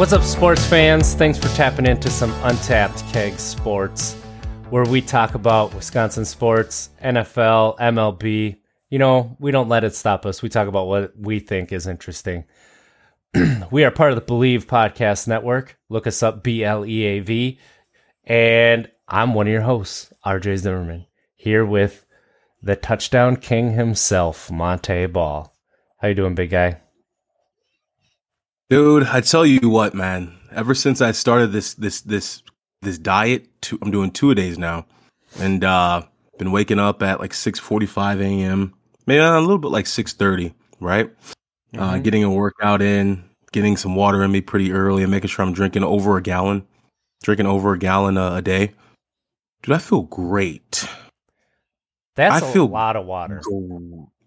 What's 0.00 0.14
up, 0.14 0.22
sports 0.22 0.64
fans? 0.64 1.12
Thanks 1.12 1.38
for 1.38 1.48
tapping 1.48 1.84
into 1.84 2.08
some 2.08 2.32
untapped 2.42 3.06
keg 3.12 3.38
sports, 3.38 4.14
where 4.70 4.84
we 4.84 5.02
talk 5.02 5.34
about 5.34 5.74
Wisconsin 5.74 6.24
sports, 6.24 6.88
NFL, 7.04 7.76
MLB. 7.76 8.56
You 8.88 8.98
know, 8.98 9.36
we 9.38 9.50
don't 9.50 9.68
let 9.68 9.84
it 9.84 9.94
stop 9.94 10.24
us. 10.24 10.40
We 10.40 10.48
talk 10.48 10.68
about 10.68 10.86
what 10.86 11.12
we 11.18 11.38
think 11.38 11.70
is 11.70 11.86
interesting. 11.86 12.46
we 13.70 13.84
are 13.84 13.90
part 13.90 14.10
of 14.10 14.16
the 14.16 14.24
Bleav 14.24 14.64
Podcast 14.64 15.28
Network. 15.28 15.78
Look 15.90 16.06
us 16.06 16.22
up, 16.22 16.42
B 16.42 16.64
L 16.64 16.86
E 16.86 17.02
A 17.02 17.20
V. 17.20 17.58
And 18.24 18.90
I'm 19.06 19.34
one 19.34 19.48
of 19.48 19.52
your 19.52 19.60
hosts, 19.60 20.14
RJ 20.24 20.60
Zimmerman, 20.60 21.04
here 21.34 21.66
with 21.66 22.06
the 22.62 22.74
touchdown 22.74 23.36
king 23.36 23.72
himself, 23.72 24.50
Montee 24.50 25.12
Ball. 25.12 25.54
How 25.98 26.08
you 26.08 26.14
doing, 26.14 26.34
big 26.34 26.48
guy? 26.48 26.80
Dude, 28.70 29.02
I 29.02 29.20
tell 29.20 29.44
you 29.44 29.68
what, 29.68 29.94
man. 29.94 30.32
Ever 30.52 30.76
since 30.76 31.00
I 31.00 31.10
started 31.10 31.48
this 31.48 31.74
this 31.74 32.02
this 32.02 32.44
this 32.82 32.98
diet, 32.98 33.48
two, 33.60 33.80
I'm 33.82 33.90
doing 33.90 34.12
two 34.12 34.30
a 34.30 34.34
days 34.36 34.58
now, 34.58 34.86
and 35.40 35.64
uh, 35.64 36.02
been 36.38 36.52
waking 36.52 36.78
up 36.78 37.02
at 37.02 37.18
like 37.18 37.32
6:45 37.32 38.20
a.m. 38.20 38.72
Maybe 39.08 39.18
a 39.18 39.40
little 39.40 39.58
bit 39.58 39.72
like 39.72 39.86
6:30, 39.86 40.54
right? 40.78 41.10
Mm-hmm. 41.74 41.80
Uh, 41.80 41.98
getting 41.98 42.22
a 42.22 42.30
workout 42.30 42.80
in, 42.80 43.24
getting 43.50 43.76
some 43.76 43.96
water 43.96 44.22
in 44.22 44.30
me 44.30 44.40
pretty 44.40 44.70
early, 44.70 45.02
and 45.02 45.10
making 45.10 45.30
sure 45.30 45.44
I'm 45.44 45.52
drinking 45.52 45.82
over 45.82 46.16
a 46.16 46.22
gallon, 46.22 46.64
drinking 47.24 47.46
over 47.46 47.72
a 47.72 47.78
gallon 47.78 48.16
a, 48.16 48.36
a 48.36 48.42
day. 48.42 48.70
Dude, 49.64 49.74
I 49.74 49.78
feel 49.78 50.02
great. 50.02 50.86
That's 52.14 52.44
I 52.44 52.52
feel 52.52 52.66
a 52.66 52.70
lot 52.70 52.94
of 52.94 53.04
water. 53.04 53.42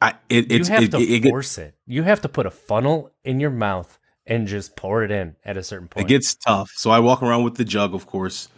I, 0.01 0.15
it, 0.27 0.51
you 0.51 0.65
have 0.65 0.83
it, 0.83 0.91
to 0.91 0.99
it, 0.99 1.29
force 1.29 1.57
it. 1.57 1.75
You 1.87 2.03
have 2.03 2.19
to 2.23 2.29
put 2.29 2.45
a 2.45 2.51
funnel 2.51 3.09
in 3.23 3.39
your 3.39 3.49
mouth 3.49 3.99
and 4.25 4.47
just 4.47 4.75
pour 4.75 5.03
it 5.03 5.11
in 5.11 5.35
at 5.43 5.57
a 5.57 5.63
certain 5.63 5.87
point. 5.87 6.05
It 6.05 6.09
gets 6.09 6.35
tough. 6.35 6.69
So 6.75 6.91
I 6.91 6.99
walk 6.99 7.21
around 7.21 7.43
with 7.43 7.55
the 7.55 7.65
jug, 7.65 7.93
of 7.93 8.05
course, 8.05 8.49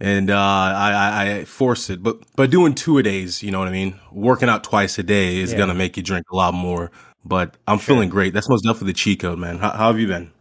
and 0.00 0.30
uh, 0.30 0.36
I, 0.36 0.92
I, 0.92 1.32
I, 1.32 1.44
force 1.44 1.90
it. 1.90 2.02
But 2.02 2.18
but 2.36 2.50
doing 2.50 2.74
two 2.74 2.98
a 2.98 3.02
days, 3.02 3.42
you 3.42 3.50
know 3.50 3.58
what 3.58 3.68
I 3.68 3.72
mean? 3.72 3.98
Working 4.10 4.48
out 4.48 4.64
twice 4.64 4.98
a 4.98 5.02
day 5.02 5.38
is 5.38 5.52
yeah. 5.52 5.58
gonna 5.58 5.74
make 5.74 5.96
you 5.96 6.02
drink 6.02 6.26
a 6.32 6.36
lot 6.36 6.54
more. 6.54 6.90
But 7.24 7.56
I'm 7.68 7.78
sure. 7.78 7.94
feeling 7.94 8.08
great. 8.08 8.32
That's 8.32 8.48
most 8.48 8.62
definitely 8.62 8.92
the 8.92 8.98
cheat 8.98 9.20
code, 9.20 9.38
man. 9.38 9.58
How, 9.58 9.70
how 9.70 9.86
have 9.88 10.00
you 10.00 10.06
been? 10.06 10.32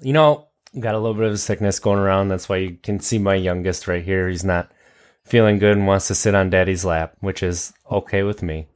You 0.00 0.14
know, 0.14 0.48
got 0.78 0.94
a 0.94 0.98
little 0.98 1.14
bit 1.14 1.26
of 1.26 1.32
a 1.32 1.38
sickness 1.38 1.78
going 1.78 1.98
around. 1.98 2.28
That's 2.28 2.48
why 2.48 2.56
you 2.56 2.78
can 2.82 3.00
see 3.00 3.18
my 3.18 3.34
youngest 3.34 3.86
right 3.86 4.02
here. 4.02 4.28
He's 4.28 4.44
not 4.44 4.70
feeling 5.24 5.58
good 5.58 5.76
and 5.76 5.86
wants 5.86 6.08
to 6.08 6.14
sit 6.14 6.34
on 6.34 6.48
daddy's 6.48 6.84
lap, 6.84 7.14
which 7.20 7.42
is 7.42 7.72
okay 7.90 8.22
with 8.22 8.42
me. 8.42 8.66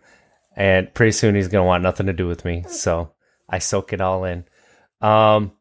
And 0.56 0.92
pretty 0.92 1.12
soon 1.12 1.34
he's 1.34 1.48
gonna 1.48 1.64
want 1.64 1.82
nothing 1.82 2.06
to 2.06 2.12
do 2.12 2.26
with 2.26 2.44
me. 2.44 2.64
So 2.68 3.12
I 3.48 3.58
soak 3.58 3.92
it 3.92 4.00
all 4.00 4.24
in. 4.24 4.44
Um, 5.04 5.52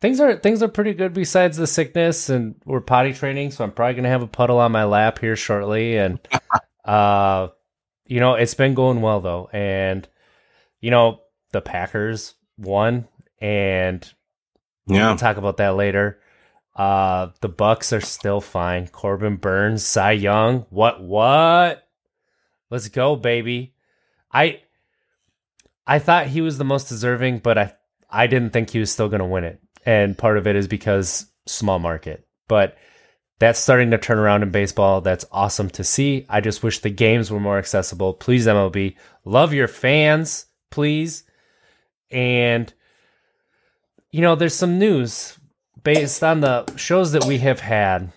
things 0.00 0.20
are 0.20 0.36
things 0.36 0.62
are 0.62 0.68
pretty 0.68 0.92
good 0.92 1.14
besides 1.14 1.56
the 1.56 1.66
sickness, 1.66 2.28
and 2.28 2.56
we're 2.64 2.80
potty 2.80 3.12
training, 3.14 3.52
so 3.52 3.64
I'm 3.64 3.72
probably 3.72 3.94
gonna 3.94 4.08
have 4.10 4.22
a 4.22 4.26
puddle 4.26 4.58
on 4.58 4.72
my 4.72 4.84
lap 4.84 5.18
here 5.18 5.36
shortly. 5.36 5.96
And 5.96 6.18
uh, 6.84 7.48
you 8.06 8.20
know, 8.20 8.34
it's 8.34 8.54
been 8.54 8.74
going 8.74 9.00
well 9.00 9.20
though, 9.20 9.48
and 9.52 10.06
you 10.80 10.90
know, 10.90 11.22
the 11.52 11.62
Packers 11.62 12.34
won, 12.58 13.08
and 13.40 14.06
yeah, 14.86 15.08
we'll 15.08 15.16
talk 15.16 15.38
about 15.38 15.56
that 15.56 15.74
later. 15.74 16.20
Uh, 16.76 17.30
the 17.40 17.48
Bucks 17.48 17.92
are 17.92 18.00
still 18.00 18.40
fine. 18.40 18.86
Corbin 18.88 19.36
Burnes, 19.36 19.84
Cy 19.84 20.12
Young, 20.12 20.66
what 20.70 21.02
what? 21.02 21.88
Let's 22.70 22.88
go, 22.88 23.16
baby. 23.16 23.74
I 24.30 24.60
I 25.86 25.98
thought 25.98 26.26
he 26.26 26.42
was 26.42 26.58
the 26.58 26.64
most 26.64 26.90
deserving, 26.90 27.38
but 27.38 27.56
I 27.56 27.72
I 28.10 28.26
didn't 28.26 28.50
think 28.50 28.70
he 28.70 28.78
was 28.78 28.90
still 28.90 29.08
going 29.08 29.20
to 29.20 29.26
win 29.26 29.44
it. 29.44 29.60
And 29.84 30.16
part 30.16 30.38
of 30.38 30.46
it 30.46 30.56
is 30.56 30.66
because 30.66 31.26
small 31.46 31.78
market. 31.78 32.26
But 32.48 32.76
that's 33.38 33.58
starting 33.58 33.90
to 33.92 33.98
turn 33.98 34.18
around 34.18 34.42
in 34.42 34.50
baseball. 34.50 35.00
That's 35.00 35.24
awesome 35.30 35.70
to 35.70 35.84
see. 35.84 36.26
I 36.28 36.40
just 36.40 36.62
wish 36.62 36.80
the 36.80 36.90
games 36.90 37.30
were 37.30 37.40
more 37.40 37.58
accessible. 37.58 38.14
Please, 38.14 38.46
MLB, 38.46 38.96
love 39.24 39.52
your 39.52 39.68
fans, 39.68 40.46
please. 40.70 41.24
And, 42.10 42.72
you 44.10 44.22
know, 44.22 44.34
there's 44.34 44.54
some 44.54 44.78
news 44.78 45.38
based 45.84 46.24
on 46.24 46.40
the 46.40 46.66
shows 46.76 47.12
that 47.12 47.24
we 47.26 47.38
have 47.38 47.60
had 47.60 48.12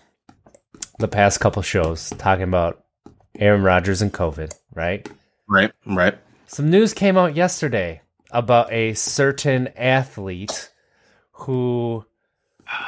the 1.00 1.07
past 1.07 1.40
couple 1.40 1.62
shows 1.62 2.09
talking 2.18 2.44
about 2.44 2.84
Aaron 3.38 3.63
Rodgers 3.63 4.01
and 4.01 4.13
COVID, 4.13 4.53
right? 4.74 5.07
Right, 5.47 5.72
right. 5.85 6.18
Some 6.47 6.69
news 6.69 6.94
came 6.94 7.18
out 7.18 7.35
yesterday 7.35 8.00
about 8.31 8.72
a 8.72 8.94
certain 8.94 9.68
athlete 9.75 10.72
who 11.31 12.06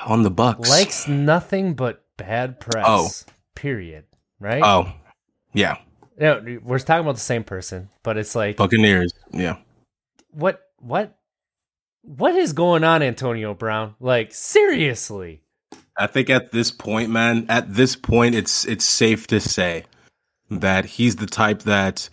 on 0.05 0.23
the 0.23 0.31
Bucks 0.31 0.69
likes 0.69 1.07
nothing 1.07 1.73
but 1.73 2.03
bad 2.17 2.59
press. 2.59 2.85
Oh. 2.87 3.09
Period. 3.55 4.05
Right? 4.39 4.61
Oh. 4.63 4.91
Yeah. 5.53 5.77
Yeah, 6.19 6.39
we're 6.63 6.79
talking 6.79 7.01
about 7.01 7.15
the 7.15 7.21
same 7.21 7.43
person, 7.43 7.89
but 8.03 8.17
it's 8.17 8.35
like 8.35 8.55
Buccaneers. 8.57 9.13
Yeah. 9.31 9.57
What 10.31 10.61
what 10.79 11.17
what 12.03 12.35
is 12.35 12.53
going 12.53 12.83
on, 12.83 13.01
Antonio 13.01 13.53
Brown? 13.53 13.95
Like 13.99 14.33
seriously. 14.33 15.41
I 15.97 16.07
think 16.07 16.29
at 16.29 16.51
this 16.51 16.71
point, 16.71 17.09
man, 17.09 17.47
at 17.49 17.73
this 17.73 17.95
point 17.95 18.35
it's 18.35 18.65
it's 18.65 18.85
safe 18.85 19.25
to 19.27 19.39
say 19.39 19.85
that 20.51 20.85
he's 20.85 21.15
the 21.15 21.25
type 21.25 21.63
that 21.63 22.09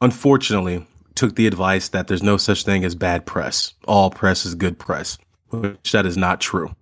unfortunately 0.00 0.86
took 1.14 1.36
the 1.36 1.46
advice 1.46 1.88
that 1.90 2.08
there's 2.08 2.22
no 2.22 2.36
such 2.36 2.64
thing 2.64 2.84
as 2.84 2.94
bad 2.94 3.26
press. 3.26 3.74
All 3.86 4.10
press 4.10 4.44
is 4.44 4.54
good 4.54 4.78
press, 4.78 5.18
which 5.50 5.92
that 5.92 6.06
is 6.06 6.16
not 6.16 6.40
true. 6.40 6.74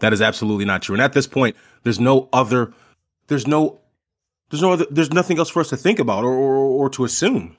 That 0.00 0.12
is 0.12 0.20
absolutely 0.20 0.64
not 0.64 0.82
true. 0.82 0.94
And 0.94 1.02
at 1.02 1.12
this 1.12 1.26
point, 1.26 1.56
there's 1.82 2.00
no 2.00 2.28
other, 2.32 2.72
there's 3.28 3.46
no, 3.46 3.80
there's 4.50 4.62
no 4.62 4.72
other, 4.72 4.86
there's 4.90 5.12
nothing 5.12 5.38
else 5.38 5.48
for 5.48 5.60
us 5.60 5.68
to 5.68 5.76
think 5.76 5.98
about 5.98 6.24
or, 6.24 6.32
or, 6.32 6.56
or 6.56 6.90
to 6.90 7.04
assume 7.04 7.56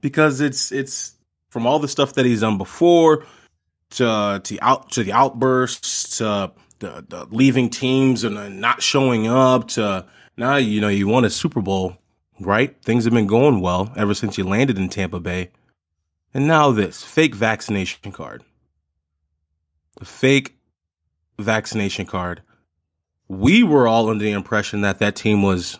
because 0.00 0.40
it's, 0.40 0.72
it's 0.72 1.14
from 1.50 1.66
all 1.66 1.78
the 1.78 1.88
stuff 1.88 2.14
that 2.14 2.26
he's 2.26 2.40
done 2.40 2.58
before 2.58 3.24
to, 3.90 4.40
to 4.42 4.58
out, 4.60 4.90
to 4.90 5.04
the 5.04 5.12
outbursts, 5.12 6.18
to 6.18 6.52
the, 6.80 7.04
the 7.08 7.26
leaving 7.30 7.70
teams 7.70 8.24
and 8.24 8.60
not 8.60 8.82
showing 8.82 9.26
up 9.26 9.68
to 9.68 10.06
now, 10.36 10.56
you 10.56 10.80
know, 10.80 10.88
you 10.88 11.06
won 11.06 11.24
a 11.24 11.30
Super 11.30 11.60
Bowl 11.60 11.96
right? 12.40 12.76
Things 12.82 13.04
have 13.04 13.12
been 13.12 13.26
going 13.26 13.60
well 13.60 13.92
ever 13.96 14.14
since 14.14 14.38
you 14.38 14.44
landed 14.44 14.78
in 14.78 14.88
Tampa 14.88 15.20
Bay. 15.20 15.50
And 16.32 16.46
now 16.46 16.72
this 16.72 17.02
fake 17.02 17.34
vaccination 17.34 18.12
card. 18.12 18.42
The 19.98 20.04
fake 20.04 20.56
vaccination 21.38 22.06
card. 22.06 22.42
We 23.28 23.62
were 23.62 23.86
all 23.86 24.10
under 24.10 24.24
the 24.24 24.32
impression 24.32 24.80
that 24.82 24.98
that 24.98 25.16
team 25.16 25.42
was 25.42 25.78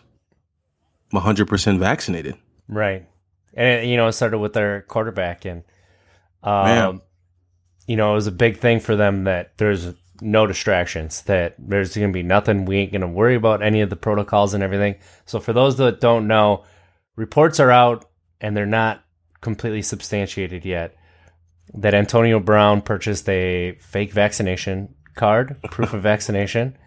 100% 1.13 1.79
vaccinated. 1.79 2.35
Right. 2.67 3.07
And, 3.53 3.89
you 3.89 3.97
know, 3.97 4.07
it 4.07 4.13
started 4.13 4.39
with 4.39 4.53
their 4.53 4.81
quarterback. 4.83 5.45
And 5.45 5.63
Um, 6.43 7.01
you 7.87 7.95
know, 7.95 8.11
it 8.11 8.15
was 8.15 8.27
a 8.27 8.31
big 8.31 8.57
thing 8.57 8.79
for 8.79 8.95
them 8.95 9.23
that 9.25 9.57
there's 9.57 9.93
no 10.21 10.47
distractions, 10.47 11.21
that 11.23 11.55
there's 11.57 11.95
going 11.95 12.09
to 12.09 12.13
be 12.13 12.23
nothing. 12.23 12.65
We 12.65 12.77
ain't 12.77 12.91
going 12.91 13.01
to 13.01 13.07
worry 13.07 13.35
about 13.35 13.61
any 13.61 13.81
of 13.81 13.89
the 13.89 13.95
protocols 13.95 14.53
and 14.53 14.63
everything. 14.63 14.95
So, 15.25 15.39
for 15.39 15.53
those 15.53 15.77
that 15.77 15.99
don't 15.99 16.27
know, 16.27 16.63
reports 17.15 17.59
are 17.59 17.71
out 17.71 18.05
and 18.41 18.55
they're 18.55 18.65
not 18.65 19.03
completely 19.41 19.81
substantiated 19.81 20.65
yet 20.65 20.95
that 21.73 21.93
Antonio 21.93 22.39
Brown 22.39 22.81
purchased 22.81 23.27
a 23.29 23.77
fake 23.79 24.11
vaccination 24.11 24.93
card, 25.15 25.61
proof 25.71 25.93
of 25.93 26.01
vaccination, 26.01 26.77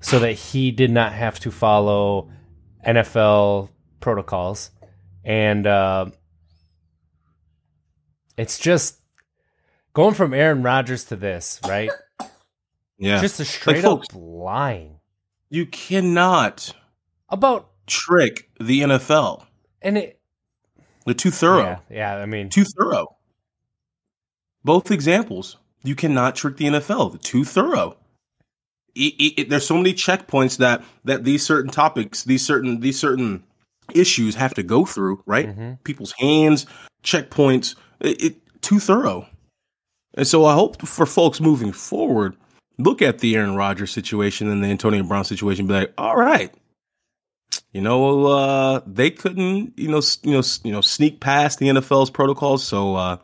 so 0.00 0.18
that 0.18 0.32
he 0.32 0.70
did 0.70 0.90
not 0.90 1.12
have 1.12 1.40
to 1.40 1.50
follow 1.50 2.30
NFL 2.86 3.70
protocols. 4.00 4.70
And 5.24 5.66
uh, 5.66 6.06
it's 8.36 8.58
just 8.58 9.00
going 9.92 10.14
from 10.14 10.32
Aaron 10.32 10.62
Rodgers 10.62 11.04
to 11.06 11.16
this, 11.16 11.60
right? 11.66 11.90
Yeah. 13.00 13.20
Just 13.20 13.40
a 13.40 13.44
straight 13.44 13.82
folks- 13.82 14.06
up 14.14 14.20
lying 14.22 14.98
you 15.48 15.66
cannot 15.66 16.72
about 17.28 17.70
trick 17.86 18.48
the 18.60 18.82
NFL. 18.82 19.46
and 19.82 19.98
it. 19.98 20.20
They're 21.06 21.14
too 21.14 21.30
thorough. 21.32 21.80
Yeah, 21.90 22.14
yeah. 22.16 22.16
I 22.22 22.26
mean, 22.26 22.50
Too 22.50 22.64
thorough. 22.64 23.16
Both 24.64 24.90
examples. 24.90 25.56
You 25.82 25.94
cannot 25.94 26.36
trick 26.36 26.56
the 26.58 26.66
NFL. 26.66 27.10
They're 27.10 27.18
too 27.18 27.44
thorough. 27.44 27.96
It- 28.94 29.14
it- 29.18 29.40
it- 29.40 29.48
there's 29.48 29.66
so 29.66 29.76
many 29.76 29.94
checkpoints 29.94 30.58
that 30.58 30.84
that 31.04 31.24
these 31.24 31.44
certain 31.44 31.70
topics, 31.70 32.22
these 32.24 32.44
certain 32.44 32.80
these 32.80 32.98
certain 32.98 33.44
issues 33.94 34.34
have 34.34 34.52
to 34.54 34.62
go 34.62 34.84
through, 34.84 35.22
right? 35.26 35.48
Mhm. 35.48 35.82
People's 35.84 36.12
hands, 36.18 36.66
checkpoints. 37.02 37.74
It, 38.00 38.22
it 38.22 38.62
too 38.62 38.78
thorough. 38.78 39.26
And 40.14 40.26
so 40.26 40.44
I 40.44 40.54
hope 40.54 40.86
for 40.86 41.06
folks 41.06 41.40
moving 41.40 41.72
forward, 41.72 42.36
look 42.82 43.02
at 43.02 43.18
the 43.18 43.36
Aaron 43.36 43.56
Rodgers 43.56 43.90
situation 43.90 44.48
and 44.48 44.62
the 44.62 44.68
Antonio 44.68 45.02
Brown 45.02 45.24
situation, 45.24 45.66
be 45.66 45.74
like, 45.74 45.92
all 45.98 46.16
right, 46.16 46.52
you 47.72 47.80
know, 47.80 48.26
uh, 48.26 48.80
they 48.86 49.10
couldn't, 49.10 49.78
you 49.78 49.88
know, 49.88 50.02
you 50.22 50.32
know, 50.32 50.42
you 50.64 50.72
know, 50.72 50.80
sneak 50.80 51.20
past 51.20 51.58
the 51.58 51.68
NFL's 51.68 52.10
protocols. 52.10 52.64
So 52.64 52.96
uh, 52.96 53.16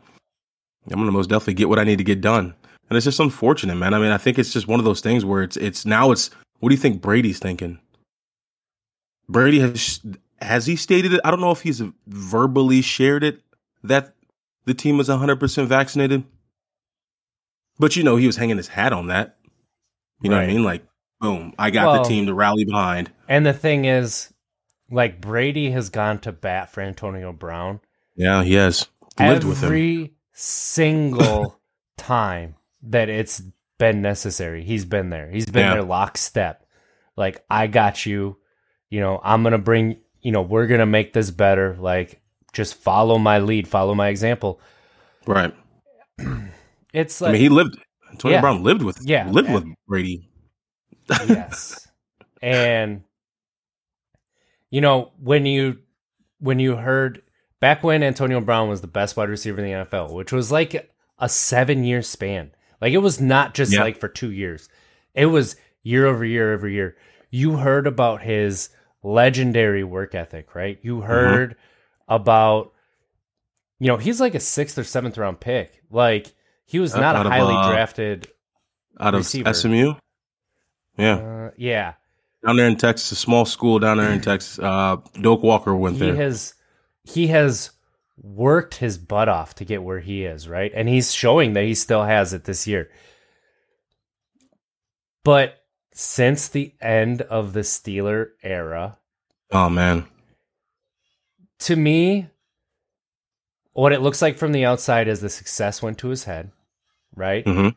I'm 0.89 0.99
gonna 0.99 1.11
most 1.11 1.29
definitely 1.29 1.55
get 1.55 1.69
what 1.69 1.79
I 1.79 1.83
need 1.83 1.97
to 1.97 2.03
get 2.03 2.21
done. 2.21 2.53
And 2.89 2.95
it's 2.95 3.03
just 3.03 3.19
unfortunate, 3.19 3.75
man. 3.75 3.93
I 3.93 3.99
mean, 3.99 4.11
I 4.11 4.17
think 4.17 4.39
it's 4.39 4.53
just 4.53 4.67
one 4.67 4.79
of 4.79 4.85
those 4.85 5.01
things 5.01 5.25
where 5.25 5.43
it's 5.43 5.57
it's 5.57 5.85
now 5.85 6.11
it's 6.11 6.29
what 6.59 6.69
do 6.69 6.75
you 6.75 6.81
think 6.81 7.01
Brady's 7.01 7.39
thinking? 7.39 7.79
Brady 9.27 9.59
has 9.59 10.01
has 10.41 10.65
he 10.65 10.75
stated 10.75 11.13
it? 11.13 11.21
I 11.23 11.31
don't 11.31 11.41
know 11.41 11.51
if 11.51 11.61
he's 11.61 11.81
verbally 12.07 12.81
shared 12.81 13.23
it 13.23 13.41
that 13.83 14.13
the 14.65 14.73
team 14.73 14.97
was 14.97 15.09
100% 15.09 15.65
vaccinated. 15.67 16.23
But 17.79 17.95
you 17.95 18.03
know, 18.03 18.15
he 18.15 18.27
was 18.27 18.37
hanging 18.37 18.57
his 18.57 18.67
hat 18.67 18.93
on 18.93 19.07
that. 19.07 19.36
You 20.21 20.29
know 20.29 20.37
what 20.37 20.45
I 20.45 20.47
mean? 20.47 20.63
Like, 20.63 20.83
boom, 21.19 21.53
I 21.59 21.69
got 21.69 21.87
Well- 21.87 22.03
the 22.03 22.09
team 22.09 22.25
to 22.27 22.33
rally 22.33 22.65
behind. 22.65 23.11
and 23.27 23.45
the 23.45 23.53
thing 23.53 23.85
is, 23.85 24.33
like 24.89 25.19
Brady 25.21 25.71
has 25.71 25.89
gone 25.89 26.19
to 26.19 26.31
bat 26.31 26.71
for 26.71 26.81
Antonio 26.81 27.33
Brown 27.33 27.81
Yeah, 28.15 28.43
he 28.43 28.53
has 28.53 28.87
lived 29.19 29.43
with 29.43 29.59
him. 29.59 29.65
every 29.65 30.13
single 30.33 31.59
time 31.97 32.55
that 32.83 33.09
it's 33.09 33.41
been 33.77 34.01
necessary. 34.01 34.63
He's 34.63 34.85
been 34.85 35.09
there. 35.09 35.29
He's 35.29 35.45
been 35.45 35.65
Yeah. 35.65 35.73
there 35.73 35.83
lockstep. 35.83 36.65
Like 37.15 37.43
I 37.49 37.67
got 37.67 38.05
you. 38.05 38.37
You 38.89 39.01
know, 39.01 39.19
I'm 39.23 39.43
gonna 39.43 39.57
bring. 39.57 39.97
You 40.21 40.31
know, 40.31 40.41
we're 40.41 40.67
gonna 40.67 40.85
make 40.85 41.13
this 41.13 41.29
better. 41.31 41.75
Like, 41.79 42.21
just 42.53 42.75
follow 42.75 43.17
my 43.17 43.39
lead. 43.39 43.67
Follow 43.67 43.93
my 43.93 44.07
example. 44.07 44.59
Right. 45.25 45.53
It's 46.93 47.21
like 47.21 47.29
I 47.29 47.31
mean, 47.33 47.41
he 47.41 47.49
lived. 47.49 47.77
Antonio 48.11 48.37
Yeah. 48.37 48.41
Brown 48.41 48.63
lived 48.63 48.81
with. 48.83 48.99
Yeah. 49.01 49.29
lived 49.29 49.51
with 49.51 49.65
Brady. 49.87 50.29
yes 51.29 51.87
and 52.41 53.01
you 54.69 54.81
know 54.81 55.11
when 55.21 55.45
you 55.45 55.77
when 56.39 56.59
you 56.59 56.75
heard 56.75 57.21
back 57.61 57.81
when 57.81 58.03
antonio 58.03 58.41
brown 58.41 58.67
was 58.67 58.81
the 58.81 58.87
best 58.87 59.15
wide 59.15 59.29
receiver 59.29 59.59
in 59.61 59.65
the 59.65 59.85
nfl 59.85 60.11
which 60.13 60.33
was 60.33 60.51
like 60.51 60.91
a 61.19 61.29
seven 61.29 61.85
year 61.85 62.01
span 62.01 62.51
like 62.81 62.91
it 62.91 62.97
was 62.97 63.21
not 63.21 63.53
just 63.53 63.71
Yeah. 63.73 63.79
like 63.81 63.97
for 63.97 64.09
two 64.09 64.31
years 64.31 64.67
it 65.13 65.27
was 65.27 65.55
year 65.81 66.05
over 66.05 66.25
year 66.25 66.53
over 66.53 66.67
year 66.67 66.97
you 67.31 67.55
heard 67.55 67.87
about 67.87 68.21
his 68.21 68.69
legendary 69.01 69.85
work 69.85 70.13
ethic 70.13 70.53
right 70.55 70.77
you 70.81 70.97
Mm-hmm. 70.97 71.07
heard 71.07 71.55
about 72.09 72.73
you 73.79 73.87
know 73.87 73.95
he's 73.97 74.19
like 74.19 74.35
a 74.35 74.39
sixth 74.41 74.77
or 74.77 74.83
seventh 74.83 75.17
round 75.17 75.39
pick 75.39 75.81
like 75.89 76.33
he 76.67 76.77
was 76.77 76.93
not 76.93 77.15
out 77.15 77.25
a 77.25 77.29
of, 77.29 77.33
highly 77.33 77.55
uh, 77.55 77.71
drafted 77.71 78.27
Out 78.99 79.15
of 79.15 79.21
Receiver. 79.21 79.53
SMU. 79.53 79.93
Yeah, 80.97 81.15
uh, 81.15 81.51
yeah 81.57 81.93
down 82.45 82.55
there 82.55 82.67
in 82.67 82.77
Texas, 82.77 83.11
a 83.11 83.15
small 83.15 83.45
school 83.45 83.79
down 83.79 83.97
there 83.97 84.11
in 84.11 84.21
Texas. 84.21 84.59
Uh, 84.59 84.97
Doak 85.19 85.43
Walker 85.43 85.75
went 85.75 85.95
he 85.95 86.05
there. 86.05 86.15
has 86.15 86.53
he 87.03 87.27
has 87.27 87.71
worked 88.21 88.75
his 88.75 88.97
butt 88.97 89.29
off 89.29 89.55
to 89.55 89.65
get 89.65 89.83
where 89.83 89.99
he 89.99 90.23
is, 90.25 90.47
right? 90.47 90.71
And 90.73 90.87
he's 90.87 91.13
showing 91.13 91.53
that 91.53 91.65
he 91.65 91.75
still 91.75 92.03
has 92.03 92.33
it 92.33 92.45
this 92.45 92.65
year. 92.65 92.89
But 95.23 95.57
since 95.93 96.47
the 96.47 96.73
end 96.81 97.21
of 97.23 97.53
the 97.53 97.61
Steeler 97.61 98.29
era, 98.41 98.97
oh 99.51 99.69
man, 99.69 100.05
to 101.59 101.75
me, 101.75 102.27
what 103.73 103.91
it 103.91 104.01
looks 104.01 104.21
like 104.21 104.37
from 104.37 104.53
the 104.53 104.65
outside 104.65 105.07
is 105.07 105.19
the 105.19 105.29
success 105.29 105.81
went 105.81 105.97
to 105.99 106.07
his 106.07 106.23
head, 106.23 106.51
right? 107.17 107.45
hmm 107.45 107.69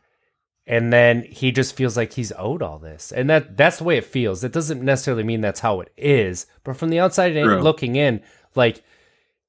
and 0.67 0.93
then 0.93 1.23
he 1.23 1.51
just 1.51 1.75
feels 1.75 1.97
like 1.97 2.13
he's 2.13 2.31
owed 2.37 2.61
all 2.61 2.77
this. 2.77 3.11
And 3.11 3.27
that 3.31 3.57
that's 3.57 3.79
the 3.79 3.83
way 3.83 3.97
it 3.97 4.05
feels. 4.05 4.43
It 4.43 4.51
doesn't 4.53 4.81
necessarily 4.83 5.23
mean 5.23 5.41
that's 5.41 5.59
how 5.59 5.81
it 5.81 5.91
is 5.97 6.45
but 6.63 6.77
from 6.77 6.89
the 6.89 6.99
outside 6.99 7.35
in- 7.35 7.47
looking 7.61 7.95
in 7.95 8.21
like 8.55 8.83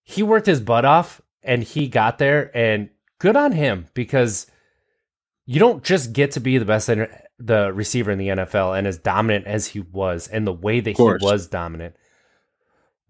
he 0.02 0.22
worked 0.22 0.46
his 0.46 0.60
butt 0.60 0.84
off 0.86 1.20
and 1.42 1.62
he 1.62 1.86
got 1.86 2.16
there 2.18 2.50
and 2.56 2.88
good 3.18 3.36
on 3.36 3.52
him 3.52 3.86
because 3.94 4.46
you 5.44 5.60
don't 5.60 5.84
just 5.84 6.12
get 6.14 6.32
to 6.32 6.40
be 6.40 6.56
the 6.56 6.64
best 6.64 6.88
in- 6.88 7.08
the 7.38 7.72
receiver 7.72 8.10
in 8.10 8.18
the 8.18 8.28
NFL 8.28 8.76
and 8.76 8.86
as 8.86 8.96
dominant 8.98 9.46
as 9.46 9.66
he 9.66 9.80
was 9.80 10.28
and 10.28 10.46
the 10.46 10.52
way 10.52 10.80
that 10.80 10.96
he 10.96 11.02
was 11.22 11.46
dominant. 11.48 11.94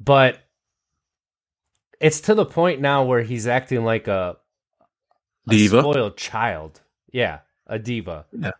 But 0.00 0.38
it's 2.00 2.20
to 2.22 2.34
the 2.34 2.44
point 2.46 2.80
now 2.80 3.04
where 3.04 3.22
he's 3.22 3.46
acting 3.46 3.84
like 3.84 4.08
a, 4.08 4.36
a 5.48 5.50
Diva. 5.50 5.80
spoiled 5.80 6.16
child 6.16 6.80
yeah 7.12 7.40
a 7.66 7.78
diva 7.78 8.26
Yeah. 8.32 8.50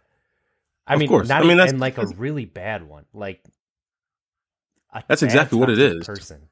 I 0.87 0.95
Of 0.95 1.00
mean, 1.00 1.09
course. 1.09 1.28
not 1.28 1.42
I 1.42 1.47
mean, 1.47 1.57
that's- 1.59 1.71
and 1.71 1.80
like 1.80 1.97
a 1.99 2.07
really 2.07 2.45
bad 2.45 2.83
one, 2.83 3.04
like 3.14 3.40
That's 5.09 5.23
exactly 5.23 5.59
what 5.59 5.71
it 5.71 5.78
is. 5.78 6.04
Person. 6.07 6.49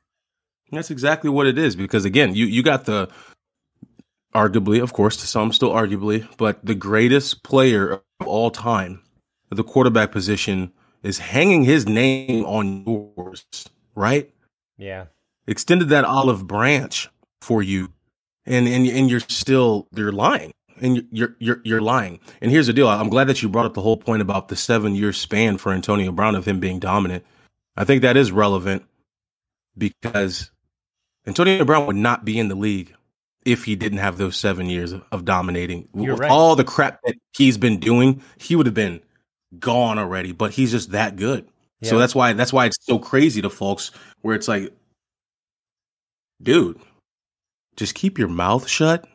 That's 0.71 0.91
exactly 0.91 1.29
what 1.31 1.47
it 1.49 1.59
is. 1.59 1.75
Because 1.77 2.05
again, 2.05 2.35
you 2.35 2.47
you 2.47 2.63
got 2.63 2.85
the 2.85 3.09
arguably, 4.35 4.81
of 4.83 4.93
course, 4.93 5.17
to 5.19 5.27
some 5.27 5.53
still 5.53 5.71
arguably, 5.71 6.27
but 6.39 6.65
the 6.65 6.75
greatest 6.77 7.43
player 7.43 7.91
of 8.21 8.27
all 8.27 8.51
time, 8.51 9.03
at 9.51 9.57
the 9.57 9.65
quarterback 9.65 10.13
position, 10.13 10.73
is 11.03 11.19
hanging 11.19 11.65
his 11.65 11.87
name 11.87 12.45
on 12.47 12.85
yours, 12.87 13.45
right? 13.97 14.33
Yeah, 14.79 15.07
extended 15.49 15.89
that 15.89 16.05
olive 16.05 16.47
branch 16.47 17.09
for 17.43 17.63
you 17.63 17.93
and 18.51 18.67
and 18.69 18.87
and 18.87 19.11
you're 19.11 19.21
still 19.21 19.87
you're 19.95 20.13
lying. 20.13 20.53
And 20.83 21.07
you're 21.11 21.37
you're 21.39 21.61
you're 21.63 21.81
lying. 21.81 22.21
And 22.41 22.51
here's 22.51 22.67
the 22.67 22.73
deal. 22.73 22.89
I'm 22.89 23.11
glad 23.11 23.29
that 23.29 23.43
you 23.43 23.49
brought 23.49 23.67
up 23.67 23.75
the 23.75 23.83
whole 23.83 23.99
point 23.99 24.23
about 24.23 24.49
the 24.49 24.57
seven 24.57 24.95
year 24.95 25.13
span 25.13 25.59
for 25.59 25.73
antonio 25.73 26.11
brown 26.11 26.35
of 26.35 26.47
him 26.47 26.59
being 26.59 26.79
dominant. 26.79 27.25
I 27.77 27.85
think 27.85 28.03
that 28.03 28.17
is 28.17 28.33
relevant 28.33 28.85
because 29.77 30.51
antonio 31.27 31.65
brown 31.65 31.87
would 31.87 31.97
not 31.97 32.25
be 32.25 32.39
in 32.39 32.49
the 32.49 32.55
league 32.55 32.95
if 33.45 33.65
he 33.65 33.77
didn't 33.77 33.99
have 33.99 34.19
those 34.19 34.37
seven 34.37 34.67
years 34.67 34.93
of, 34.93 35.25
dominating. 35.25 35.89
You're 35.95 36.13
with 36.13 36.21
right. 36.21 36.31
all 36.31 36.57
the 36.57 36.65
crap 36.65 37.01
that 37.05 37.15
he's 37.37 37.59
been 37.59 37.79
doing 37.79 38.23
he 38.39 38.57
would 38.57 38.67
have 38.67 38.75
been 38.75 39.01
gone 39.59 39.99
already 39.99 40.33
but 40.33 40.53
he's 40.53 40.71
just 40.71 40.93
that 40.93 41.17
good. 41.17 41.47
Yeah. 41.81 41.91
so 41.91 41.99
that's 41.99 42.15
why 42.15 42.33
that's 42.33 42.55
why 42.55 42.67
it's 42.67 42.79
so 42.81 42.99
crazy 42.99 43.43
to 43.43 43.51
folks 43.51 43.91
where 44.23 44.35
it's 44.35 44.49
like 44.49 44.73
dude, 46.43 46.81
just 47.81 47.95
keep 47.95 48.19
your 48.19 48.29
mouth 48.29 48.69
shut. 48.69 49.09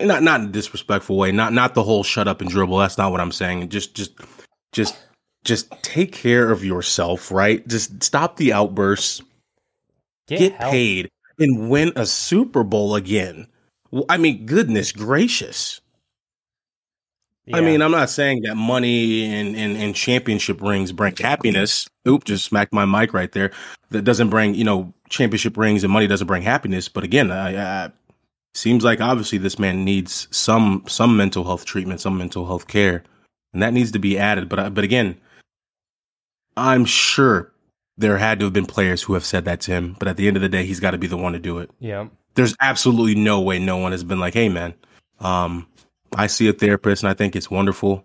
Not 0.00 0.22
not 0.22 0.40
in 0.40 0.46
a 0.46 0.52
disrespectful 0.52 1.16
way. 1.18 1.32
Not 1.32 1.52
not 1.52 1.74
the 1.74 1.82
whole 1.82 2.04
shut 2.04 2.28
up 2.28 2.40
and 2.40 2.48
dribble. 2.48 2.78
That's 2.78 2.96
not 2.96 3.10
what 3.10 3.20
I'm 3.20 3.32
saying. 3.32 3.68
Just 3.70 3.94
just 3.96 4.12
just 4.70 4.96
just 5.44 5.70
take 5.82 6.12
care 6.12 6.52
of 6.52 6.64
yourself, 6.64 7.32
right? 7.32 7.66
Just 7.66 8.02
stop 8.02 8.36
the 8.36 8.52
outbursts. 8.52 9.20
get, 10.28 10.38
Get 10.38 10.60
paid 10.60 11.10
and 11.40 11.68
win 11.68 11.92
a 11.96 12.06
Super 12.06 12.62
Bowl 12.62 12.94
again. 12.94 13.48
I 14.08 14.16
mean, 14.16 14.46
goodness 14.46 14.92
gracious. 14.92 15.80
I 17.52 17.60
mean, 17.60 17.82
I'm 17.82 17.90
not 17.90 18.08
saying 18.08 18.42
that 18.42 18.54
money 18.54 19.24
and, 19.26 19.54
and, 19.54 19.76
and 19.76 19.94
championship 19.94 20.62
rings 20.62 20.92
bring 20.92 21.14
happiness. 21.14 21.86
Oop, 22.08 22.24
just 22.24 22.46
smacked 22.46 22.72
my 22.72 22.86
mic 22.86 23.12
right 23.12 23.30
there. 23.32 23.50
That 23.90 24.02
doesn't 24.02 24.30
bring, 24.30 24.54
you 24.54 24.64
know, 24.64 24.94
championship 25.10 25.56
rings 25.58 25.84
and 25.84 25.92
money 25.92 26.06
doesn't 26.06 26.26
bring 26.26 26.42
happiness. 26.42 26.88
But 26.88 27.04
again, 27.04 27.30
I, 27.30 27.84
I, 27.84 27.92
seems 28.54 28.84
like 28.84 29.00
obviously 29.00 29.38
this 29.38 29.58
man 29.58 29.84
needs 29.84 30.28
some 30.30 30.84
some 30.86 31.16
mental 31.16 31.44
health 31.44 31.64
treatment, 31.64 32.00
some 32.00 32.16
mental 32.16 32.46
health 32.46 32.66
care, 32.66 33.02
and 33.52 33.62
that 33.62 33.72
needs 33.72 33.92
to 33.92 33.98
be 33.98 34.18
added. 34.18 34.48
But 34.48 34.74
but 34.74 34.84
again, 34.84 35.16
I'm 36.56 36.84
sure 36.84 37.52
there 37.96 38.18
had 38.18 38.38
to 38.40 38.46
have 38.46 38.52
been 38.52 38.66
players 38.66 39.02
who 39.02 39.14
have 39.14 39.24
said 39.24 39.44
that 39.44 39.60
to 39.62 39.70
him. 39.72 39.96
But 39.98 40.08
at 40.08 40.16
the 40.16 40.26
end 40.26 40.36
of 40.36 40.42
the 40.42 40.48
day, 40.48 40.64
he's 40.64 40.80
got 40.80 40.92
to 40.92 40.98
be 40.98 41.06
the 41.06 41.16
one 41.16 41.32
to 41.32 41.38
do 41.38 41.58
it. 41.58 41.70
Yeah. 41.78 42.08
There's 42.34 42.56
absolutely 42.60 43.14
no 43.14 43.40
way 43.40 43.58
no 43.58 43.76
one 43.76 43.92
has 43.92 44.02
been 44.02 44.18
like, 44.18 44.34
"Hey, 44.34 44.48
man, 44.48 44.74
um, 45.20 45.68
I 46.16 46.26
see 46.26 46.48
a 46.48 46.52
therapist 46.52 47.02
and 47.02 47.10
I 47.10 47.14
think 47.14 47.36
it's 47.36 47.50
wonderful." 47.50 48.04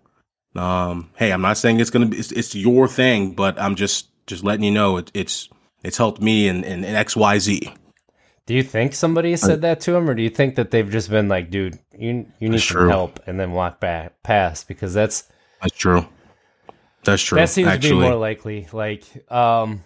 Um, 0.54 1.10
hey, 1.16 1.32
I'm 1.32 1.42
not 1.42 1.58
saying 1.58 1.80
it's 1.80 1.90
gonna 1.90 2.06
be 2.06 2.18
it's, 2.18 2.32
it's 2.32 2.54
your 2.54 2.88
thing, 2.88 3.32
but 3.32 3.60
I'm 3.60 3.74
just 3.74 4.08
just 4.26 4.44
letting 4.44 4.64
you 4.64 4.70
know 4.70 4.98
it, 4.98 5.10
it's 5.14 5.48
it's 5.82 5.96
helped 5.96 6.20
me 6.20 6.46
in, 6.48 6.62
in, 6.64 6.84
in 6.84 6.94
X 6.94 7.16
Y 7.16 7.38
Z. 7.38 7.72
Do 8.50 8.56
you 8.56 8.64
think 8.64 8.94
somebody 8.94 9.36
said 9.36 9.62
that 9.62 9.78
to 9.82 9.94
him, 9.94 10.10
or 10.10 10.14
do 10.16 10.24
you 10.24 10.28
think 10.28 10.56
that 10.56 10.72
they've 10.72 10.90
just 10.90 11.08
been 11.08 11.28
like, 11.28 11.52
"Dude, 11.52 11.78
you 11.96 12.26
you 12.40 12.48
need 12.48 12.54
That's 12.54 12.64
some 12.64 12.78
true. 12.78 12.88
help," 12.88 13.20
and 13.28 13.38
then 13.38 13.52
walk 13.52 13.78
back 13.78 14.24
past? 14.24 14.66
Because 14.66 14.92
that's 14.92 15.22
That's 15.62 15.76
true. 15.76 16.04
That's 17.04 17.22
true. 17.22 17.38
that 17.38 17.48
seems 17.48 17.72
to 17.72 17.78
be 17.78 17.92
more 17.92 18.16
likely. 18.16 18.66
Like, 18.72 19.04
um, 19.30 19.84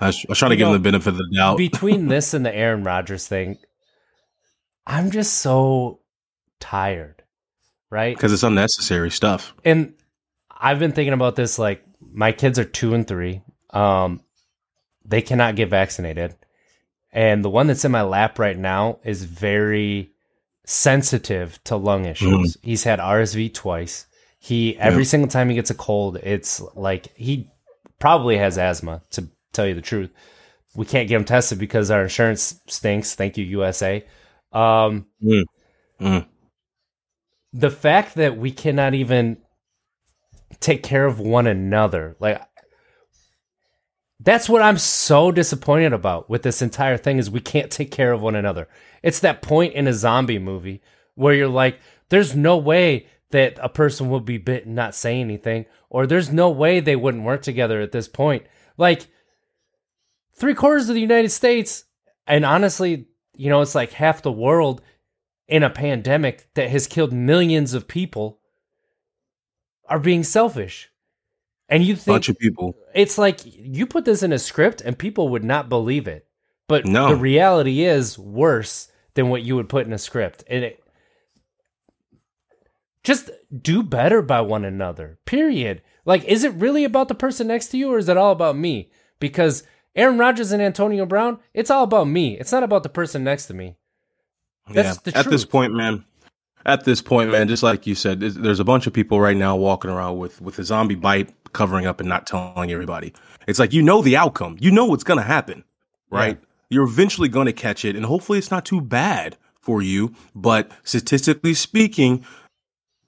I 0.00 0.06
was, 0.06 0.38
trying 0.38 0.52
to 0.52 0.56
give 0.56 0.66
him 0.66 0.72
know, 0.72 0.78
the 0.78 0.82
benefit 0.82 1.08
of 1.08 1.18
the 1.18 1.28
doubt. 1.36 1.58
between 1.58 2.08
this 2.08 2.32
and 2.32 2.46
the 2.46 2.54
Aaron 2.56 2.84
Rodgers 2.84 3.28
thing, 3.28 3.58
I'm 4.86 5.10
just 5.10 5.34
so 5.34 6.00
tired, 6.58 7.22
right? 7.90 8.16
because 8.16 8.32
it's 8.32 8.44
unnecessary 8.44 9.10
stuff. 9.10 9.52
and 9.62 9.92
I've 10.50 10.78
been 10.78 10.92
thinking 10.92 11.12
about 11.12 11.36
this. 11.36 11.58
Like, 11.58 11.84
my 12.00 12.32
kids 12.32 12.58
are 12.58 12.64
two 12.64 12.94
and 12.94 13.06
three. 13.06 13.42
Um, 13.68 14.22
they 15.04 15.20
cannot 15.20 15.54
get 15.54 15.68
vaccinated, 15.68 16.34
and 17.12 17.44
the 17.44 17.50
one 17.50 17.66
that's 17.66 17.84
in 17.84 17.92
my 17.92 18.02
lap 18.02 18.38
right 18.38 18.56
now 18.58 18.98
is 19.04 19.24
very 19.24 20.10
sensitive 20.64 21.62
to 21.64 21.76
lung 21.76 22.04
issues. 22.04 22.56
He's 22.62 22.84
had 22.84 22.98
RSV 22.98 23.52
twice. 23.54 24.06
He 24.38 24.76
every 24.78 25.04
single 25.04 25.28
time 25.28 25.48
he 25.48 25.54
gets 25.54 25.70
a 25.70 25.74
cold, 25.74 26.16
it's 26.16 26.60
like 26.74 27.14
he 27.16 27.50
probably 27.98 28.38
has 28.38 28.58
asthma. 28.58 29.02
To 29.12 29.28
tell 29.52 29.66
you 29.66 29.74
the 29.74 29.80
truth, 29.82 30.10
we 30.74 30.86
can't 30.86 31.08
get 31.08 31.16
him 31.16 31.24
tested 31.24 31.58
because 31.58 31.90
our 31.90 32.02
insurance 32.02 32.60
stinks. 32.66 33.14
Thank 33.14 33.36
you, 33.36 33.44
USA. 33.44 34.04
Um, 34.52 35.06
Mm. 35.22 35.44
Mm. 36.00 36.26
the 37.52 37.70
fact 37.70 38.14
that 38.16 38.36
we 38.36 38.50
cannot 38.50 38.94
even 38.94 39.38
take 40.60 40.82
care 40.82 41.06
of 41.06 41.18
one 41.20 41.46
another 41.46 42.16
like 42.20 42.40
that's 44.22 44.48
what 44.48 44.62
i'm 44.62 44.78
so 44.78 45.30
disappointed 45.30 45.92
about 45.92 46.28
with 46.28 46.42
this 46.42 46.62
entire 46.62 46.96
thing 46.96 47.18
is 47.18 47.30
we 47.30 47.40
can't 47.40 47.70
take 47.70 47.90
care 47.90 48.12
of 48.12 48.22
one 48.22 48.34
another 48.34 48.68
it's 49.02 49.20
that 49.20 49.42
point 49.42 49.72
in 49.74 49.86
a 49.86 49.92
zombie 49.92 50.38
movie 50.38 50.82
where 51.14 51.34
you're 51.34 51.48
like 51.48 51.78
there's 52.08 52.34
no 52.34 52.56
way 52.56 53.06
that 53.30 53.58
a 53.62 53.68
person 53.68 54.10
would 54.10 54.24
be 54.24 54.38
bit 54.38 54.66
and 54.66 54.74
not 54.74 54.94
say 54.94 55.20
anything 55.20 55.64
or 55.88 56.06
there's 56.06 56.32
no 56.32 56.50
way 56.50 56.80
they 56.80 56.96
wouldn't 56.96 57.24
work 57.24 57.42
together 57.42 57.80
at 57.80 57.92
this 57.92 58.08
point 58.08 58.44
like 58.76 59.06
three 60.34 60.54
quarters 60.54 60.88
of 60.88 60.94
the 60.94 61.00
united 61.00 61.30
states 61.30 61.84
and 62.26 62.44
honestly 62.44 63.06
you 63.34 63.48
know 63.48 63.60
it's 63.60 63.74
like 63.74 63.92
half 63.92 64.22
the 64.22 64.32
world 64.32 64.82
in 65.48 65.62
a 65.62 65.70
pandemic 65.70 66.48
that 66.54 66.70
has 66.70 66.86
killed 66.86 67.12
millions 67.12 67.74
of 67.74 67.88
people 67.88 68.40
are 69.86 69.98
being 69.98 70.24
selfish. 70.24 70.90
And 71.72 71.82
you 71.82 71.96
think 71.96 72.14
bunch 72.14 72.28
of 72.28 72.38
people. 72.38 72.76
it's 72.94 73.16
like 73.16 73.40
you 73.44 73.86
put 73.86 74.04
this 74.04 74.22
in 74.22 74.32
a 74.32 74.38
script 74.38 74.82
and 74.82 74.98
people 74.98 75.30
would 75.30 75.42
not 75.42 75.68
believe 75.68 76.06
it. 76.06 76.26
But 76.68 76.86
No. 76.86 77.08
the 77.08 77.16
reality 77.16 77.82
is 77.82 78.18
worse 78.18 78.88
than 79.14 79.30
what 79.30 79.42
you 79.42 79.56
would 79.56 79.68
put 79.68 79.86
in 79.86 79.92
a 79.92 79.98
script. 79.98 80.44
And 80.48 80.64
it 80.64 80.84
just 83.02 83.30
do 83.60 83.82
better 83.82 84.22
by 84.22 84.42
one 84.42 84.64
another. 84.64 85.18
Period. 85.24 85.82
Like 86.04 86.24
is 86.24 86.44
it 86.44 86.52
really 86.54 86.84
about 86.84 87.08
the 87.08 87.14
person 87.14 87.46
next 87.48 87.68
to 87.68 87.78
you 87.78 87.90
or 87.92 87.98
is 87.98 88.08
it 88.08 88.16
all 88.16 88.32
about 88.32 88.56
me? 88.56 88.90
Because 89.18 89.64
Aaron 89.96 90.18
Rodgers 90.18 90.52
and 90.52 90.62
Antonio 90.62 91.06
Brown, 91.06 91.38
it's 91.54 91.70
all 91.70 91.84
about 91.84 92.06
me. 92.06 92.38
It's 92.38 92.52
not 92.52 92.62
about 92.62 92.82
the 92.82 92.88
person 92.88 93.24
next 93.24 93.46
to 93.46 93.54
me. 93.54 93.76
That's 94.70 95.00
yeah. 95.04 95.18
At 95.18 95.30
this 95.30 95.44
point, 95.44 95.72
man. 95.74 96.04
At 96.64 96.84
this 96.84 97.02
point, 97.02 97.30
man, 97.30 97.48
just 97.48 97.62
like 97.62 97.86
you 97.86 97.94
said, 97.94 98.20
there's- 98.20 98.58
a 98.60 98.64
bunch 98.64 98.86
of 98.86 98.92
people 98.92 99.20
right 99.20 99.36
now 99.36 99.56
walking 99.56 99.90
around 99.90 100.18
with 100.18 100.40
with 100.40 100.58
a 100.58 100.64
zombie 100.64 100.94
bite 100.94 101.30
covering 101.52 101.86
up 101.86 102.00
and 102.00 102.08
not 102.08 102.26
telling 102.26 102.70
everybody. 102.70 103.12
It's 103.46 103.58
like 103.58 103.72
you 103.72 103.82
know 103.82 104.02
the 104.02 104.16
outcome. 104.16 104.56
You 104.60 104.70
know 104.70 104.84
what's 104.84 105.04
gonna 105.04 105.22
happen, 105.22 105.64
right? 106.10 106.38
You're 106.70 106.84
eventually 106.84 107.28
gonna 107.28 107.52
catch 107.52 107.84
it, 107.84 107.96
and 107.96 108.04
hopefully 108.04 108.38
it's 108.38 108.50
not 108.50 108.64
too 108.64 108.80
bad 108.80 109.36
for 109.60 109.82
you. 109.82 110.14
But 110.34 110.70
statistically 110.84 111.54
speaking, 111.54 112.24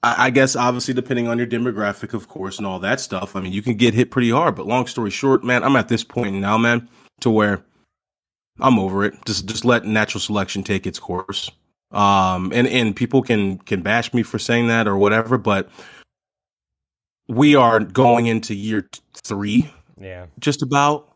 I, 0.03 0.25
I 0.25 0.29
guess 0.29 0.55
obviously 0.55 0.93
depending 0.93 1.27
on 1.27 1.37
your 1.37 1.47
demographic, 1.47 2.13
of 2.13 2.27
course, 2.27 2.57
and 2.57 2.67
all 2.67 2.79
that 2.79 2.99
stuff. 2.99 3.35
I 3.35 3.41
mean, 3.41 3.53
you 3.53 3.61
can 3.61 3.75
get 3.75 3.93
hit 3.93 4.11
pretty 4.11 4.29
hard. 4.29 4.55
But 4.55 4.67
long 4.67 4.85
story 4.87 5.09
short, 5.09 5.43
man, 5.43 5.63
I'm 5.63 5.75
at 5.77 5.87
this 5.87 6.03
point 6.03 6.35
now, 6.35 6.57
man, 6.57 6.89
to 7.21 7.29
where 7.29 7.63
I'm 8.59 8.77
over 8.79 9.03
it. 9.05 9.13
Just 9.25 9.45
just 9.47 9.65
let 9.65 9.85
natural 9.85 10.21
selection 10.21 10.63
take 10.63 10.85
its 10.85 10.99
course. 10.99 11.49
Um, 11.95 12.51
and 12.53 12.67
and 12.67 12.95
people 12.95 13.21
can 13.21 13.57
can 13.59 13.81
bash 13.81 14.13
me 14.13 14.21
for 14.21 14.37
saying 14.37 14.67
that 14.67 14.87
or 14.87 14.97
whatever, 14.97 15.37
but 15.37 15.69
we 17.27 17.55
are 17.55 17.79
going 17.79 18.27
into 18.27 18.53
year 18.53 18.87
three, 19.23 19.71
Yeah. 19.99 20.25
just 20.39 20.61
about 20.61 21.07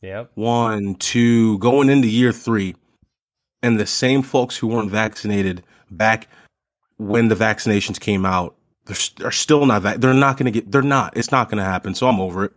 Yep. 0.00 0.30
one, 0.36 0.94
two, 0.94 1.58
going 1.58 1.90
into 1.90 2.08
year 2.08 2.32
three, 2.32 2.76
and 3.62 3.78
the 3.78 3.86
same 3.86 4.22
folks 4.22 4.56
who 4.56 4.68
weren't 4.68 4.90
vaccinated 4.90 5.62
back 5.90 6.28
when 6.98 7.28
the 7.28 7.34
vaccinations 7.34 7.98
came 8.00 8.24
out, 8.24 8.54
they're, 8.86 8.96
they're 9.16 9.30
still 9.32 9.66
not. 9.66 9.82
Vac- 9.82 9.98
they're 10.00 10.14
not 10.14 10.36
going 10.36 10.46
to 10.46 10.52
get. 10.52 10.70
They're 10.70 10.82
not. 10.82 11.16
It's 11.16 11.32
not 11.32 11.50
going 11.50 11.58
to 11.58 11.64
happen. 11.64 11.94
So 11.94 12.08
I'm 12.08 12.20
over 12.20 12.44
it. 12.44 12.52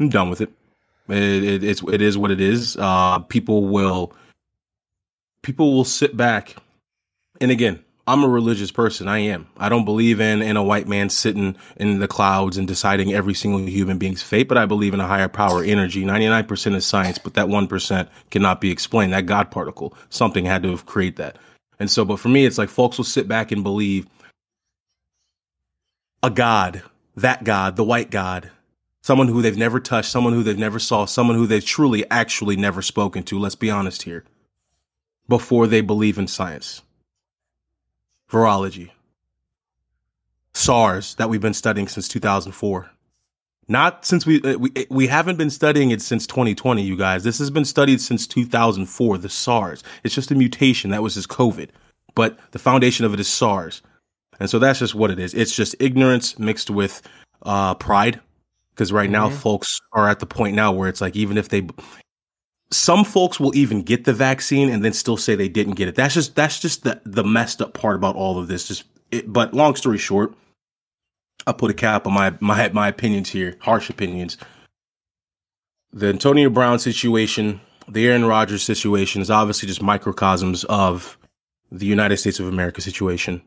I'm 0.00 0.08
done 0.08 0.30
with 0.30 0.40
it. 0.40 0.50
It, 1.08 1.44
it. 1.44 1.64
It's 1.64 1.82
it 1.92 2.00
is 2.00 2.16
what 2.18 2.30
it 2.30 2.40
is. 2.40 2.76
Uh, 2.78 3.18
people 3.20 3.66
will. 3.68 4.12
People 5.42 5.72
will 5.74 5.84
sit 5.84 6.16
back, 6.16 6.56
and 7.40 7.50
again, 7.50 7.84
I'm 8.08 8.24
a 8.24 8.28
religious 8.28 8.70
person. 8.70 9.06
I 9.06 9.18
am. 9.18 9.46
I 9.58 9.68
don't 9.68 9.84
believe 9.84 10.18
in 10.18 10.40
in 10.40 10.56
a 10.56 10.62
white 10.62 10.88
man 10.88 11.10
sitting 11.10 11.56
in 11.76 11.98
the 11.98 12.08
clouds 12.08 12.56
and 12.56 12.66
deciding 12.66 13.12
every 13.12 13.34
single 13.34 13.60
human 13.60 13.98
being's 13.98 14.22
fate, 14.22 14.48
but 14.48 14.56
I 14.56 14.64
believe 14.64 14.94
in 14.94 15.00
a 15.00 15.06
higher 15.06 15.28
power 15.28 15.62
energy. 15.62 16.04
99% 16.04 16.74
is 16.74 16.86
science, 16.86 17.18
but 17.18 17.34
that 17.34 17.48
1% 17.48 18.08
cannot 18.30 18.62
be 18.62 18.70
explained. 18.70 19.12
That 19.12 19.26
God 19.26 19.50
particle, 19.50 19.92
something 20.08 20.46
had 20.46 20.62
to 20.62 20.70
have 20.70 20.86
created 20.86 21.16
that. 21.16 21.36
And 21.78 21.90
so, 21.90 22.06
but 22.06 22.18
for 22.18 22.28
me, 22.28 22.46
it's 22.46 22.56
like 22.56 22.70
folks 22.70 22.96
will 22.96 23.04
sit 23.04 23.28
back 23.28 23.52
and 23.52 23.62
believe 23.62 24.06
a 26.22 26.30
God, 26.30 26.82
that 27.14 27.44
God, 27.44 27.76
the 27.76 27.84
white 27.84 28.10
God, 28.10 28.50
someone 29.02 29.28
who 29.28 29.42
they've 29.42 29.58
never 29.58 29.80
touched, 29.80 30.10
someone 30.10 30.32
who 30.32 30.42
they've 30.42 30.56
never 30.56 30.78
saw, 30.78 31.04
someone 31.04 31.36
who 31.36 31.46
they've 31.46 31.62
truly 31.62 32.08
actually 32.10 32.56
never 32.56 32.80
spoken 32.80 33.22
to. 33.24 33.38
Let's 33.38 33.54
be 33.54 33.70
honest 33.70 34.04
here. 34.04 34.24
Before 35.28 35.66
they 35.66 35.82
believe 35.82 36.16
in 36.16 36.26
science 36.26 36.80
virology, 38.30 38.90
SARS 40.54 41.14
that 41.16 41.28
we've 41.28 41.40
been 41.40 41.54
studying 41.54 41.88
since 41.88 42.08
2004. 42.08 42.90
Not 43.70 44.06
since 44.06 44.24
we, 44.24 44.42
uh, 44.42 44.56
we 44.56 44.72
we 44.88 45.06
haven't 45.06 45.36
been 45.36 45.50
studying 45.50 45.90
it 45.90 46.00
since 46.00 46.26
2020, 46.26 46.82
you 46.82 46.96
guys. 46.96 47.22
This 47.22 47.38
has 47.38 47.50
been 47.50 47.66
studied 47.66 48.00
since 48.00 48.26
2004. 48.26 49.18
The 49.18 49.28
SARS. 49.28 49.84
It's 50.04 50.14
just 50.14 50.30
a 50.30 50.34
mutation 50.34 50.90
that 50.90 51.02
was 51.02 51.14
just 51.14 51.28
COVID, 51.28 51.68
but 52.14 52.38
the 52.52 52.58
foundation 52.58 53.04
of 53.04 53.12
it 53.12 53.20
is 53.20 53.28
SARS, 53.28 53.82
and 54.40 54.48
so 54.48 54.58
that's 54.58 54.78
just 54.78 54.94
what 54.94 55.10
it 55.10 55.18
is. 55.18 55.34
It's 55.34 55.54
just 55.54 55.76
ignorance 55.80 56.38
mixed 56.38 56.70
with 56.70 57.02
uh, 57.42 57.74
pride, 57.74 58.20
because 58.70 58.90
right 58.90 59.10
now 59.10 59.28
folks 59.28 59.80
are 59.92 60.08
at 60.08 60.18
the 60.18 60.26
point 60.26 60.56
now 60.56 60.72
where 60.72 60.88
it's 60.88 61.02
like 61.02 61.14
even 61.14 61.36
if 61.36 61.50
they 61.50 61.66
some 62.70 63.04
folks 63.04 63.40
will 63.40 63.54
even 63.54 63.82
get 63.82 64.04
the 64.04 64.12
vaccine 64.12 64.68
and 64.68 64.84
then 64.84 64.92
still 64.92 65.16
say 65.16 65.34
they 65.34 65.48
didn't 65.48 65.74
get 65.74 65.88
it. 65.88 65.94
That's 65.94 66.14
just 66.14 66.34
that's 66.34 66.60
just 66.60 66.84
the 66.84 67.00
the 67.04 67.24
messed 67.24 67.62
up 67.62 67.74
part 67.74 67.96
about 67.96 68.16
all 68.16 68.38
of 68.38 68.48
this. 68.48 68.68
Just 68.68 68.84
it, 69.10 69.32
but 69.32 69.54
long 69.54 69.74
story 69.74 69.98
short, 69.98 70.34
I'll 71.46 71.54
put 71.54 71.70
a 71.70 71.74
cap 71.74 72.06
on 72.06 72.12
my 72.12 72.34
my 72.40 72.68
my 72.70 72.88
opinions 72.88 73.30
here, 73.30 73.56
harsh 73.60 73.88
opinions. 73.88 74.36
The 75.92 76.08
Antonio 76.08 76.50
Brown 76.50 76.78
situation, 76.78 77.60
the 77.88 78.06
Aaron 78.06 78.26
Rodgers 78.26 78.62
situation 78.62 79.22
is 79.22 79.30
obviously 79.30 79.66
just 79.66 79.80
microcosms 79.80 80.64
of 80.64 81.16
the 81.72 81.86
United 81.86 82.18
States 82.18 82.38
of 82.38 82.48
America 82.48 82.82
situation. 82.82 83.40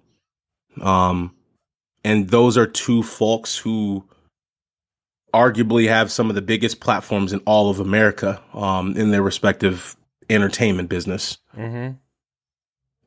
Um 0.81 1.35
and 2.03 2.29
those 2.29 2.57
are 2.57 2.65
two 2.65 3.03
folks 3.03 3.55
who 3.55 4.03
arguably 5.33 5.87
have 5.87 6.11
some 6.11 6.29
of 6.29 6.35
the 6.35 6.41
biggest 6.41 6.79
platforms 6.79 7.33
in 7.33 7.39
all 7.45 7.69
of 7.69 7.79
America 7.79 8.41
um, 8.53 8.95
in 8.97 9.11
their 9.11 9.21
respective 9.21 9.95
entertainment 10.29 10.89
business. 10.89 11.37
Mm-hmm. 11.55 11.95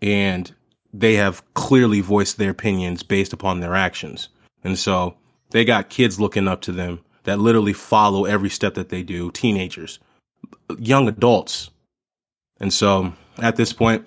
And 0.03 0.55
they 0.93 1.15
have 1.15 1.43
clearly 1.55 2.01
voiced 2.01 2.39
their 2.39 2.51
opinions 2.51 3.03
based 3.03 3.33
upon 3.33 3.61
their 3.61 3.75
actions. 3.75 4.29
And 4.63 4.79
so 4.79 5.17
they 5.51 5.65
got 5.65 5.89
kids 5.89 6.21
looking 6.21 6.49
up 6.49 6.61
to 6.63 6.73
them 6.73 7.01
that 7.25 7.39
literally 7.39 7.73
follow 7.73 8.25
every 8.25 8.51
step 8.51 8.75
that 8.75 8.91
they 8.91 9.03
do, 9.03 9.31
teenagers, 9.31 9.99
young 10.79 11.09
adults. 11.09 11.71
And 12.61 12.73
so 12.73 13.13
at 13.39 13.57
this 13.57 13.73
point, 13.73 14.07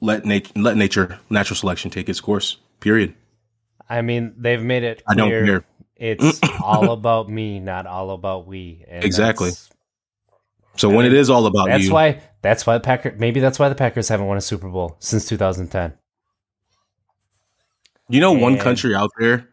let 0.00 0.24
nature 0.24 0.52
let 0.56 0.76
nature 0.76 1.18
natural 1.30 1.56
selection 1.56 1.90
take 1.90 2.08
its 2.08 2.20
course. 2.20 2.58
Period. 2.80 3.14
I 3.88 4.02
mean, 4.02 4.34
they've 4.36 4.62
made 4.62 4.82
it 4.82 5.02
I 5.06 5.14
don't 5.14 5.28
clear 5.28 5.46
care. 5.46 5.64
It's 5.96 6.40
all 6.62 6.90
about 6.92 7.28
me, 7.28 7.58
not 7.58 7.86
all 7.86 8.10
about 8.10 8.46
we. 8.46 8.84
And 8.88 9.04
Exactly. 9.04 9.50
So 10.76 10.90
when 10.90 11.06
it 11.06 11.14
is 11.14 11.30
all 11.30 11.46
about 11.46 11.68
That's 11.68 11.84
you, 11.84 11.92
why. 11.92 12.20
That's 12.42 12.66
why 12.66 12.74
the 12.74 12.80
Packers. 12.80 13.18
Maybe 13.18 13.40
that's 13.40 13.58
why 13.58 13.68
the 13.68 13.74
Packers 13.74 14.08
haven't 14.08 14.26
won 14.26 14.36
a 14.36 14.42
Super 14.42 14.68
Bowl 14.68 14.96
since 15.00 15.26
2010. 15.26 15.94
you 18.08 18.20
know, 18.20 18.32
one 18.32 18.58
country 18.58 18.94
out 18.94 19.10
there. 19.18 19.48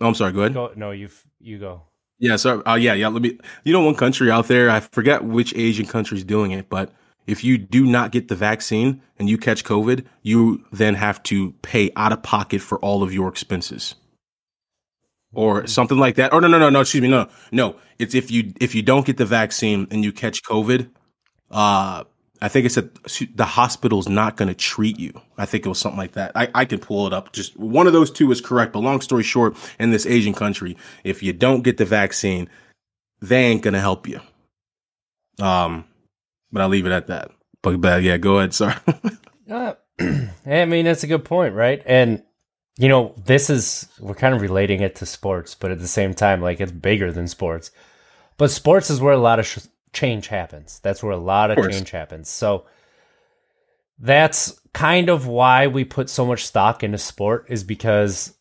Oh, 0.00 0.08
I'm 0.08 0.14
sorry. 0.14 0.32
Go 0.32 0.40
ahead. 0.40 0.54
Go. 0.54 0.72
No, 0.76 0.92
you. 0.92 1.08
You 1.40 1.58
go. 1.58 1.82
Yeah, 2.18 2.36
so 2.36 2.62
uh, 2.66 2.74
yeah, 2.76 2.94
yeah. 2.94 3.08
Let 3.08 3.22
me. 3.22 3.38
You 3.64 3.72
know, 3.72 3.80
one 3.82 3.96
country 3.96 4.30
out 4.30 4.46
there. 4.46 4.70
I 4.70 4.80
forget 4.80 5.24
which 5.24 5.54
Asian 5.56 5.86
country 5.86 6.16
is 6.18 6.24
doing 6.24 6.52
it, 6.52 6.68
but 6.68 6.92
if 7.26 7.42
you 7.42 7.58
do 7.58 7.84
not 7.84 8.12
get 8.12 8.28
the 8.28 8.36
vaccine 8.36 9.02
and 9.18 9.28
you 9.28 9.36
catch 9.36 9.64
COVID, 9.64 10.04
you 10.22 10.64
then 10.72 10.94
have 10.94 11.22
to 11.24 11.52
pay 11.62 11.90
out 11.96 12.12
of 12.12 12.22
pocket 12.22 12.60
for 12.60 12.78
all 12.78 13.02
of 13.02 13.12
your 13.12 13.28
expenses, 13.28 13.94
or 15.34 15.66
something 15.66 15.98
like 15.98 16.16
that. 16.16 16.32
Or 16.32 16.40
no, 16.40 16.48
no, 16.48 16.58
no, 16.58 16.70
no. 16.70 16.80
Excuse 16.80 17.02
me. 17.02 17.08
No, 17.08 17.28
no. 17.52 17.76
It's 17.98 18.14
if 18.14 18.30
you 18.30 18.52
if 18.60 18.74
you 18.74 18.82
don't 18.82 19.06
get 19.06 19.16
the 19.16 19.26
vaccine 19.26 19.86
and 19.90 20.04
you 20.04 20.12
catch 20.12 20.42
COVID, 20.42 20.88
uh, 21.50 22.04
I 22.40 22.48
think 22.48 22.66
it's 22.66 22.74
said 22.74 22.90
the 23.34 23.44
hospital's 23.44 24.08
not 24.08 24.36
going 24.36 24.48
to 24.48 24.54
treat 24.54 24.98
you. 24.98 25.18
I 25.38 25.46
think 25.46 25.64
it 25.64 25.68
was 25.68 25.78
something 25.78 25.98
like 25.98 26.12
that. 26.12 26.32
I, 26.34 26.48
I 26.54 26.64
can 26.64 26.78
pull 26.78 27.06
it 27.06 27.12
up. 27.12 27.32
Just 27.32 27.56
one 27.56 27.86
of 27.86 27.92
those 27.92 28.10
two 28.10 28.30
is 28.32 28.40
correct. 28.40 28.72
But 28.72 28.80
long 28.80 29.00
story 29.00 29.22
short, 29.22 29.56
in 29.78 29.92
this 29.92 30.04
Asian 30.04 30.34
country, 30.34 30.76
if 31.04 31.22
you 31.22 31.32
don't 31.32 31.62
get 31.62 31.78
the 31.78 31.84
vaccine, 31.84 32.50
they 33.22 33.44
ain't 33.44 33.62
going 33.62 33.74
to 33.74 33.80
help 33.80 34.06
you. 34.06 34.20
Um, 35.40 35.84
but 36.52 36.60
I'll 36.60 36.68
leave 36.68 36.86
it 36.86 36.92
at 36.92 37.06
that. 37.06 37.30
But, 37.62 37.80
but 37.80 38.02
yeah, 38.02 38.18
go 38.18 38.38
ahead. 38.38 38.54
Sorry. 38.54 38.74
Uh, 39.50 39.74
I 40.46 40.64
mean, 40.64 40.86
that's 40.86 41.04
a 41.04 41.06
good 41.06 41.26
point, 41.26 41.54
right? 41.54 41.82
And 41.84 42.22
you 42.76 42.88
know, 42.88 43.14
this 43.24 43.50
is 43.50 43.88
we're 44.00 44.14
kind 44.14 44.34
of 44.34 44.40
relating 44.40 44.80
it 44.80 44.96
to 44.96 45.06
sports, 45.06 45.54
but 45.54 45.70
at 45.70 45.78
the 45.78 45.88
same 45.88 46.14
time, 46.14 46.40
like 46.40 46.60
it's 46.60 46.72
bigger 46.72 47.12
than 47.12 47.28
sports. 47.28 47.70
But 48.36 48.50
sports 48.50 48.90
is 48.90 49.00
where 49.00 49.14
a 49.14 49.18
lot 49.18 49.38
of 49.38 49.46
sh- 49.46 49.58
change 49.92 50.26
happens. 50.26 50.80
That's 50.80 51.02
where 51.02 51.12
a 51.12 51.16
lot 51.16 51.50
of, 51.50 51.58
Of 51.58 51.70
change 51.70 51.90
happens. 51.90 52.28
So 52.28 52.66
that's 53.98 54.60
kind 54.72 55.08
of 55.08 55.28
why 55.28 55.68
we 55.68 55.84
put 55.84 56.10
so 56.10 56.26
much 56.26 56.46
stock 56.46 56.82
into 56.82 56.98
sport 56.98 57.46
is 57.48 57.62
because 57.62 58.34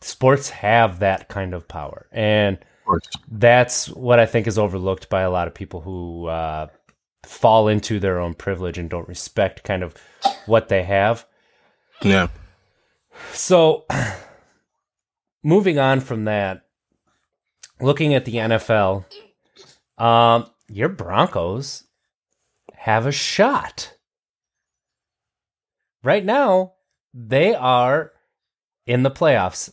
sports 0.00 0.48
have 0.50 1.00
that 1.00 1.28
kind 1.28 1.52
of 1.52 1.68
power. 1.68 2.06
And 2.12 2.58
Of 2.86 3.02
that's 3.30 3.90
what 3.90 4.18
I 4.18 4.24
think 4.24 4.46
is 4.46 4.58
overlooked 4.58 5.10
by 5.10 5.20
a 5.20 5.30
lot 5.30 5.48
of 5.48 5.54
people 5.54 5.82
who 5.82 6.26
uh, 6.26 6.68
fall 7.24 7.68
into 7.68 8.00
their 8.00 8.18
own 8.18 8.32
privilege 8.32 8.78
and 8.78 8.88
don't 8.88 9.08
respect 9.08 9.64
kind 9.64 9.82
of 9.82 9.94
what 10.46 10.68
they 10.68 10.82
have. 10.84 11.26
Yeah. 12.02 12.28
So, 13.32 13.86
moving 15.42 15.78
on 15.78 16.00
from 16.00 16.24
that, 16.24 16.62
looking 17.80 18.14
at 18.14 18.24
the 18.24 18.34
NFL, 18.34 19.04
um, 19.96 20.50
your 20.68 20.88
Broncos 20.88 21.84
have 22.74 23.06
a 23.06 23.12
shot. 23.12 23.94
Right 26.04 26.24
now, 26.24 26.74
they 27.12 27.54
are 27.54 28.12
in 28.86 29.02
the 29.02 29.10
playoffs, 29.10 29.72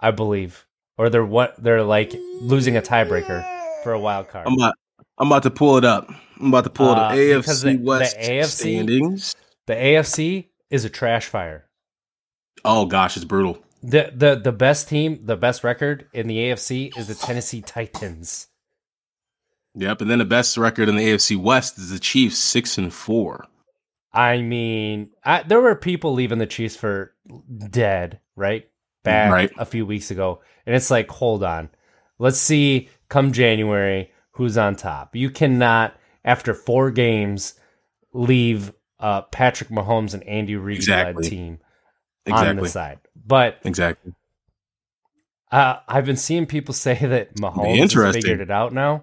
I 0.00 0.10
believe, 0.10 0.66
or 0.96 1.10
they're 1.10 1.24
what 1.24 1.62
they're 1.62 1.82
like 1.82 2.14
losing 2.40 2.76
a 2.76 2.82
tiebreaker 2.82 3.44
for 3.82 3.92
a 3.92 4.00
wild 4.00 4.28
card. 4.28 4.46
I'm 4.46 4.54
about, 4.54 4.74
I'm 5.18 5.26
about 5.28 5.42
to 5.42 5.50
pull 5.50 5.76
it 5.76 5.84
up. 5.84 6.08
I'm 6.40 6.48
about 6.48 6.64
to 6.64 6.70
pull 6.70 6.92
it 6.92 6.98
up. 6.98 7.12
Uh, 7.12 7.14
AFC 7.14 7.62
the- 7.62 7.76
West 7.84 8.16
the 8.16 8.22
AFC 8.22 8.46
standings. 8.46 9.36
The 9.66 9.74
AFC 9.74 10.46
is 10.70 10.84
a 10.84 10.90
trash 10.90 11.26
fire. 11.26 11.65
Oh 12.66 12.84
gosh, 12.86 13.16
it's 13.16 13.24
brutal. 13.24 13.58
The 13.82 14.12
the 14.14 14.34
the 14.34 14.52
best 14.52 14.88
team, 14.88 15.20
the 15.24 15.36
best 15.36 15.62
record 15.62 16.06
in 16.12 16.26
the 16.26 16.36
AFC 16.38 16.96
is 16.98 17.06
the 17.08 17.14
Tennessee 17.14 17.62
Titans. 17.62 18.48
Yep. 19.74 20.00
And 20.00 20.10
then 20.10 20.18
the 20.18 20.24
best 20.24 20.56
record 20.56 20.88
in 20.88 20.96
the 20.96 21.04
AFC 21.06 21.36
West 21.36 21.78
is 21.78 21.90
the 21.90 21.98
Chiefs, 21.98 22.38
six 22.38 22.78
and 22.78 22.92
four. 22.92 23.44
I 24.12 24.40
mean, 24.40 25.10
I, 25.22 25.42
there 25.42 25.60
were 25.60 25.74
people 25.76 26.14
leaving 26.14 26.38
the 26.38 26.46
Chiefs 26.46 26.74
for 26.76 27.14
dead, 27.68 28.20
right? 28.34 28.68
Back 29.04 29.30
Right. 29.30 29.50
a 29.58 29.66
few 29.66 29.84
weeks 29.84 30.10
ago. 30.10 30.40
And 30.64 30.74
it's 30.74 30.90
like, 30.90 31.10
hold 31.10 31.44
on. 31.44 31.68
Let's 32.18 32.38
see 32.38 32.88
come 33.10 33.32
January 33.32 34.10
who's 34.32 34.56
on 34.56 34.74
top. 34.76 35.14
You 35.14 35.28
cannot, 35.30 35.94
after 36.24 36.54
four 36.54 36.90
games, 36.90 37.54
leave 38.14 38.72
uh, 38.98 39.22
Patrick 39.22 39.68
Mahomes 39.68 40.14
and 40.14 40.24
Andy 40.24 40.56
Reid 40.56 40.78
Exactly. 40.78 41.28
team 41.28 41.58
on 42.26 42.56
the 42.56 42.62
Exactly. 42.62 42.68
side. 42.68 42.98
But 43.26 43.58
Exactly. 43.64 44.12
uh, 45.52 45.76
I've 45.88 46.04
been 46.04 46.16
seeing 46.16 46.46
people 46.46 46.74
say 46.86 46.94
that 46.98 47.34
Mahomes 47.36 47.92
has 48.04 48.14
figured 48.16 48.40
it 48.40 48.50
out 48.50 48.72
now. 48.72 49.02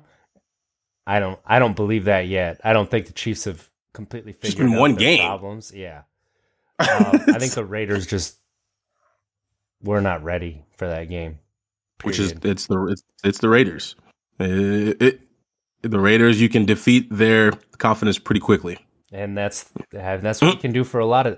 I 1.06 1.20
don't. 1.20 1.40
I 1.46 1.60
don't 1.60 1.76
believe 1.76 2.06
that 2.06 2.28
yet. 2.28 2.62
I 2.64 2.72
don't 2.74 2.90
think 2.90 3.08
the 3.08 3.14
Chiefs 3.14 3.44
have 3.46 3.70
completely 3.94 4.32
Just 4.34 4.44
figured 4.54 4.68
been 4.68 4.76
out 4.78 4.80
one 4.82 4.96
game. 4.96 5.20
problems. 5.20 5.72
Yeah, 5.76 6.04
um, 6.80 6.88
I 7.28 7.40
think 7.40 7.54
the 7.54 7.66
Raiders 7.66 8.08
just 8.08 8.38
were 9.82 10.00
not 10.00 10.24
ready 10.24 10.64
for 10.78 10.88
that 10.88 11.10
game. 11.10 11.40
which 12.04 12.20
is 12.20 12.34
it's 12.44 12.68
the 12.68 12.86
it's, 12.88 13.04
it's 13.24 13.40
the 13.40 13.50
Raiders. 13.50 13.96
It, 14.40 15.02
it- 15.02 15.20
the 15.82 16.00
Raiders 16.00 16.40
you 16.40 16.48
can 16.48 16.64
defeat 16.64 17.08
their 17.12 17.52
confidence 17.78 18.18
pretty 18.18 18.40
quickly. 18.40 18.78
and 19.12 19.38
that's 19.38 19.70
that's 19.92 20.42
what 20.42 20.54
you 20.54 20.58
can 20.62 20.72
do 20.72 20.86
for 20.86 21.02
a 21.02 21.06
lot 21.06 21.28
of. 21.28 21.38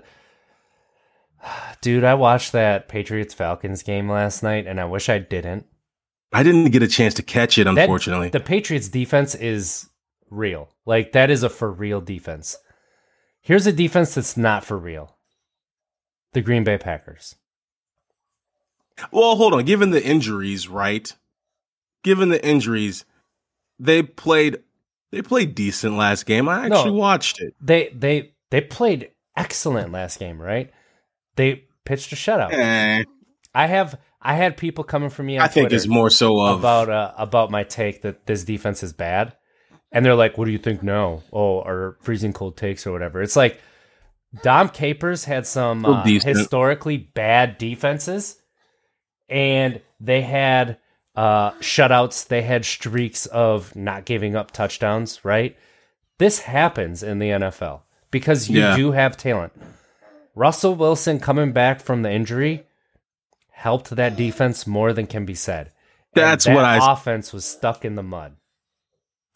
Dude, 1.80 2.04
I 2.04 2.14
watched 2.14 2.52
that 2.52 2.88
Patriots 2.88 3.34
Falcons 3.34 3.82
game 3.82 4.08
last 4.10 4.42
night, 4.42 4.66
and 4.66 4.80
I 4.80 4.84
wish 4.86 5.08
I 5.08 5.18
didn't. 5.18 5.66
I 6.32 6.42
didn't 6.42 6.70
get 6.72 6.82
a 6.82 6.88
chance 6.88 7.14
to 7.14 7.22
catch 7.22 7.56
it, 7.58 7.64
That- 7.64 7.78
unfortunately. 7.78 8.30
the 8.30 8.40
Patriots 8.40 8.88
defense 8.88 9.34
is 9.34 9.88
real. 10.30 10.68
Like 10.84 11.12
that 11.12 11.30
is 11.30 11.42
a 11.42 11.48
for 11.48 11.70
real 11.70 12.00
defense. 12.00 12.56
Here's 13.40 13.66
a 13.66 13.72
defense 13.72 14.14
that's 14.16 14.36
not 14.36 14.64
for 14.64 14.76
real. 14.76 15.16
The 16.32 16.40
Green 16.40 16.64
Bay 16.64 16.78
Packers. 16.78 17.36
well, 19.12 19.36
hold 19.36 19.54
on. 19.54 19.64
Given 19.64 19.90
the 19.90 20.04
injuries, 20.04 20.68
right? 20.68 21.12
Given 22.02 22.28
the 22.30 22.44
injuries, 22.44 23.04
they 23.78 24.02
played 24.02 24.62
they 25.12 25.22
played 25.22 25.54
decent 25.54 25.96
last 25.96 26.26
game. 26.26 26.48
I 26.48 26.68
No. 26.68 26.76
actually 26.76 26.98
watched 26.98 27.40
it. 27.40 27.54
They 27.60 27.90
they 27.94 28.32
they 28.50 28.60
played 28.60 29.10
excellent 29.36 29.92
last 29.92 30.18
game, 30.18 30.40
right? 30.42 30.72
They 31.36 31.64
pitched 31.84 32.12
a 32.12 32.16
shutout. 32.16 32.52
Eh, 32.52 33.04
I 33.54 33.66
have 33.66 33.98
I 34.20 34.34
had 34.34 34.56
people 34.56 34.82
coming 34.84 35.08
from 35.10 35.26
me 35.26 35.38
on 35.38 35.44
I 35.44 35.48
think 35.48 35.64
Twitter 35.66 35.76
it's 35.76 35.86
more 35.86 36.10
so 36.10 36.40
of 36.40 36.58
about 36.58 36.90
uh, 36.90 37.12
about 37.16 37.50
my 37.50 37.62
take 37.62 38.02
that 38.02 38.26
this 38.26 38.42
defense 38.44 38.82
is 38.82 38.92
bad, 38.92 39.36
and 39.92 40.04
they're 40.04 40.14
like, 40.16 40.36
"What 40.36 40.46
do 40.46 40.50
you 40.50 40.58
think 40.58 40.82
No, 40.82 41.22
Oh, 41.32 41.60
or 41.60 41.96
freezing 42.02 42.32
cold 42.32 42.56
takes 42.56 42.86
or 42.86 42.92
whatever. 42.92 43.22
It's 43.22 43.36
like 43.36 43.60
Dom 44.42 44.68
Capers 44.68 45.24
had 45.24 45.46
some 45.46 45.84
uh, 45.86 46.02
historically 46.04 46.96
bad 46.98 47.56
defenses, 47.58 48.36
and 49.28 49.80
they 50.00 50.22
had 50.22 50.78
uh, 51.14 51.52
shutouts. 51.60 52.26
They 52.26 52.42
had 52.42 52.64
streaks 52.64 53.26
of 53.26 53.74
not 53.76 54.04
giving 54.04 54.36
up 54.36 54.50
touchdowns. 54.50 55.24
Right? 55.24 55.56
This 56.18 56.40
happens 56.40 57.02
in 57.02 57.18
the 57.18 57.28
NFL 57.30 57.82
because 58.10 58.48
you 58.48 58.60
Yeah. 58.60 58.76
do 58.76 58.92
have 58.92 59.16
talent. 59.16 59.52
Russell 60.36 60.74
Wilson 60.76 61.18
coming 61.18 61.50
back 61.52 61.80
from 61.80 62.02
the 62.02 62.10
injury 62.12 62.64
helped 63.50 63.90
that 63.90 64.14
defense 64.16 64.66
more 64.66 64.92
than 64.92 65.06
can 65.08 65.24
be 65.24 65.34
said. 65.34 65.72
And 66.14 66.22
That's 66.24 66.44
that 66.44 66.54
what 66.54 66.64
I- 66.64 66.92
offense 66.92 67.32
was 67.32 67.44
stuck 67.44 67.84
in 67.84 67.96
the 67.96 68.02
mud. 68.04 68.36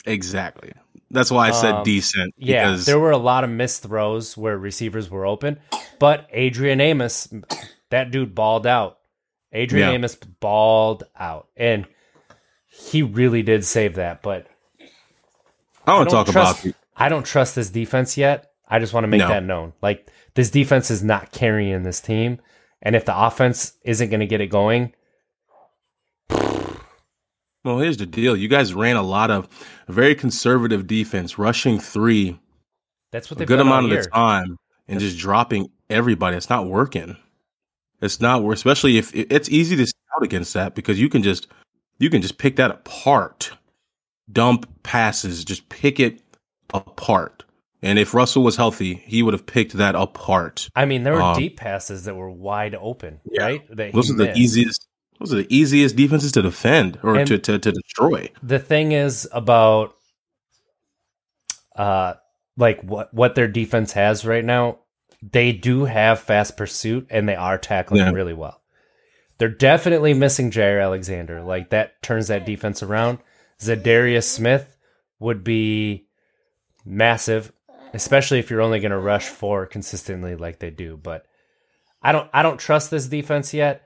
exactly. 0.07 0.73
That's 1.11 1.31
why 1.31 1.49
I 1.49 1.51
said 1.51 1.75
Um, 1.75 1.83
decent. 1.83 2.35
Yeah, 2.39 2.67
because 2.71 2.87
there 2.87 2.99
were 3.01 3.11
a 3.11 3.17
lot 3.19 3.43
of 3.43 3.51
missed 3.51 3.83
throws 3.83 4.37
where 4.37 4.57
receivers 4.57 5.11
were 5.11 5.27
open, 5.27 5.59
but 5.99 6.29
Adrian 6.31 6.81
Amos, 6.81 7.27
that 7.91 8.13
dude 8.13 8.33
balled 8.35 8.65
out. 8.67 8.99
Adrian 9.53 9.89
Yeah. 9.89 9.95
Amos 9.95 10.15
balled 10.15 11.03
out, 11.19 11.49
and 11.57 11.87
he 12.69 13.03
really 13.03 13.43
did 13.43 13.65
save 13.65 13.97
that. 13.97 14.23
But 14.23 14.47
I 15.85 15.93
I 15.93 15.95
want 15.97 16.09
to 16.11 16.15
don't 16.15 16.25
talk 16.27 16.33
trust, 16.33 16.65
about 16.65 16.77
I 16.97 17.09
don't 17.09 17.27
trust 17.27 17.57
this 17.57 17.71
defense 17.71 18.17
yet. 18.17 18.53
I 18.69 18.79
just 18.79 18.93
want 18.93 19.03
to 19.05 19.09
make 19.09 19.19
No. 19.19 19.29
that 19.29 19.43
known. 19.43 19.73
Like 19.83 20.07
this 20.35 20.51
defense 20.51 20.91
is 20.91 21.03
not 21.03 21.33
carrying 21.33 21.83
this 21.83 22.01
team, 22.01 22.41
and 22.83 22.95
if 22.97 23.05
the 23.05 23.19
offense 23.19 23.75
isn't 23.85 24.11
going 24.11 24.21
to 24.21 24.27
get 24.27 24.41
it 24.41 24.47
going, 24.49 24.93
Well, 27.63 27.79
here's 27.79 27.99
the 27.99 28.07
deal. 28.07 28.37
You 28.37 28.49
guys 28.49 28.73
ran 28.73 28.97
a 28.97 29.03
lot 29.03 29.31
of 29.31 29.49
very 29.89 30.15
conservative 30.15 30.87
defense, 30.87 31.39
rushing 31.39 31.79
three 31.79 32.39
that's 33.13 33.31
what 33.31 33.37
a 33.37 33.39
they've 33.41 33.49
good 33.49 33.61
amount 33.61 33.87
of 33.87 33.93
year. 33.93 34.03
the 34.03 34.09
time 34.09 34.57
and 34.89 35.01
just 35.01 35.19
dropping 35.19 35.71
everybody. 35.89 36.37
It's 36.37 36.49
not 36.49 36.67
working. 36.67 37.17
It's 38.01 38.21
not 38.21 38.43
work, 38.43 38.55
especially 38.57 38.97
if 38.97 39.15
it's 39.15 39.49
easy 39.51 39.77
to 39.77 39.87
scout 39.87 40.23
against 40.23 40.55
that 40.55 40.75
because 40.75 40.99
you 40.99 41.09
can 41.11 41.23
just 41.23 41.49
you 41.99 42.09
can 42.09 42.23
just 42.23 42.39
pick 42.39 42.57
that 42.57 42.71
apart. 42.71 43.53
Dump 44.33 44.83
passes, 44.83 45.45
just 45.45 45.69
pick 45.69 46.01
it 46.01 46.23
apart. 46.73 47.45
And 47.83 47.99
if 47.99 48.13
Russell 48.15 48.43
was 48.43 48.57
healthy, 48.57 48.95
he 49.07 49.23
would 49.23 49.33
have 49.35 49.47
picked 49.47 49.73
that 49.75 49.95
apart. 49.95 50.69
I 50.77 50.85
mean, 50.85 51.03
there 51.03 51.15
were 51.15 51.23
Um, 51.23 51.39
deep 51.39 51.57
passes 51.57 52.05
that 52.05 52.15
were 52.15 52.31
wide 52.31 52.75
open, 52.75 53.21
Yeah. 53.31 53.43
right? 53.45 53.77
That 53.77 53.93
Those 53.93 54.11
are 54.11 54.17
the 54.17 54.27
missed. 54.27 54.39
easiest. 54.39 54.87
Those 55.19 55.33
are 55.35 55.37
the 55.37 55.47
easiest 55.55 55.97
defenses 55.97 56.33
to 56.33 56.43
defend 56.43 56.99
or 57.03 57.17
And- 57.17 57.27
to, 57.29 57.39
to 57.39 57.59
to 57.59 57.73
destroy. 57.73 58.31
the 58.43 58.59
thing 58.59 58.93
is 58.93 59.29
about 59.33 59.95
uh 61.77 62.15
like 62.57 62.83
what 62.83 63.13
what 63.15 63.35
their 63.35 63.49
defense 63.49 63.93
has 63.93 64.25
right 64.25 64.45
now 64.45 64.79
they 65.23 65.53
do 65.53 65.85
have 65.85 66.19
fast 66.21 66.57
pursuit 66.57 67.07
and 67.11 67.29
they 67.29 67.37
are 67.37 67.59
tackling 67.59 68.01
Yeah. 68.01 68.11
really 68.11 68.33
well 68.35 68.61
they're 69.39 69.49
definitely 69.49 70.13
missing 70.15 70.51
jaire 70.51 70.83
alexander 70.83 71.43
like 71.43 71.71
that 71.71 72.03
turns 72.03 72.29
that 72.29 72.45
defense 72.45 72.83
around 72.83 73.19
za'darius 73.61 74.25
smith 74.25 74.77
would 75.21 75.45
be 75.45 76.07
massive 76.85 77.53
especially 77.93 78.39
if 78.39 78.51
you're 78.51 78.61
only 78.61 78.81
going 78.81 78.91
to 78.91 78.99
rush 78.99 79.27
four 79.29 79.67
consistently 79.67 80.35
like 80.37 80.59
they 80.59 80.71
do 80.71 80.97
but 80.97 81.27
i 82.03 82.13
don't 82.13 82.29
i 82.33 82.43
don't 82.43 82.59
trust 82.59 82.91
this 82.91 83.07
defense 83.07 83.53
yet 83.55 83.83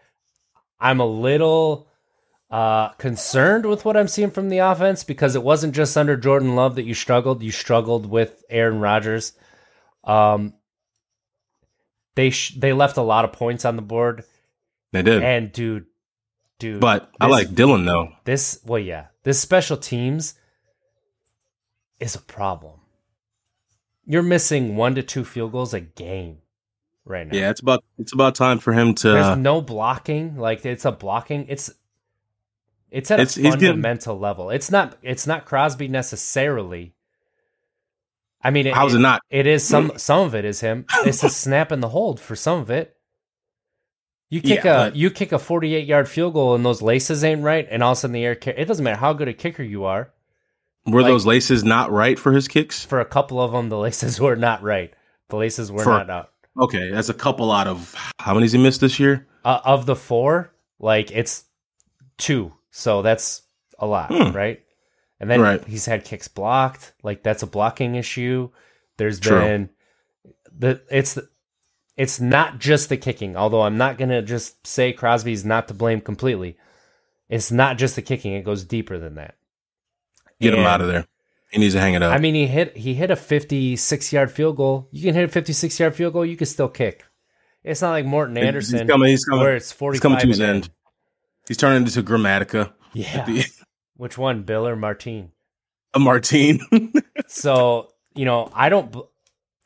i'm 0.81 1.01
a 1.01 1.07
little 1.07 1.89
uh, 2.51 2.91
concerned 2.99 3.67
with 3.67 3.85
what 3.85 3.97
I'm 3.97 4.07
seeing 4.07 4.31
from 4.31 4.49
the 4.49 4.59
offense 4.59 5.03
because 5.03 5.35
it 5.35 5.43
wasn't 5.43 5.75
just 5.75 5.97
under 5.97 6.17
Jordan 6.17 6.55
Love 6.55 6.77
that 6.77 6.85
you 6.85 6.95
struggled. 6.95 7.43
You 7.43 7.51
struggled 7.51 8.07
with 8.07 8.45
Aaron 8.49 8.79
Rodgers. 8.79 9.33
Um, 10.05 10.53
they 12.15 12.31
sh- 12.31 12.55
they 12.57 12.73
left 12.73 12.97
a 12.97 13.03
lot 13.03 13.25
of 13.25 13.33
points 13.33 13.65
on 13.65 13.75
the 13.75 13.83
board, 13.83 14.23
They 14.93 15.03
did, 15.03 15.25
and 15.25 15.51
dude, 15.51 15.87
dude, 16.61 16.81
but 16.81 17.11
I 17.21 17.27
like 17.27 17.55
Dillon 17.57 17.87
though. 17.87 18.11
this. 18.25 18.61
Well, 18.65 18.79
yeah, 18.79 19.07
this 19.25 19.41
special 19.41 19.77
teams 19.77 20.35
is 21.99 22.15
a 22.15 22.21
problem. 22.21 22.79
You're 24.07 24.23
missing 24.23 24.77
one 24.77 24.95
to 24.97 25.03
two 25.03 25.25
field 25.25 25.53
goals 25.53 25.73
a 25.75 25.81
game 25.81 26.39
right 27.05 27.27
now. 27.27 27.37
Yeah, 27.37 27.51
it's 27.51 27.61
about 27.61 27.85
it's 27.99 28.13
about 28.13 28.35
time 28.35 28.59
for 28.59 28.73
him 28.73 28.95
to. 28.97 29.09
There's 29.11 29.39
no 29.39 29.61
blocking. 29.61 30.37
Like 30.37 30.65
it's 30.67 30.85
a 30.85 30.93
blocking. 30.93 31.47
It's 31.49 31.71
it's 32.91 33.11
at 33.11 33.21
It's- 33.21 33.37
a 33.37 33.41
he's 33.41 33.55
getting- 33.55 33.69
fundamental 33.69 34.19
level. 34.19 34.51
It's 34.51 34.71
not 34.71 34.97
it's 35.03 35.27
not 35.27 35.45
Crosby 35.47 35.89
necessarily. 35.89 36.93
I 38.43 38.51
mean, 38.51 38.67
it, 38.67 38.75
how's 38.75 38.95
it 38.95 38.99
not? 38.99 39.23
It 39.31 39.47
is 39.47 39.67
some 39.67 39.93
some 39.97 40.21
of 40.27 40.35
it 40.35 40.45
is 40.45 40.61
him. 40.61 40.85
It's 41.07 41.23
a 41.25 41.31
snap 41.31 41.73
in 41.73 41.81
the 41.81 41.89
hold 41.89 42.21
for 42.21 42.37
some 42.37 42.61
of 42.61 42.71
it. 42.71 42.97
You 44.29 44.41
kick 44.43 44.65
Yeah, 44.65 44.87
a 44.87 44.91
but- 44.91 44.97
you 44.97 45.11
kick 45.11 45.33
a 45.33 45.39
48 45.39 45.87
yard 45.87 46.09
field 46.09 46.35
goal 46.35 46.55
and 46.55 46.65
those 46.65 46.83
laces 46.83 47.25
ain't 47.25 47.43
right, 47.43 47.67
and 47.71 47.83
all 47.83 47.93
of 47.93 47.99
a 47.99 48.01
sudden 48.03 48.13
the 48.13 48.25
air. 48.25 48.33
It 48.45 48.67
doesn't 48.67 48.85
matter 48.85 48.99
how 49.01 49.13
good 49.15 49.29
a 49.29 49.33
kicker 49.33 49.63
you 49.63 49.85
are. 49.85 50.13
Were 50.87 51.03
like- 51.03 51.11
those 51.11 51.25
laces 51.27 51.65
not 51.65 51.91
right 51.91 52.19
for 52.19 52.33
his 52.33 52.47
kicks? 52.49 52.85
For 52.85 53.01
a 53.01 53.05
couple 53.05 53.41
of 53.41 53.53
them, 53.53 53.69
the 53.69 53.79
laces 53.79 54.21
were 54.21 54.37
not 54.37 54.63
right. 54.63 54.93
The 55.31 55.37
laces 55.37 55.73
were 55.73 55.83
For- 55.83 55.91
not 55.91 56.11
out. 56.11 56.31
Okay, 56.61 56.91
that's 56.91 57.09
a 57.09 57.15
couple 57.15 57.51
out 57.51 57.67
of 57.67 57.95
how 58.21 58.35
many's 58.35 58.53
he 58.53 58.59
missed 58.59 58.81
this 58.81 59.01
year? 59.01 59.27
uh, 59.45 59.61
of 59.65 59.85
the 59.87 59.97
four, 59.97 60.53
like 60.79 61.11
it's 61.11 61.45
two, 62.17 62.53
so 62.71 63.03
that's 63.03 63.43
a 63.79 63.87
lot, 63.87 64.11
Hmm. 64.13 64.31
right? 64.33 64.61
And 65.21 65.29
then 65.31 65.41
Right. 65.41 65.65
he's 65.65 65.87
had 65.87 66.05
kicks 66.05 66.29
blocked, 66.29 66.93
like 67.03 67.23
that's 67.23 67.43
a 67.43 67.47
blocking 67.47 67.95
issue. 67.97 68.51
There's 68.97 69.19
True. 69.21 69.41
been 69.41 69.71
the 70.57 70.81
it's 70.91 71.19
it's 71.97 72.21
not 72.21 72.59
just 72.59 72.89
the 72.89 72.97
kicking, 72.97 73.37
although 73.37 73.63
I'm 73.63 73.77
not 73.77 73.99
gonna 73.99 74.23
just 74.23 74.65
say 74.67 74.93
Crosby's 74.93 75.45
not 75.45 75.67
to 75.69 75.75
blame 75.75 76.01
completely. 76.01 76.57
It's 77.29 77.51
not 77.51 77.79
just 77.79 77.97
the 77.97 78.03
kicking; 78.03 78.33
it 78.35 78.45
goes 78.45 78.65
deeper 78.65 78.99
than 78.99 79.15
that. 79.17 79.35
Get 80.45 80.55
him 80.55 80.67
out 80.67 80.81
of 80.81 80.87
there. 80.89 81.07
He 81.51 81.59
needs 81.61 81.75
to 81.75 81.81
hang 81.81 81.95
it 81.95 82.03
up. 82.03 82.13
I 82.13 82.19
mean, 82.19 82.35
he 82.35 82.47
hit 82.47 82.77
he 82.77 82.95
hit 82.95 83.11
a 83.11 83.17
56 83.17 84.13
yard 84.13 84.31
field 84.31 84.57
goal. 84.57 84.89
You 84.91 85.03
can 85.05 85.15
hit 85.15 85.25
a 85.25 85.29
56 85.29 85.79
yard 85.79 85.95
field 85.95 86.13
goal. 86.13 86.25
You 86.27 86.37
can 86.37 86.47
still 86.47 86.69
kick. 86.69 87.05
It's 87.63 87.81
not 87.81 87.91
like 87.93 88.05
Morten 88.05 88.37
Andersen, 88.37 88.81
He's 88.81 88.89
coming. 88.91 89.09
He's 89.09 89.25
coming. 89.25 89.43
where 89.45 89.57
it's 89.57 89.73
45 89.73 89.95
He's 89.95 90.01
coming 90.03 90.19
to 90.19 90.27
his 90.27 90.41
and 90.41 90.49
in. 90.51 90.55
end. 90.57 90.71
He's 91.49 91.57
turning 91.57 91.83
into 91.87 92.03
Gramatica. 92.03 92.73
Yeah. 92.93 93.43
Which 93.97 94.19
one, 94.19 94.43
Bill 94.43 94.67
or 94.67 94.77
Martín? 94.77 95.31
A 95.95 95.99
Martín. 95.99 96.61
So, 97.29 97.93
you 98.15 98.25
know, 98.25 98.51
I 98.53 98.69
don't. 98.69 98.95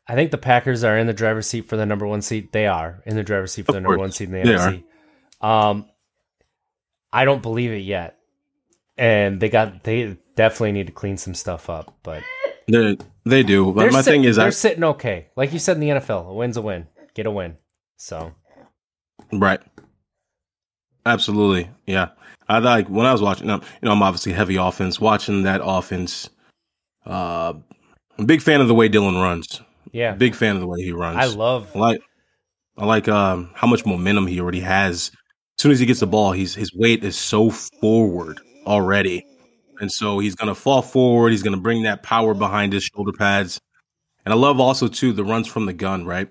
I 0.07 0.15
think 0.15 0.31
the 0.31 0.39
Packers 0.39 0.85
are 0.85 0.97
in 0.97 1.07
the 1.07 1.13
driver's 1.13 1.47
seat 1.47 1.63
for 1.69 1.77
the 1.77 1.85
number 1.87 2.07
one 2.07 2.23
seat. 2.23 2.53
They 2.53 2.67
are 2.67 3.03
in 3.07 3.17
the 3.17 3.23
driver's 3.23 3.53
seat 3.53 3.67
for 3.67 3.73
Of 3.73 3.75
the 3.75 3.81
number 3.81 3.99
one 3.99 4.13
seat 4.13 4.29
in 4.29 4.33
the 4.33 4.39
NFC. 4.43 4.85
Um, 5.47 5.87
I 7.13 7.25
don't 7.25 7.43
believe 7.43 7.73
it 7.73 7.79
yet, 7.83 8.18
and 8.99 9.41
they 9.41 9.49
got 9.49 9.85
they 9.85 10.17
definitely 10.35 10.73
need 10.73 10.89
to 10.89 10.93
clean 10.93 11.17
some 11.17 11.35
stuff 11.35 11.71
up. 11.71 11.97
But 12.03 12.23
they 12.67 12.97
they 13.25 13.43
do. 13.43 13.73
But 13.73 13.83
they're 13.83 13.93
my 13.93 14.03
sit- 14.03 14.11
thing 14.11 14.25
is, 14.25 14.37
they're 14.37 14.49
I, 14.49 14.51
sitting 14.51 14.85
okay. 14.85 15.29
Like 15.37 15.53
you 15.53 15.59
said 15.59 15.77
in 15.77 15.81
the 15.81 15.89
NFL, 15.91 16.29
a 16.29 16.35
win's 16.35 16.57
a 16.57 16.63
win. 16.63 16.87
Get 17.15 17.27
a 17.27 17.31
win. 17.31 17.57
So 17.97 18.33
right. 19.33 19.61
Absolutely. 21.07 21.71
Yeah. 21.87 22.09
I 22.49 22.59
like 22.59 22.89
when 22.89 23.07
I 23.07 23.13
was 23.13 23.23
watching. 23.23 23.49
You 23.49 23.61
know, 23.83 23.93
I'm 23.93 24.03
obviously 24.03 24.33
heavy 24.33 24.57
offense. 24.57 25.01
Watching 25.01 25.45
that 25.45 25.61
offense. 25.63 26.29
Uh, 27.07 27.55
I'm 28.19 28.25
a 28.25 28.27
big 28.27 28.43
fan 28.43 28.61
of 28.61 28.69
the 28.69 28.75
way 28.75 28.89
Dillon 28.89 29.17
runs. 29.17 29.63
yeah, 29.93 30.13
Big 30.13 30.35
fan 30.35 30.57
of 30.57 30.61
the 30.61 30.67
way 30.67 30.83
he 30.83 30.93
runs. 30.93 31.17
I 31.17 31.27
love. 31.27 31.71
I 31.75 31.79
like 31.79 32.01
I 32.77 32.85
like 32.85 33.09
um 33.09 33.51
how 33.55 33.67
much 33.67 33.87
momentum 33.87 34.27
he 34.27 34.41
already 34.41 34.61
has. 34.61 35.11
As 35.59 35.63
soon 35.63 35.73
as 35.73 35.81
he 35.81 35.87
gets 35.87 36.01
the 36.01 36.07
ball, 36.07 36.33
he's 36.33 36.55
his 36.55 36.75
weight 36.75 37.03
is 37.05 37.17
so 37.17 37.51
forward 37.51 38.41
already. 38.67 39.27
And 39.81 39.91
so 39.91 40.19
he's 40.19 40.35
gonna 40.35 40.55
fall 40.55 40.83
forward, 40.83 41.31
he's 41.31 41.43
gonna 41.43 41.57
bring 41.57 41.83
that 41.85 42.03
power 42.03 42.35
behind 42.35 42.73
his 42.73 42.85
shoulder 42.85 43.13
pads. 43.13 43.61
And 44.25 44.33
I 44.33 44.37
love 44.37 44.61
also 44.61 44.89
too 44.89 45.13
the 45.13 45.25
runs 45.25 45.47
from 45.47 45.67
the 45.67 45.73
gun, 45.73 46.05
right? 46.05 46.29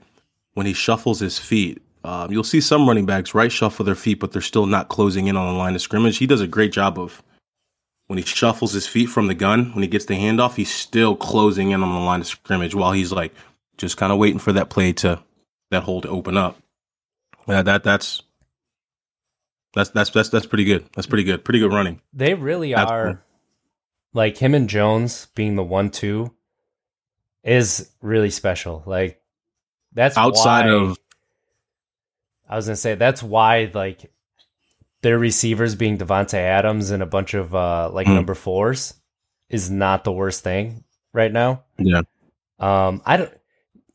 When 0.54 0.66
he 0.66 0.74
shuffles 0.74 1.20
his 1.20 1.40
feet. 1.40 1.82
Um, 2.04 2.32
you'll 2.32 2.44
see 2.44 2.62
some 2.62 2.88
running 2.88 3.06
backs 3.06 3.34
right 3.34 3.52
shuffle 3.52 3.84
their 3.84 3.96
feet, 3.96 4.20
but 4.20 4.32
they're 4.32 4.42
still 4.42 4.66
not 4.66 4.88
closing 4.88 5.28
in 5.28 5.36
on 5.36 5.54
the 5.54 5.58
line 5.58 5.76
of 5.76 5.82
scrimmage. 5.82 6.18
He 6.18 6.28
does 6.28 6.42
a 6.42 6.48
great 6.48 6.72
job 6.72 6.98
of 6.98 7.22
when 8.08 8.18
he 8.18 8.24
shuffles 8.24 8.72
his 8.72 8.88
feet 8.88 9.08
from 9.08 9.28
the 9.28 9.34
gun, 9.34 9.74
when 9.74 9.84
he 9.84 9.88
gets 9.88 10.06
the 10.06 10.16
handoff, 10.16 10.56
he's 10.56 10.74
still 10.74 11.16
closing 11.16 11.72
in 11.72 11.84
on 11.84 11.94
the 11.94 12.00
line 12.00 12.22
of 12.22 12.28
scrimmage 12.28 12.74
while 12.74 12.94
he's 12.94 13.12
like 13.12 13.34
just 13.78 13.98
kind 13.98 14.12
of 14.12 14.18
waiting 14.18 14.40
for 14.40 14.54
that 14.54 14.70
play 14.70 14.94
to 14.94 15.22
that 15.72 15.84
hole 15.84 16.02
to 16.02 16.10
open 16.10 16.38
up. 16.38 16.58
Yeah, 17.48 17.62
that 17.62 17.84
that's 17.84 18.24
that's 19.74 19.90
that's 19.92 20.10
that's 20.10 20.30
that's 20.30 20.46
pretty 20.46 20.64
good. 20.66 20.86
That's 20.96 21.08
pretty 21.08 21.24
good. 21.24 21.44
Pretty 21.46 21.60
good 21.60 21.74
running. 21.74 22.02
They 22.14 22.34
really 22.34 22.74
That's 22.74 22.92
are 22.92 23.06
cool. 23.14 23.18
like 24.14 24.38
him 24.38 24.54
and 24.56 24.70
Jones 24.70 25.28
being 25.36 25.56
the 25.56 25.64
one 25.64 25.90
two 25.90 26.34
is 27.44 27.90
really 28.02 28.30
special. 28.30 28.84
Like 28.86 29.22
that's 29.94 30.18
Outside 30.18 30.66
why- 30.66 30.72
of 30.72 30.98
I 32.50 32.56
was 32.56 32.66
gonna 32.68 32.76
say 32.76 32.96
that's 32.96 33.22
why 33.22 33.70
like 33.74 34.12
their 35.02 35.20
receivers 35.20 35.76
being 35.76 35.98
Davante 35.98 36.36
Adams 36.36 36.92
and 36.92 37.04
a 37.04 37.08
bunch 37.08 37.34
of 37.34 37.54
uh 37.54 37.90
like 37.92 38.08
Mm. 38.08 38.16
number 38.16 38.34
fours 38.36 38.94
is 39.50 39.70
not 39.70 40.04
the 40.04 40.12
worst 40.12 40.44
thing 40.44 40.84
right 41.14 41.32
now. 41.32 41.64
yeah, 41.78 42.02
Um, 42.60 43.02
I 43.06 43.18
don't. 43.18 43.34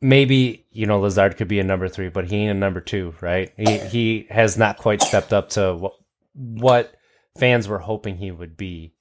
Maybe 0.03 0.67
you 0.71 0.87
know 0.87 1.01
Lazard 1.01 1.37
could 1.37 1.49
be 1.49 1.61
a 1.61 1.65
number 1.65 1.89
three, 1.89 2.09
but 2.09 2.27
he 2.27 2.37
ain't 2.37 2.51
a 2.51 2.55
number 2.55 2.81
two, 2.81 3.15
right? 3.21 3.53
He 3.57 3.79
he 3.79 4.27
has 4.31 4.59
not 4.59 4.77
quite 4.77 5.01
stepped 5.01 5.33
up 5.33 5.51
to 5.51 5.75
what 5.75 5.95
what 6.35 6.95
fans 7.39 7.69
were 7.69 7.79
hoping 7.79 8.17
he 8.17 8.31
would 8.31 8.57
be. 8.57 8.95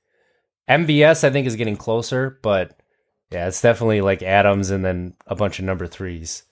MVS, 0.70 1.24
I 1.24 1.32
think, 1.32 1.48
is 1.48 1.56
getting 1.56 1.76
closer, 1.76 2.40
but 2.42 2.80
yeah, 3.32 3.48
it's 3.48 3.62
definitely 3.62 4.02
like 4.02 4.22
Adams 4.22 4.70
and 4.70 4.86
then 4.86 5.16
a 5.28 5.36
bunch 5.36 5.60
of 5.60 5.66
number 5.66 5.88
threes 5.88 6.44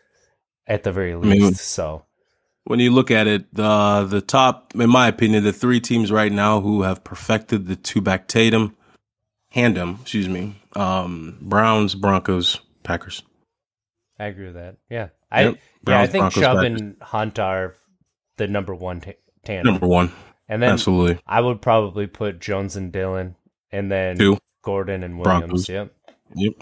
at 0.67 0.83
the 0.83 0.91
very 0.91 1.15
mean, 1.15 1.41
least. 1.41 1.61
so 1.61 2.05
when 2.63 2.79
you 2.79 2.91
look 2.91 3.11
at 3.11 3.27
it, 3.27 3.53
the 3.53 4.05
the 4.09 4.21
top, 4.21 4.73
in 4.75 4.89
my 4.89 5.07
opinion, 5.07 5.43
the 5.43 5.53
three 5.53 5.79
teams 5.79 6.11
right 6.11 6.31
now 6.31 6.61
who 6.61 6.83
have 6.83 7.03
perfected 7.03 7.67
the 7.67 7.75
two 7.75 8.01
back 8.01 8.27
Tatum, 8.27 8.75
Handem, 9.55 10.01
excuse 10.01 10.29
me, 10.29 10.61
um, 10.75 11.37
Browns, 11.41 11.95
Broncos, 11.95 12.59
Packers. 12.83 13.23
I 14.19 14.25
agree 14.27 14.45
with 14.47 14.55
that. 14.55 14.77
Yeah, 14.89 15.09
I 15.31 15.43
Yep. 15.43 15.57
yeah, 15.87 16.01
I 16.01 16.07
think 16.07 16.21
Broncos, 16.21 16.41
Chubb 16.43 16.57
Packers. 16.57 16.81
and 16.81 16.95
Hunt 17.01 17.39
are 17.39 17.75
the 18.37 18.47
number 18.47 18.75
one 18.75 19.01
ta 19.01 19.11
tandem, 19.43 19.73
Number 19.73 19.87
one, 19.87 20.11
and 20.47 20.61
then 20.61 20.71
absolutely. 20.71 21.19
I 21.25 21.41
would 21.41 21.61
probably 21.61 22.05
put 22.07 22.39
Jones 22.39 22.75
and 22.75 22.91
Dillon, 22.91 23.35
and 23.71 23.91
then 23.91 24.17
Two. 24.17 24.37
Gordon 24.63 25.03
and 25.03 25.17
Williams. 25.19 25.67
Broncos. 25.67 25.69
Yep. 25.69 25.93
Yep. 26.35 26.53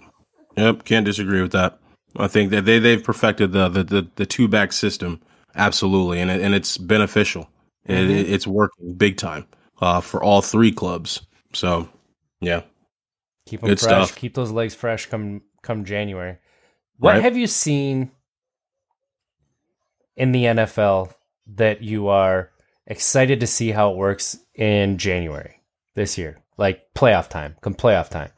Yep. 0.56 0.84
Can't 0.86 1.06
disagree 1.06 1.41
with 1.41 1.52
that. 1.54 1.80
I 2.15 2.28
think 2.28 2.52
that 2.52 2.65
they 2.65 2.80
they've 2.80 3.04
perfected 3.04 3.52
the 3.52 3.70
the 3.70 3.84
the, 3.84 4.08
the 4.15 4.26
two 4.26 4.48
back 4.48 4.72
system 4.74 5.22
absolutely, 5.56 6.20
and 6.20 6.30
it, 6.32 6.41
and 6.41 6.54
it's 6.54 6.78
beneficial. 6.78 7.50
Mhm. 7.88 8.10
it, 8.10 8.30
it's 8.30 8.46
working 8.46 8.93
big 8.96 9.17
time 9.17 9.48
uh, 9.82 10.02
for 10.02 10.22
all 10.24 10.41
three 10.41 10.72
clubs. 10.72 11.22
So, 11.54 11.88
yeah, 12.41 12.62
Keep 13.46 13.62
them 13.62 13.70
Good 13.70 13.80
fresh. 13.80 14.08
stuff. 14.08 14.15
Keep 14.17 14.34
those 14.34 14.52
legs 14.52 14.76
fresh 14.76 15.06
come 15.06 15.41
come 15.63 15.86
January. 15.86 16.38
What 16.97 17.13
Right. 17.15 17.23
have 17.23 17.38
you 17.38 17.47
seen 17.47 18.12
in 20.15 20.31
the 20.31 20.45
NFL 20.45 21.13
that 21.55 21.81
you 21.81 22.07
are 22.07 22.51
excited 22.86 23.39
to 23.41 23.47
see 23.47 23.71
how 23.71 23.91
it 23.91 23.97
works 23.97 24.38
in 24.55 24.97
January 24.97 25.62
this 25.95 26.17
year? 26.17 26.38
Like 26.57 26.93
playoff 26.95 27.29
time, 27.29 27.55
come 27.62 27.75
playoff 27.75 28.10
time. 28.10 28.31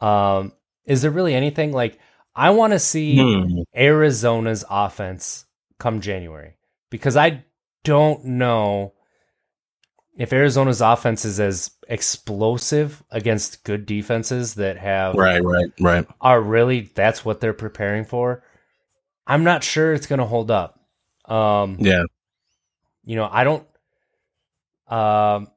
Um, 0.00 0.52
is 0.84 1.02
there 1.02 1.10
really 1.10 1.34
anything 1.34 1.72
like 1.72 1.98
I 2.36 2.50
want 2.50 2.72
to 2.72 2.78
see 2.78 3.18
Hmm. 3.20 3.60
Arizona's 3.74 4.64
offense 4.68 5.46
come 5.78 6.00
January 6.00 6.56
because 6.90 7.16
I 7.16 7.44
don't 7.84 8.24
know 8.24 8.93
if 10.16 10.32
Arizona's 10.32 10.80
offense 10.80 11.24
is 11.24 11.40
as 11.40 11.70
explosive 11.88 13.02
against 13.10 13.64
good 13.64 13.84
defenses 13.86 14.54
that 14.54 14.76
have 14.78 15.14
Right, 15.16 15.42
right, 15.42 15.66
right. 15.80 16.06
are 16.20 16.40
really 16.40 16.90
that's 16.94 17.24
what 17.24 17.40
they're 17.40 17.52
preparing 17.52 18.04
for. 18.04 18.42
I'm 19.26 19.42
not 19.44 19.64
sure 19.64 19.92
it's 19.92 20.06
going 20.06 20.18
to 20.20 20.24
hold 20.26 20.50
up. 20.50 20.78
Um, 21.24 21.76
Yeah. 21.80 22.04
you 23.04 23.16
know, 23.16 23.28
I 23.30 23.44
don't. 23.44 23.66
Um, 24.88 25.48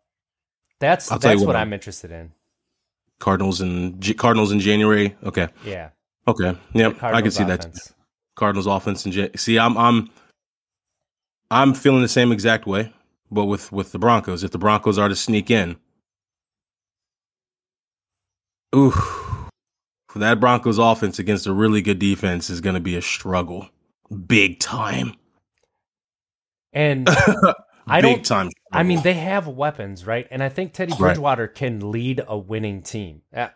that's 0.79 1.09
that's 1.09 1.25
what, 1.25 1.47
what 1.47 1.55
I'm 1.55 1.73
interested 1.73 2.11
in. 2.11 2.31
Cardinals 3.19 3.61
and 3.61 3.99
J- 4.01 4.13
Cardinals 4.13 4.51
in 4.51 4.59
January. 4.59 5.15
Okay. 5.23 5.47
Yeah, 5.65 5.89
Okay. 6.27 6.55
Yep. 6.73 7.03
I 7.03 7.21
can 7.21 7.31
see 7.31 7.43
that. 7.43 7.67
Cardinals 8.35 8.67
offense 8.67 9.05
in 9.05 9.11
Jan- 9.11 9.35
See, 9.37 9.57
I'm 9.59 9.75
I'm 9.77 10.09
I'm 11.51 11.73
feeling 11.73 12.01
the 12.03 12.07
same 12.07 12.31
exact 12.31 12.67
way, 12.67 12.93
but 13.31 13.45
with 13.45 13.71
with 13.71 13.91
the 13.91 13.99
Broncos. 13.99 14.43
If 14.43 14.51
the 14.51 14.57
Broncos 14.57 14.97
are 14.97 15.09
to 15.09 15.15
sneak 15.15 15.49
in, 15.51 15.77
ooh, 18.75 18.93
that 20.15 20.39
Broncos 20.39 20.77
offense 20.77 21.19
against 21.19 21.47
a 21.47 21.53
really 21.53 21.81
good 21.81 21.99
defense 21.99 22.49
is 22.49 22.61
going 22.61 22.75
to 22.75 22.79
be 22.81 22.95
a 22.95 23.01
struggle, 23.01 23.69
big 24.27 24.59
time. 24.59 25.13
And 26.73 27.07
I 27.87 28.01
big 28.01 28.15
don't. 28.15 28.25
time. 28.25 28.49
I 28.71 28.83
mean, 28.83 29.01
they 29.01 29.13
have 29.13 29.47
weapons, 29.47 30.05
right? 30.05 30.27
And 30.29 30.43
I 30.43 30.49
think 30.49 30.73
Teddy 30.73 30.91
Right. 30.93 30.99
Bridgewater 30.99 31.47
can 31.47 31.91
lead 31.91 32.21
a 32.27 32.37
winning 32.37 32.81
team. 32.81 33.21
Uh, 33.33 33.47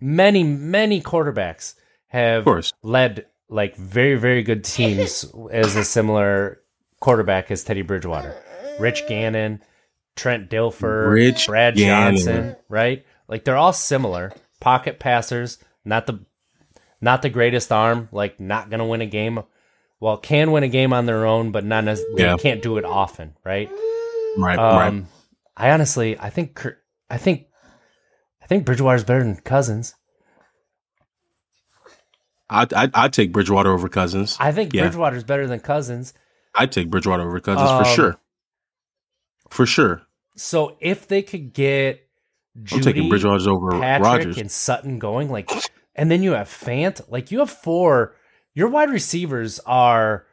many, 0.00 0.44
many 0.44 1.00
quarterbacks 1.02 1.74
have 2.08 2.46
led 2.82 3.26
like 3.48 3.76
very, 3.76 4.16
very 4.16 4.42
good 4.42 4.64
teams 4.64 5.24
as 5.50 5.76
a 5.76 5.84
similar 5.84 6.60
quarterback 7.00 7.50
as 7.50 7.64
Teddy 7.64 7.82
Bridgewater. 7.82 8.40
Rich 8.78 9.06
Gannon, 9.08 9.62
Trent 10.16 10.50
Dilfer, 10.50 11.10
Rich 11.10 11.46
Brad 11.46 11.74
Gannon. 11.76 12.14
Johnson, 12.16 12.56
right? 12.68 13.04
Like 13.28 13.44
they're 13.44 13.56
all 13.56 13.72
similar. 13.72 14.32
Pocket 14.60 14.98
passers, 14.98 15.58
not 15.84 16.06
the 16.06 16.20
not 17.00 17.22
the 17.22 17.28
greatest 17.30 17.70
arm, 17.72 18.08
like 18.12 18.40
not 18.40 18.70
gonna 18.70 18.86
win 18.86 19.00
a 19.02 19.06
game. 19.06 19.42
Well, 20.00 20.16
can 20.18 20.52
win 20.52 20.62
a 20.62 20.68
game 20.68 20.92
on 20.92 21.06
their 21.06 21.24
own, 21.26 21.52
but 21.52 21.64
not 21.64 21.88
as 21.88 22.02
they 22.16 22.36
can't 22.36 22.62
do 22.62 22.76
it 22.76 22.84
often, 22.84 23.34
right? 23.44 23.70
Right. 24.38 24.58
Um, 24.58 24.76
right. 24.76 25.04
I 25.56 25.70
honestly, 25.70 26.18
I 26.18 26.28
think, 26.28 26.62
I 27.08 27.16
think, 27.16 27.46
I 28.42 28.46
think 28.46 28.66
Bridgewater's 28.66 29.04
better 29.04 29.24
than 29.24 29.36
Cousins. 29.36 29.94
I'd, 32.48 32.72
I'd 32.74 32.90
I'd 32.94 33.12
take 33.12 33.32
Bridgewater 33.32 33.72
over 33.72 33.88
Cousins. 33.88 34.36
I 34.38 34.52
think 34.52 34.72
Yeah. 34.72 34.82
Bridgewater's 34.82 35.24
better 35.24 35.46
than 35.46 35.60
Cousins. 35.60 36.12
I'd 36.54 36.72
take 36.72 36.90
Bridgewater 36.90 37.22
over 37.26 37.40
Cousins 37.40 37.68
for 37.70 37.88
Um, 37.88 37.94
sure. 37.94 38.16
For 39.50 39.66
sure. 39.66 40.02
So 40.36 40.76
if 40.80 41.08
they 41.08 41.22
could 41.22 41.52
get 41.52 42.00
I'm 42.56 42.64
Jeudy, 42.64 42.82
taking 42.84 43.08
Bridgewater 43.08 43.50
over 43.50 43.70
Patrick, 43.80 44.04
Rogers. 44.04 44.38
and 44.38 44.50
Sutton 44.50 44.98
going, 44.98 45.30
like, 45.30 45.50
and 45.94 46.10
then 46.10 46.22
you 46.22 46.32
have 46.32 46.48
Fant, 46.48 47.00
like 47.10 47.30
you 47.30 47.38
have 47.40 47.50
four. 47.50 48.16
Your 48.54 48.68
wide 48.68 48.90
receivers 48.90 49.60
are. 49.66 50.26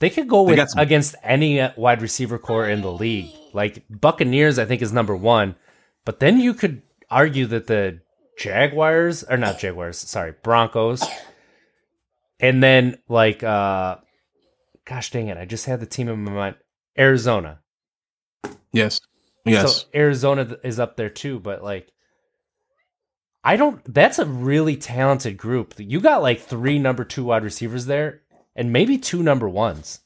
They 0.00 0.08
could 0.10 0.28
go 0.28 0.46
They 0.46 0.54
with 0.56 0.70
some- 0.70 0.80
against 0.80 1.14
any 1.22 1.60
wide 1.76 2.00
receiver 2.00 2.38
core 2.38 2.66
in 2.68 2.80
the 2.80 2.92
league. 2.92 3.30
Like 3.52 3.84
Buccaneers, 3.90 4.58
I 4.58 4.64
think 4.64 4.80
is 4.80 4.92
number 4.92 5.14
one, 5.16 5.56
but 6.06 6.20
then 6.20 6.40
you 6.40 6.54
could 6.54 6.80
argue 7.10 7.44
that 7.46 7.66
the 7.66 8.00
Jaguars 8.38 9.24
or 9.24 9.36
not 9.36 9.58
Jaguars, 9.58 9.98
sorry, 9.98 10.32
Broncos, 10.42 11.02
and 12.38 12.62
then 12.62 12.98
like, 13.08 13.42
uh 13.42 13.96
gosh 14.86 15.10
dang 15.10 15.28
it, 15.28 15.36
I 15.36 15.44
just 15.44 15.66
had 15.66 15.80
the 15.80 15.86
team 15.86 16.08
in 16.08 16.24
my 16.24 16.32
mind, 16.32 16.56
Arizona. 16.98 17.60
Yes. 18.72 19.00
Yes. 19.44 19.82
So 19.82 19.88
Arizona 19.94 20.56
is 20.62 20.78
up 20.78 20.96
there 20.96 21.08
too, 21.10 21.40
but 21.40 21.62
like 21.62 21.90
I 23.42 23.56
don't 23.56 23.82
that's 23.92 24.18
a 24.18 24.26
really 24.26 24.76
talented 24.76 25.36
group. 25.36 25.74
You 25.78 26.00
got 26.00 26.22
like 26.22 26.40
three 26.40 26.78
number 26.78 27.04
2 27.04 27.24
wide 27.24 27.42
receivers 27.44 27.86
there 27.86 28.20
and 28.54 28.72
maybe 28.72 28.98
two 28.98 29.22
number 29.22 29.48
ones. 29.48 30.00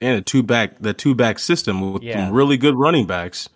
and 0.00 0.16
a 0.18 0.22
two 0.22 0.42
back 0.42 0.78
the 0.80 0.94
two 0.94 1.14
back 1.14 1.38
system 1.38 1.92
with 1.92 2.02
Yeah. 2.02 2.26
some 2.26 2.34
really 2.34 2.56
good 2.56 2.76
running 2.76 3.06
backs 3.06 3.48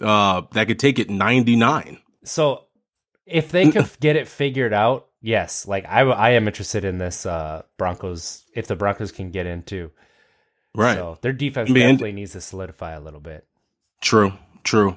uh 0.00 0.42
that 0.52 0.66
could 0.66 0.78
take 0.78 0.98
it 0.98 1.08
99 1.10 2.00
So 2.24 2.64
if 3.26 3.50
they 3.52 3.70
could 3.70 3.88
get 4.00 4.16
it 4.16 4.26
figured 4.26 4.72
out, 4.72 5.06
yes, 5.22 5.68
like 5.68 5.84
I 5.86 6.00
I 6.00 6.30
am 6.30 6.48
interested 6.48 6.84
in 6.84 6.98
this 6.98 7.26
uh 7.26 7.62
Broncos 7.78 8.42
if 8.54 8.66
the 8.66 8.76
Broncos 8.76 9.12
can 9.12 9.30
get 9.30 9.46
in 9.46 9.62
too. 9.62 9.92
right 10.74 10.96
So 10.96 11.18
their 11.22 11.32
defense 11.32 11.70
I 11.70 11.72
mean, 11.74 11.82
definitely 11.84 12.12
needs 12.12 12.32
to 12.32 12.40
solidify 12.40 12.92
a 12.94 13.00
little 13.00 13.20
bit. 13.20 13.46
True 14.04 14.32
true 14.62 14.96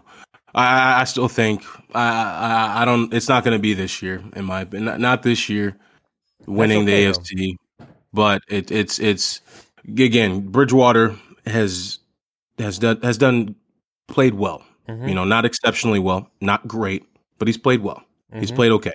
I, 0.53 1.01
I- 1.01 1.03
still 1.05 1.27
think 1.29 1.63
I, 1.93 2.07
I 2.09 2.81
I 2.81 2.85
don't. 2.85 3.13
It's 3.13 3.29
not 3.29 3.43
going 3.43 3.55
to 3.57 3.61
be 3.61 3.73
this 3.73 4.01
year, 4.01 4.21
in 4.35 4.43
my 4.45 4.61
opinion. 4.61 4.85
Not, 4.85 4.99
not 4.99 5.23
this 5.23 5.49
year, 5.49 5.77
winning 6.47 6.83
okay, 6.83 7.05
the 7.05 7.11
though. 7.11 7.19
AFC. 7.19 7.55
But 8.13 8.41
it, 8.49 8.71
it's 8.71 8.97
it's 8.99 9.41
again. 9.87 10.41
Bridgewater 10.51 11.15
has 11.45 11.99
has 12.59 12.79
done 12.79 12.99
has 13.03 13.17
done 13.17 13.55
played 14.07 14.33
well. 14.33 14.63
Mhm. 14.89 15.07
You 15.09 15.15
know, 15.15 15.25
not 15.25 15.45
exceptionally 15.45 15.99
well, 15.99 16.29
not 16.41 16.67
great, 16.67 17.05
but 17.37 17.47
he's 17.47 17.57
played 17.57 17.81
well. 17.81 18.01
He's 18.33 18.51
Mhm. 18.51 18.55
played 18.55 18.71
okay. 18.73 18.93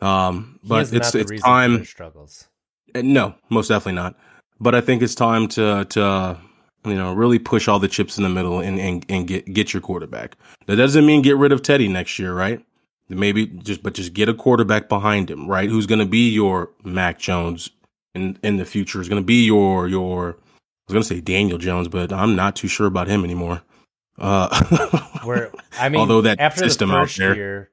Um, 0.00 0.58
but 0.64 0.92
it's 0.92 1.14
it's 1.14 1.42
time. 1.42 1.84
struggles. 1.84 2.48
Uh, 2.94 3.02
No, 3.02 3.34
most 3.50 3.68
definitely 3.68 3.94
not. 4.02 4.16
But 4.60 4.74
I 4.74 4.80
think 4.80 5.02
it's 5.02 5.14
time 5.14 5.48
to 5.48 5.84
to 5.90 6.38
you 6.84 6.94
know 6.94 7.12
really 7.14 7.38
push 7.38 7.68
all 7.68 7.78
the 7.78 7.88
chips 7.88 8.16
in 8.18 8.22
the 8.24 8.28
middle 8.30 8.60
and 8.60 8.78
and, 8.78 9.04
and 9.08 9.26
get 9.26 9.52
get 9.52 9.72
your 9.72 9.80
quarterback. 9.80 10.36
That 10.66 10.76
doesn't 10.76 11.06
mean 11.06 11.22
get 11.22 11.36
rid 11.36 11.52
of 11.52 11.62
Teddy 11.62 11.88
next 11.88 12.18
year, 12.18 12.34
right? 12.34 12.64
Maybe 13.08 13.46
just 13.46 13.82
but 13.82 13.94
just 13.94 14.14
get 14.14 14.28
a 14.28 14.34
quarterback 14.34 14.88
behind 14.88 15.30
him, 15.30 15.46
right? 15.48 15.68
Who's 15.68 15.86
going 15.86 15.98
to 15.98 16.06
be 16.06 16.30
your 16.30 16.70
Mac 16.84 17.18
Jones 17.18 17.70
in 18.14 18.38
in 18.42 18.56
the 18.56 18.64
future? 18.64 19.00
Is 19.00 19.08
going 19.08 19.22
to 19.22 19.26
be 19.26 19.44
your 19.44 19.88
your 19.88 20.30
I 20.30 20.92
was 20.92 20.92
going 20.92 21.02
to 21.02 21.08
say 21.08 21.20
Daniel 21.20 21.58
Jones, 21.58 21.88
but 21.88 22.12
I'm 22.12 22.34
not 22.36 22.56
too 22.56 22.68
sure 22.68 22.86
about 22.86 23.08
him 23.08 23.24
anymore. 23.24 23.62
Uh, 24.18 24.48
Where 25.24 25.50
I 25.78 25.88
mean, 25.88 26.00
Although 26.00 26.22
that 26.22 26.40
after 26.40 26.64
system 26.64 26.90
the 26.90 26.96
out 26.96 27.02
first 27.04 27.18
there- 27.18 27.34
year, 27.34 27.70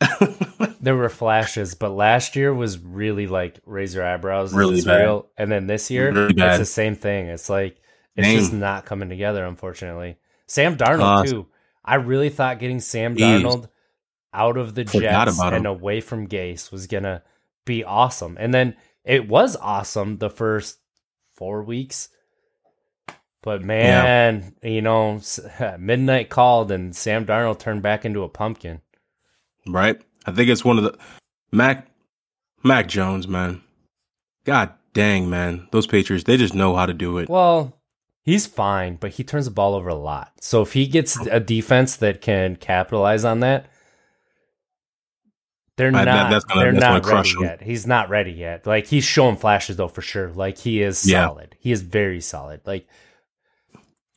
there 0.80 0.96
were 0.96 1.08
flashes, 1.08 1.74
but 1.74 1.90
last 1.90 2.36
year 2.36 2.52
was 2.52 2.78
really 2.78 3.26
like 3.26 3.58
raise 3.66 3.94
your 3.94 4.04
eyebrows. 4.04 4.52
Really 4.54 4.82
bad. 4.82 5.02
real? 5.02 5.26
And 5.36 5.50
then 5.50 5.66
this 5.66 5.90
year, 5.90 6.12
Really 6.12 6.34
it's 6.36 6.58
the 6.58 6.64
same 6.64 6.94
thing. 6.94 7.26
It's 7.26 7.48
like 7.48 7.76
it's 8.16 8.26
Dang. 8.26 8.38
just 8.38 8.52
not 8.52 8.84
coming 8.86 9.08
together. 9.08 9.44
Unfortunately, 9.44 10.16
Sam 10.46 10.76
Darnold 10.76 11.18
Uh, 11.18 11.24
too. 11.24 11.46
I 11.84 11.96
really 11.96 12.30
thought 12.30 12.58
getting 12.58 12.80
Sam. 12.80 13.16
Darnold 13.16 13.68
out 14.32 14.56
of 14.56 14.74
the 14.74 14.84
Jets 14.84 15.40
and 15.40 15.66
away 15.66 16.00
from 16.00 16.28
Gase 16.28 16.70
was 16.72 16.86
gonna 16.86 17.22
be 17.64 17.84
awesome, 17.84 18.36
and 18.38 18.52
then 18.52 18.76
it 19.04 19.28
was 19.28 19.56
awesome 19.56 20.18
the 20.18 20.30
first 20.30 20.78
four 21.34 21.62
weeks. 21.62 22.08
But 23.42 23.62
man, 23.62 24.54
you 24.62 24.82
know, 24.82 25.20
midnight 25.78 26.28
called 26.30 26.72
and 26.72 26.94
Sam 26.96 27.24
Darnold 27.24 27.60
turned 27.60 27.82
back 27.82 28.04
into 28.04 28.24
a 28.24 28.28
pumpkin. 28.28 28.80
right? 29.68 30.00
I 30.26 30.32
think 30.32 30.50
it's 30.50 30.64
one 30.64 30.78
of 30.78 30.84
the 30.84 30.98
Mac 31.52 31.86
Mac 32.64 32.88
Jones, 32.88 33.28
man. 33.28 33.62
God 34.44 34.72
dang, 34.92 35.30
man. 35.30 35.68
Those 35.70 35.86
Patriots, 35.86 36.24
they 36.24 36.36
just 36.36 36.54
know 36.54 36.74
how 36.74 36.86
to 36.86 36.94
do 36.94 37.18
it. 37.18 37.28
Well, 37.28 37.72
he's 38.26 38.46
fine, 38.46 38.96
but 38.96 39.12
he 39.12 39.24
turns 39.24 39.46
the 39.46 39.50
ball 39.50 39.74
over 39.74 39.88
a 39.88 39.94
lot. 39.94 40.32
So 40.42 40.60
if 40.60 40.74
he 40.74 40.86
gets 40.86 41.16
a 41.28 41.40
defense 41.40 41.96
that 41.96 42.20
can 42.20 42.56
capitalize 42.56 43.24
on 43.24 43.40
that, 43.40 43.70
they're 45.76 45.88
I- 45.88 46.04
not. 46.04 46.30
that- 46.30 46.42
gonna- 46.48 46.60
they're 46.60 46.72
not 46.72 47.06
ready 47.06 47.30
him. 47.30 47.42
yet. 47.42 47.62
He's 47.62 47.86
not 47.86 48.08
ready 48.10 48.32
yet. 48.32 48.66
Like 48.66 48.86
he's 48.86 49.04
showing 49.04 49.36
flashes 49.36 49.76
though 49.76 49.88
for 49.88 50.02
sure. 50.02 50.30
Like 50.30 50.58
he 50.58 50.82
is 50.82 51.06
Yeah. 51.08 51.26
solid. 51.26 51.56
He 51.58 51.70
is 51.72 51.82
very 51.82 52.20
solid. 52.20 52.60
Like 52.66 52.86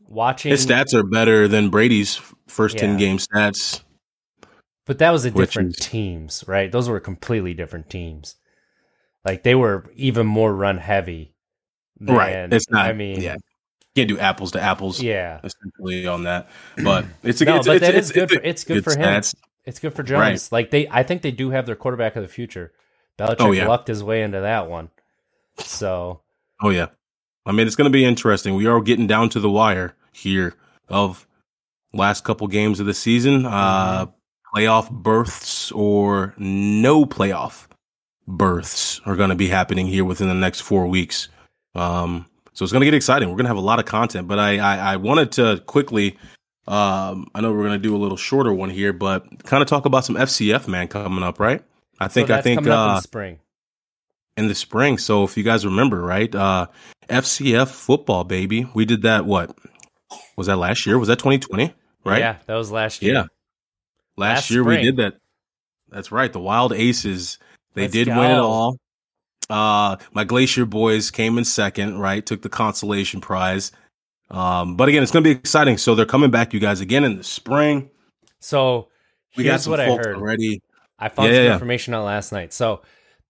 watching, 0.07 0.51
His 0.51 0.65
stats 0.65 0.93
are 0.93 1.03
better 1.03 1.47
than 1.47 1.69
Brady's 1.69 2.15
first 2.47 2.75
Yeah. 2.75 2.81
10 2.87 2.97
game 2.97 3.17
stats. 3.17 3.83
but 4.85 4.97
that 4.97 5.11
was 5.11 5.23
a 5.23 5.29
different 5.29 5.77
is- 5.79 5.85
teams, 5.85 6.43
right? 6.47 6.71
Those 6.71 6.89
were 6.89 6.99
completely 6.99 7.53
different 7.53 7.89
teams. 7.91 8.37
Like 9.23 9.43
they 9.43 9.53
were 9.53 9.85
even 9.95 10.25
more 10.25 10.51
run 10.55 10.77
heavy. 10.79 11.35
Than, 11.99 12.15
right. 12.15 12.51
It's 12.53 12.69
not, 12.71 12.85
I 12.87 12.93
mean, 12.93 13.21
yeah. 13.21 13.35
Can't 13.99 14.09
do 14.09 14.19
apples 14.19 14.51
to 14.53 14.61
apples 14.61 15.01
yeah. 15.01 15.39
essentially 15.43 16.07
on 16.07 16.23
that. 16.23 16.49
But 16.83 17.05
it's 17.23 17.41
a 17.41 17.45
No, 17.45 17.57
it's, 17.57 17.67
but 17.67 17.77
it's, 17.77 17.85
that 17.85 17.95
it's, 17.95 18.07
is 18.07 18.11
good 18.13 18.23
it's, 18.23 18.33
for- 18.33 18.41
it's 18.43 18.63
good 18.63 18.83
for 18.83 18.91
him. 18.91 18.99
stats. 18.99 19.35
It's 19.65 19.79
good 19.79 19.93
for 19.93 20.03
Jones. 20.03 20.19
Right. 20.21 20.49
Like 20.51 20.71
they, 20.71 20.87
I 20.89 21.03
think 21.03 21.21
they 21.21 21.31
do 21.31 21.49
have 21.51 21.65
their 21.65 21.75
quarterback 21.75 22.15
of 22.15 22.23
the 22.23 22.27
future. 22.29 22.71
Belichick 23.17 23.35
Oh, 23.39 23.51
yeah. 23.51 23.67
lucked 23.67 23.87
his 23.87 24.03
way 24.03 24.23
into 24.23 24.39
that 24.41 24.69
one. 24.69 24.89
So 25.57 26.21
Oh, 26.61 26.69
yeah. 26.69 26.87
I 27.45 27.51
mean, 27.51 27.67
it's 27.67 27.75
going 27.75 27.89
to 27.91 27.95
be 27.95 28.05
interesting. 28.05 28.55
We 28.55 28.65
are 28.67 28.81
getting 28.81 29.07
down 29.07 29.29
to 29.29 29.39
the 29.39 29.49
wire 29.49 29.95
here 30.11 30.53
of 30.87 31.27
last 31.93 32.23
couple 32.23 32.47
games 32.47 32.79
of 32.79 32.85
the 32.85 32.93
season. 32.93 33.45
Uh, 33.45 34.05
Mm-hmm. 34.05 34.57
playoff 34.57 34.89
berths 34.89 35.71
or 35.73 36.33
no 36.37 37.05
playoff 37.05 37.67
births 38.27 38.99
are 39.05 39.15
going 39.15 39.29
to 39.29 39.35
be 39.35 39.47
happening 39.47 39.87
here 39.87 40.03
within 40.05 40.27
the 40.27 40.33
next 40.33 40.61
four 40.61 40.87
weeks. 40.87 41.27
Um, 41.75 42.25
so 42.53 42.63
it's 42.63 42.71
going 42.71 42.81
to 42.81 42.85
get 42.85 42.93
exciting. 42.93 43.29
We're 43.29 43.35
going 43.35 43.45
to 43.45 43.49
have 43.49 43.57
a 43.57 43.61
lot 43.61 43.79
of 43.79 43.85
content, 43.85 44.27
but 44.27 44.39
I, 44.39 44.57
I, 44.57 44.93
I 44.93 44.95
wanted 44.97 45.31
to 45.33 45.61
quickly, 45.65 46.17
um, 46.67 47.27
I 47.33 47.41
know 47.41 47.51
we're 47.51 47.63
going 47.63 47.79
to 47.81 47.87
do 47.87 47.95
a 47.95 47.97
little 47.97 48.17
shorter 48.17 48.53
one 48.53 48.69
here, 48.69 48.93
but 48.93 49.43
kind 49.43 49.61
of 49.61 49.67
talk 49.69 49.85
about 49.85 50.05
some 50.05 50.15
FCF 50.15 50.67
man 50.67 50.87
coming 50.87 51.23
up, 51.23 51.39
right? 51.39 51.63
I 51.99 52.07
think, 52.07 52.29
so 52.29 52.35
I 52.35 52.41
think, 52.41 52.67
uh, 52.67 52.93
in 52.97 53.01
spring. 53.01 53.39
in 54.37 54.47
the 54.47 54.55
spring. 54.55 54.97
So 54.97 55.23
if 55.23 55.37
you 55.37 55.43
guys 55.43 55.65
remember, 55.65 56.01
right, 56.01 56.33
uh, 56.33 56.67
FCF 57.09 57.67
football, 57.69 58.23
baby, 58.23 58.69
we 58.73 58.85
did 58.85 59.01
that. 59.01 59.25
What 59.25 59.57
was 60.37 60.47
that 60.47 60.57
last 60.57 60.85
year? 60.85 60.97
Was 60.97 61.07
that 61.09 61.19
2020? 61.19 61.73
Right? 62.05 62.19
Yeah, 62.19 62.37
that 62.45 62.55
was 62.55 62.71
last 62.71 63.01
year. 63.01 63.13
Yeah. 63.13 63.25
Last, 64.15 64.35
Last 64.35 64.51
year 64.51 64.63
spring. 64.63 64.79
we 64.79 64.83
did 64.83 64.97
that. 64.97 65.15
That's 65.89 66.11
right. 66.11 66.31
The 66.31 66.39
Wild 66.39 66.73
Aces. 66.73 67.39
They 67.73 67.83
Let's 67.83 67.93
did 67.93 68.07
win 68.07 68.31
it 68.31 68.37
all. 68.37 68.77
Uh, 69.49 69.97
my 70.13 70.23
Glacier 70.23 70.65
boys 70.65 71.09
came 71.11 71.37
in 71.37 71.45
second, 71.45 71.97
right? 71.99 72.25
Took 72.25 72.41
the 72.41 72.49
consolation 72.49 73.19
prize. 73.21 73.71
Um, 74.29 74.75
but 74.75 74.87
again, 74.89 75.01
it's 75.01 75.11
going 75.11 75.23
to 75.23 75.27
be 75.33 75.37
exciting. 75.37 75.77
So 75.77 75.95
they're 75.95 76.05
coming 76.05 76.29
back, 76.29 76.53
you 76.53 76.59
guys, 76.59 76.81
again 76.81 77.03
in 77.03 77.17
the 77.17 77.23
spring. 77.23 77.89
So 78.39 78.89
We 79.35 79.43
got 79.43 79.61
some 79.61 79.71
what 79.71 79.79
I 79.79 79.85
heard. 79.87 80.15
already. 80.15 80.61
I 80.99 81.09
found 81.09 81.29
Yeah, 81.29 81.37
some 81.37 81.45
yeah. 81.45 81.53
information 81.53 81.93
out 81.95 82.05
last 82.05 82.31
night. 82.31 82.53
So 82.53 82.81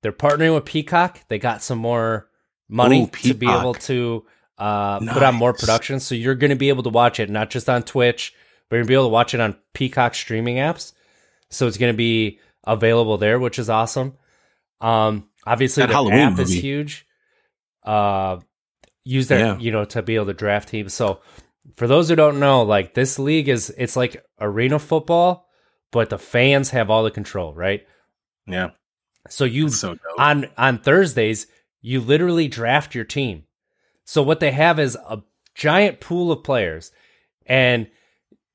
they're 0.02 0.12
partnering 0.12 0.54
with 0.56 0.66
Peacock. 0.66 1.22
They 1.30 1.40
got 1.40 1.62
some 1.64 1.78
more 1.78 2.28
money 2.68 3.04
Ooh, 3.04 3.08
to 3.30 3.34
be 3.34 3.50
able 3.50 3.76
to 3.76 4.26
uh, 4.58 5.00
put 5.00 5.24
on 5.24 5.36
more 5.36 5.52
Nice. 5.54 5.62
production. 5.62 6.02
So 6.02 6.16
you're 6.16 6.36
going 6.36 6.50
to 6.50 6.56
be 6.58 6.68
able 6.70 6.84
to 6.84 6.90
watch 6.90 7.22
it 7.22 7.30
not 7.30 7.50
just 7.50 7.70
on 7.70 7.84
Twitch, 7.84 8.34
but 8.68 8.76
you're 8.76 8.82
going 8.82 8.88
to 8.88 8.90
be 8.90 8.96
able 8.96 9.06
to 9.06 9.10
watch 9.10 9.34
it 9.34 9.40
on 9.40 9.56
Peacock 9.74 10.16
streaming 10.16 10.58
apps. 10.58 10.92
So 11.50 11.66
it's 11.66 11.78
going 11.78 11.94
to 11.94 11.98
be 11.98 12.40
available 12.66 13.18
there, 13.18 13.40
which 13.40 13.58
is 13.58 13.70
awesome. 13.70 14.18
Um, 14.82 15.29
obviously, 15.52 15.82
That 15.82 15.88
the 15.88 15.94
Halloween 15.94 16.20
app 16.20 16.40
is 16.40 16.54
huge. 16.54 17.06
Uh, 17.84 18.40
use 19.04 19.28
that 19.30 19.40
Yeah. 19.40 19.58
you 19.58 19.72
know 19.72 19.86
to 19.86 20.02
be 20.02 20.16
able 20.16 20.28
to 20.28 20.34
draft 20.34 20.70
teams. 20.70 20.94
So 20.94 21.20
for 21.76 21.88
those 21.88 22.10
who 22.10 22.16
don't 22.16 22.40
know, 22.40 22.64
like 22.64 22.94
this 22.94 23.18
league 23.20 23.50
is 23.50 23.74
it's 23.78 23.96
like 23.96 24.24
arena 24.40 24.80
football, 24.80 25.48
but 25.92 26.10
the 26.10 26.18
fans 26.20 26.70
have 26.72 26.90
all 26.90 27.04
the 27.04 27.12
control, 27.12 27.54
right? 27.54 27.86
Yeah. 28.48 28.72
So 29.30 29.46
you 29.46 29.70
So 29.70 29.98
on 30.18 30.48
on 30.58 30.80
Thursdays, 30.80 31.48
you 31.82 32.02
literally 32.02 32.48
draft 32.48 32.96
your 32.96 33.06
team. 33.06 33.44
So 34.06 34.24
what 34.24 34.40
they 34.40 34.52
have 34.52 34.80
is 34.80 34.96
a 34.96 35.22
giant 35.56 36.00
pool 36.00 36.32
of 36.32 36.44
players 36.44 36.92
and 37.46 37.88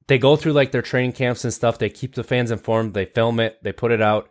they 0.06 0.18
go 0.18 0.36
through 0.36 0.52
like 0.52 0.72
their 0.72 0.82
training 0.82 1.12
camps 1.12 1.44
and 1.44 1.52
stuff. 1.54 1.78
They 1.78 1.88
keep 1.90 2.14
the 2.14 2.24
fans 2.24 2.50
informed, 2.50 2.94
they 2.94 3.04
film 3.06 3.40
it, 3.40 3.58
they 3.62 3.72
put 3.72 3.92
it 3.92 4.02
out. 4.02 4.28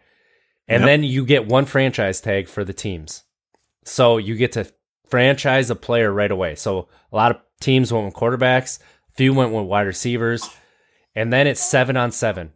And 0.67 0.81
Yep. 0.81 0.87
then 0.87 1.03
you 1.03 1.25
get 1.25 1.45
one 1.47 1.65
franchise 1.65 2.21
tag 2.21 2.47
for 2.47 2.63
the 2.63 2.73
teams. 2.73 3.23
So 3.85 4.17
you 4.17 4.35
get 4.35 4.53
to 4.53 4.71
franchise 5.09 5.69
a 5.69 5.75
player 5.75 6.11
right 6.11 6.31
away. 6.31 6.55
So 6.55 6.87
a 7.11 7.15
lot 7.15 7.31
of 7.31 7.41
teams 7.59 7.91
went 7.91 8.05
with 8.05 8.13
quarterbacks, 8.15 8.79
a 8.79 9.13
few 9.15 9.33
went 9.33 9.51
with 9.51 9.65
wide 9.65 9.87
receivers, 9.87 10.49
and 11.15 11.31
then 11.33 11.47
it's 11.47 11.61
seven 11.61 11.97
on 11.97 12.11
seven. 12.11 12.53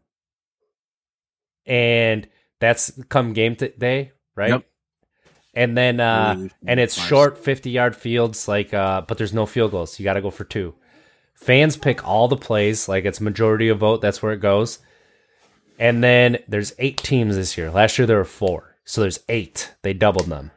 And 1.65 2.27
that's 2.59 2.91
come 3.09 3.33
game 3.33 3.55
t- 3.55 3.73
day, 3.77 4.11
right? 4.35 4.49
Yep. 4.51 4.65
And 5.53 5.77
then 5.77 5.99
uh 5.99 6.47
and 6.67 6.79
it's 6.79 6.95
short 6.95 7.37
50 7.43 7.71
yard 7.71 7.95
fields 7.95 8.47
like 8.47 8.73
uh 8.73 9.01
but 9.01 9.17
there's 9.17 9.33
no 9.33 9.45
field 9.45 9.71
goals. 9.71 9.99
You 9.99 10.03
got 10.03 10.13
to 10.13 10.21
go 10.21 10.29
for 10.31 10.43
two. 10.43 10.75
Fans 11.33 11.77
pick 11.77 12.07
all 12.07 12.27
the 12.27 12.37
plays, 12.37 12.87
like 12.87 13.05
it's 13.05 13.19
majority 13.21 13.67
of 13.69 13.79
vote, 13.79 14.01
that's 14.01 14.21
where 14.21 14.33
it 14.33 14.39
goes. 14.39 14.79
And 15.79 16.03
then 16.03 16.39
there's 16.47 16.73
eight 16.79 16.97
teams 16.97 17.35
this 17.35 17.57
year. 17.57 17.69
Last 17.71 17.97
year 17.97 18.05
there 18.07 18.17
were 18.17 18.25
four. 18.25 18.75
So 18.85 19.01
there's 19.01 19.19
eight. 19.29 19.73
They 19.83 19.93
doubled 19.93 20.25
them. 20.27 20.51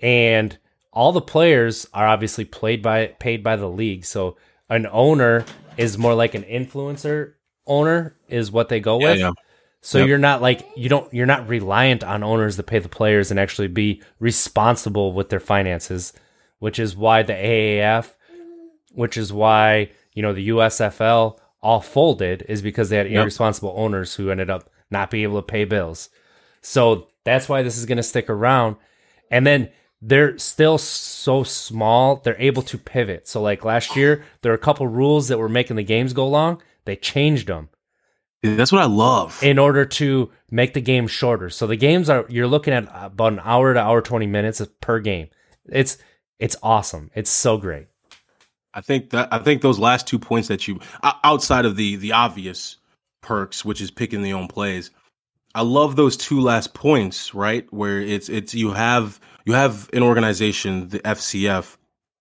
And 0.00 0.56
all 0.92 1.12
the 1.12 1.20
players 1.20 1.86
are 1.92 2.06
obviously 2.06 2.44
played 2.44 2.82
by 2.82 3.08
paid 3.18 3.42
by 3.42 3.56
the 3.56 3.68
league. 3.68 4.04
So 4.04 4.36
an 4.68 4.86
owner 4.90 5.44
is 5.76 5.98
more 5.98 6.14
like 6.14 6.34
an 6.34 6.42
influencer 6.44 7.34
owner 7.66 8.16
is 8.28 8.50
what 8.50 8.68
they 8.68 8.80
go 8.80 9.00
Yeah, 9.00 9.10
with. 9.10 9.18
yeah. 9.18 9.30
So 9.82 9.98
Yep. 9.98 10.08
you're 10.08 10.18
not 10.18 10.42
like 10.42 10.66
you 10.76 10.88
don't 10.88 11.12
you're 11.12 11.26
not 11.26 11.48
reliant 11.48 12.02
on 12.02 12.22
owners 12.22 12.56
to 12.56 12.62
pay 12.62 12.78
the 12.78 12.88
players 12.88 13.30
and 13.30 13.38
actually 13.38 13.68
be 13.68 14.02
responsible 14.18 15.12
with 15.12 15.28
their 15.28 15.40
finances, 15.40 16.12
which 16.58 16.78
is 16.78 16.96
why 16.96 17.22
the 17.22 17.34
AAF, 17.34 18.12
which 18.92 19.16
is 19.16 19.32
why 19.32 19.90
you 20.14 20.22
know 20.22 20.32
the 20.32 20.48
USFL 20.48 21.38
all 21.66 21.80
folded 21.80 22.44
is 22.48 22.62
because 22.62 22.88
they 22.88 22.96
had 22.96 23.10
Yep. 23.10 23.22
irresponsible 23.22 23.74
owners 23.76 24.14
who 24.14 24.30
ended 24.30 24.50
up 24.50 24.70
not 24.90 25.10
being 25.10 25.24
able 25.24 25.42
to 25.42 25.46
pay 25.52 25.64
bills. 25.64 26.08
So 26.62 27.08
that's 27.24 27.48
why 27.48 27.62
this 27.62 27.76
is 27.76 27.86
going 27.86 27.96
to 27.96 28.02
stick 28.02 28.30
around. 28.30 28.76
And 29.30 29.46
then 29.46 29.70
they're 30.00 30.38
still 30.38 30.78
so 30.78 31.42
small, 31.42 32.16
they're 32.16 32.40
able 32.40 32.62
to 32.62 32.78
pivot. 32.78 33.26
So 33.26 33.42
like 33.42 33.64
last 33.64 33.96
year, 33.96 34.24
there 34.42 34.52
were 34.52 34.56
a 34.62 34.68
couple 34.68 34.86
rules 34.86 35.28
that 35.28 35.38
were 35.38 35.48
making 35.48 35.76
the 35.76 35.82
games 35.82 36.12
go 36.12 36.28
long. 36.28 36.62
They 36.84 36.94
changed 36.96 37.48
them 37.48 37.68
That's 38.42 38.70
what 38.70 38.82
I 38.82 38.86
love. 38.86 39.42
in 39.42 39.58
order 39.58 39.84
to 39.84 40.30
make 40.50 40.74
the 40.74 40.80
game 40.80 41.08
shorter. 41.08 41.50
So 41.50 41.66
the 41.66 41.76
games 41.76 42.08
are 42.08 42.26
you're 42.28 42.46
looking 42.46 42.74
at 42.74 42.84
about 42.92 43.32
an 43.32 43.40
hour 43.42 43.74
to 43.74 43.80
hour 43.80 44.00
20 44.02 44.26
minutes 44.26 44.62
per 44.80 45.00
game. 45.00 45.28
It's 45.68 45.98
it's 46.38 46.56
awesome. 46.62 47.10
It's 47.14 47.30
so 47.30 47.56
great. 47.58 47.86
I 48.76 48.82
think 48.82 49.10
that 49.10 49.32
I 49.32 49.38
think 49.38 49.62
those 49.62 49.78
last 49.78 50.06
two 50.06 50.18
points 50.18 50.48
that 50.48 50.68
you 50.68 50.78
outside 51.02 51.64
of 51.64 51.76
the 51.76 51.96
the 51.96 52.12
obvious 52.12 52.76
perks, 53.22 53.64
which 53.64 53.80
is 53.80 53.90
picking 53.90 54.22
the 54.22 54.34
own 54.34 54.48
plays. 54.48 54.90
I 55.54 55.62
love 55.62 55.96
those 55.96 56.18
two 56.18 56.40
last 56.40 56.74
points, 56.74 57.34
right? 57.34 57.66
Where 57.72 58.00
it's 58.00 58.28
it's 58.28 58.54
you 58.54 58.72
have 58.72 59.18
you 59.46 59.54
have 59.54 59.88
an 59.94 60.02
organization, 60.02 60.90
the 60.90 60.98
FCF, 60.98 61.78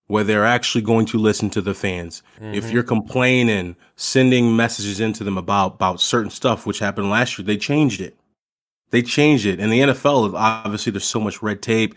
where 0.08 0.24
they're 0.24 0.46
actually 0.46 0.84
going 0.84 1.08
to 1.08 1.18
listen 1.18 1.50
to 1.50 1.62
the 1.62 1.74
fans. 1.74 2.24
If 2.40 2.64
mm-hmm. 2.64 2.74
you're 2.74 2.84
complaining, 2.84 3.76
sending 3.98 4.56
messages 4.56 5.02
into 5.02 5.26
them 5.26 5.38
about 5.38 5.74
about 5.74 6.00
certain 6.00 6.32
stuff, 6.32 6.66
which 6.66 6.80
happened 6.80 7.10
last 7.10 7.38
year, 7.38 7.46
they 7.46 7.58
changed 7.58 8.00
it. 8.00 8.16
They 8.92 9.02
changed 9.02 9.46
it. 9.46 9.60
And 9.60 9.74
the 9.74 9.82
NFL, 9.82 10.34
obviously, 10.36 10.94
there's 10.94 11.04
so 11.04 11.20
much 11.20 11.42
red 11.42 11.62
tape. 11.62 11.96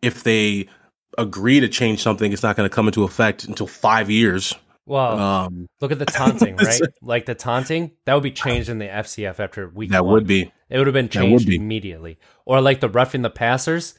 If 0.00 0.22
they 0.22 0.68
agree 1.18 1.60
to 1.60 1.68
change 1.68 2.02
something, 2.02 2.32
it's 2.32 2.42
not 2.42 2.56
going 2.56 2.68
to 2.68 2.74
come 2.74 2.86
into 2.86 3.04
effect 3.04 3.44
until 3.44 3.66
five 3.66 4.10
years. 4.10 4.54
Well, 4.86 5.18
Um, 5.18 5.68
look 5.80 5.92
at 5.92 5.98
the 5.98 6.06
taunting, 6.06 6.56
right? 6.62 6.80
like 7.02 7.26
the 7.26 7.34
taunting, 7.34 7.92
that 8.06 8.14
would 8.14 8.22
be 8.22 8.32
changed 8.32 8.68
in 8.68 8.78
the 8.78 8.86
FCF 8.86 9.38
after 9.38 9.68
week 9.68 9.90
that 9.90 10.04
one. 10.04 10.14
would 10.14 10.26
be. 10.26 10.52
It 10.68 10.78
would 10.78 10.86
have 10.86 10.94
been 10.94 11.08
changed 11.08 11.46
be. 11.46 11.56
immediately. 11.56 12.18
Or 12.44 12.60
like 12.60 12.80
the 12.80 12.88
roughing 12.88 13.22
the 13.22 13.30
passers 13.30 13.94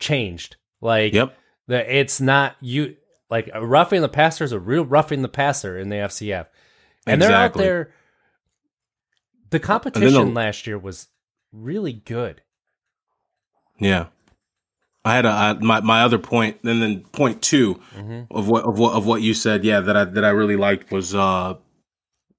changed. 0.00 0.56
Like 0.80 1.12
Yep. 1.12 1.36
the 1.66 1.96
it's 1.98 2.20
not 2.20 2.56
you 2.60 2.96
like 3.30 3.50
a 3.52 3.64
roughing 3.64 4.00
the 4.00 4.08
passer 4.08 4.44
is 4.44 4.52
a 4.52 4.58
real 4.60 4.84
roughing 4.84 5.22
the 5.22 5.28
passer 5.28 5.76
in 5.78 5.88
the 5.88 5.96
FCF. 5.96 6.46
And 7.06 7.20
they're 7.22 7.32
out 7.32 7.54
there 7.54 7.92
the 9.50 9.58
competition 9.60 10.12
the- 10.12 10.24
last 10.32 10.66
year 10.66 10.78
was 10.78 11.08
really 11.52 11.92
good. 11.92 12.42
Yeah. 13.78 14.06
I 15.04 15.14
had 15.14 15.24
a 15.26 15.28
I, 15.30 15.52
my 15.54 15.80
my 15.80 16.02
other 16.02 16.18
point, 16.18 16.58
and 16.64 16.82
then 16.82 17.00
point 17.12 17.40
2 17.42 17.74
Mm-hmm. 17.96 18.36
of 18.36 18.48
what 18.48 18.64
of 18.64 18.78
what 18.78 18.94
of 18.94 19.06
what 19.06 19.22
you 19.22 19.32
said. 19.34 19.64
Yeah, 19.64 19.80
that 19.80 19.96
I 19.96 20.04
that 20.04 20.24
I 20.24 20.30
really 20.30 20.56
liked 20.56 20.90
was 20.92 21.14
uh 21.14 21.54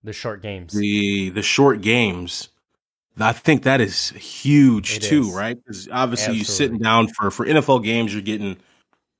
The 0.03 0.13
short 0.13 0.41
games. 0.41 0.73
the 0.73 1.29
the 1.29 1.41
short 1.41 1.81
games. 1.81 2.49
I 3.21 3.33
think 3.33 3.63
that 3.63 3.81
is 3.81 4.11
huge 4.11 4.97
It 4.97 5.01
too, 5.03 5.23
is. 5.23 5.33
right? 5.33 5.57
Because 5.57 5.89
obviously 5.91 6.35
you 6.35 6.41
Absolutely. 6.41 6.65
sitting 6.65 6.79
down 6.79 7.07
for 7.09 7.31
for 7.31 7.45
NFL 7.45 7.83
games, 7.83 8.13
you're 8.13 8.21
getting 8.21 8.55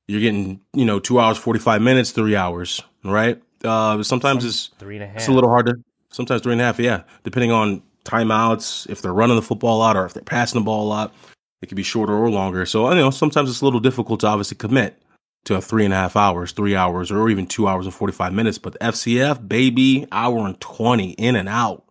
you're 0.08 0.22
getting 0.22 0.62
you 0.74 0.86
know 0.86 1.00
two 1.00 1.20
hours 1.20 1.38
forty 1.38 1.60
five 1.60 1.82
minutes, 1.82 2.12
three 2.12 2.36
hours, 2.36 2.82
right? 3.04 3.42
Uh, 3.64 4.02
sometimes 4.04 4.44
Some- 4.44 4.50
it's 4.50 4.70
three 4.80 4.96
and 4.96 5.04
a 5.04 5.08
half. 5.08 5.18
It's 5.18 5.28
a 5.28 5.32
little 5.34 5.50
harder. 5.50 5.80
sometimes 6.12 6.42
three 6.42 6.54
and 6.54 6.62
a 6.62 6.66
half, 6.66 6.80
yeah. 6.80 7.04
Depending 7.24 7.52
on 7.52 7.82
timeouts, 8.06 8.90
if 8.90 9.02
they're 9.02 9.14
running 9.14 9.36
the 9.36 9.42
football 9.42 9.78
a 9.78 9.80
lot 9.80 9.98
or 9.98 10.06
if 10.06 10.14
they're 10.14 10.24
passing 10.24 10.60
the 10.62 10.64
ball 10.66 10.86
a 10.86 10.90
lot, 10.90 11.14
it 11.62 11.68
could 11.68 11.76
be 11.76 11.84
shorter 11.84 12.14
or 12.14 12.30
longer. 12.30 12.66
So 12.66 12.90
you 12.90 12.96
know, 12.96 13.10
sometimes 13.10 13.50
it's 13.50 13.62
a 13.62 13.66
little 13.66 13.80
difficult 13.80 14.22
to 14.22 14.28
obviously 14.28 14.58
commit 14.58 15.02
to 15.46 15.56
a 15.56 15.62
three 15.62 15.86
and 15.86 15.94
a 15.94 15.98
half 15.98 16.16
hours, 16.16 16.52
three 16.52 16.76
hours, 16.76 17.12
or 17.12 17.30
even 17.30 17.48
two 17.48 17.68
hours 17.68 17.86
and 17.86 17.94
forty 17.94 18.14
five 18.14 18.34
minutes. 18.34 18.58
But 18.58 18.74
the 18.74 18.80
FCF, 18.80 19.48
baby, 19.48 20.08
hour 20.12 20.46
and 20.46 20.60
twenty 20.60 21.12
in 21.12 21.36
and 21.36 21.50
out. 21.50 21.84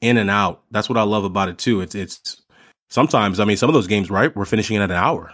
In 0.00 0.18
and 0.18 0.30
out. 0.30 0.62
That's 0.70 0.88
what 0.88 0.98
I 0.98 1.02
love 1.02 1.24
about 1.24 1.48
it 1.48 1.58
too. 1.58 1.80
It's 1.80 1.94
it's 1.94 2.42
sometimes, 2.90 3.40
I 3.40 3.44
mean, 3.44 3.56
some 3.56 3.70
of 3.70 3.74
those 3.74 3.86
games, 3.86 4.10
right? 4.10 4.34
We're 4.34 4.44
finishing 4.44 4.76
at 4.76 4.82
an 4.82 4.90
hour 4.92 5.32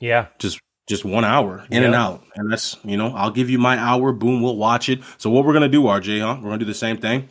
yeah. 0.00 0.26
just 0.38 0.58
just 0.88 1.04
one 1.04 1.24
hour 1.24 1.64
in 1.70 1.84
and 1.84 1.94
out 1.94 2.24
and 2.34 2.50
that's 2.50 2.76
you 2.82 2.96
know 2.96 3.14
i'll 3.14 3.30
give 3.30 3.48
you 3.48 3.58
my 3.58 3.76
hour 3.78 4.12
boom 4.12 4.42
we'll 4.42 4.56
watch 4.56 4.88
it 4.88 5.00
so 5.18 5.30
what 5.30 5.44
we're 5.44 5.52
gonna 5.52 5.68
do 5.68 5.82
rj 5.82 6.20
huh 6.20 6.34
we're 6.42 6.48
gonna 6.48 6.58
do 6.58 6.64
the 6.64 6.74
same 6.74 6.96
thing 6.96 7.28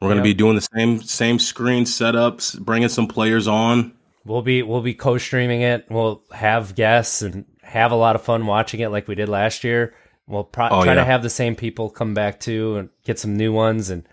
we're 0.00 0.08
gonna 0.08 0.20
Yeah. 0.20 0.24
be 0.24 0.34
doing 0.34 0.54
the 0.54 0.60
same 0.76 1.02
same 1.02 1.40
screen 1.40 1.84
setups 1.84 2.60
bringing 2.60 2.88
some 2.88 3.08
players 3.08 3.48
on 3.48 3.92
We'll 4.30 4.42
be 4.42 4.62
we'll 4.62 4.80
be 4.80 4.94
co-streaming 4.94 5.62
it. 5.62 5.86
We'll 5.90 6.22
have 6.30 6.76
guests 6.76 7.20
and 7.20 7.46
have 7.62 7.90
a 7.90 7.96
lot 7.96 8.14
of 8.14 8.22
fun 8.22 8.46
watching 8.46 8.78
it 8.78 8.90
like 8.90 9.08
we 9.08 9.16
did 9.16 9.28
last 9.28 9.64
year. 9.64 9.92
We'll 10.28 10.44
pro- 10.44 10.68
Oh, 10.68 10.84
try 10.84 10.94
to 10.94 11.04
have 11.04 11.24
the 11.24 11.28
same 11.28 11.56
people 11.56 11.90
come 11.90 12.14
back 12.14 12.38
too 12.38 12.76
and 12.76 12.90
get 13.04 13.18
some 13.18 13.36
new 13.36 13.52
ones 13.52 13.90
and 13.90 14.08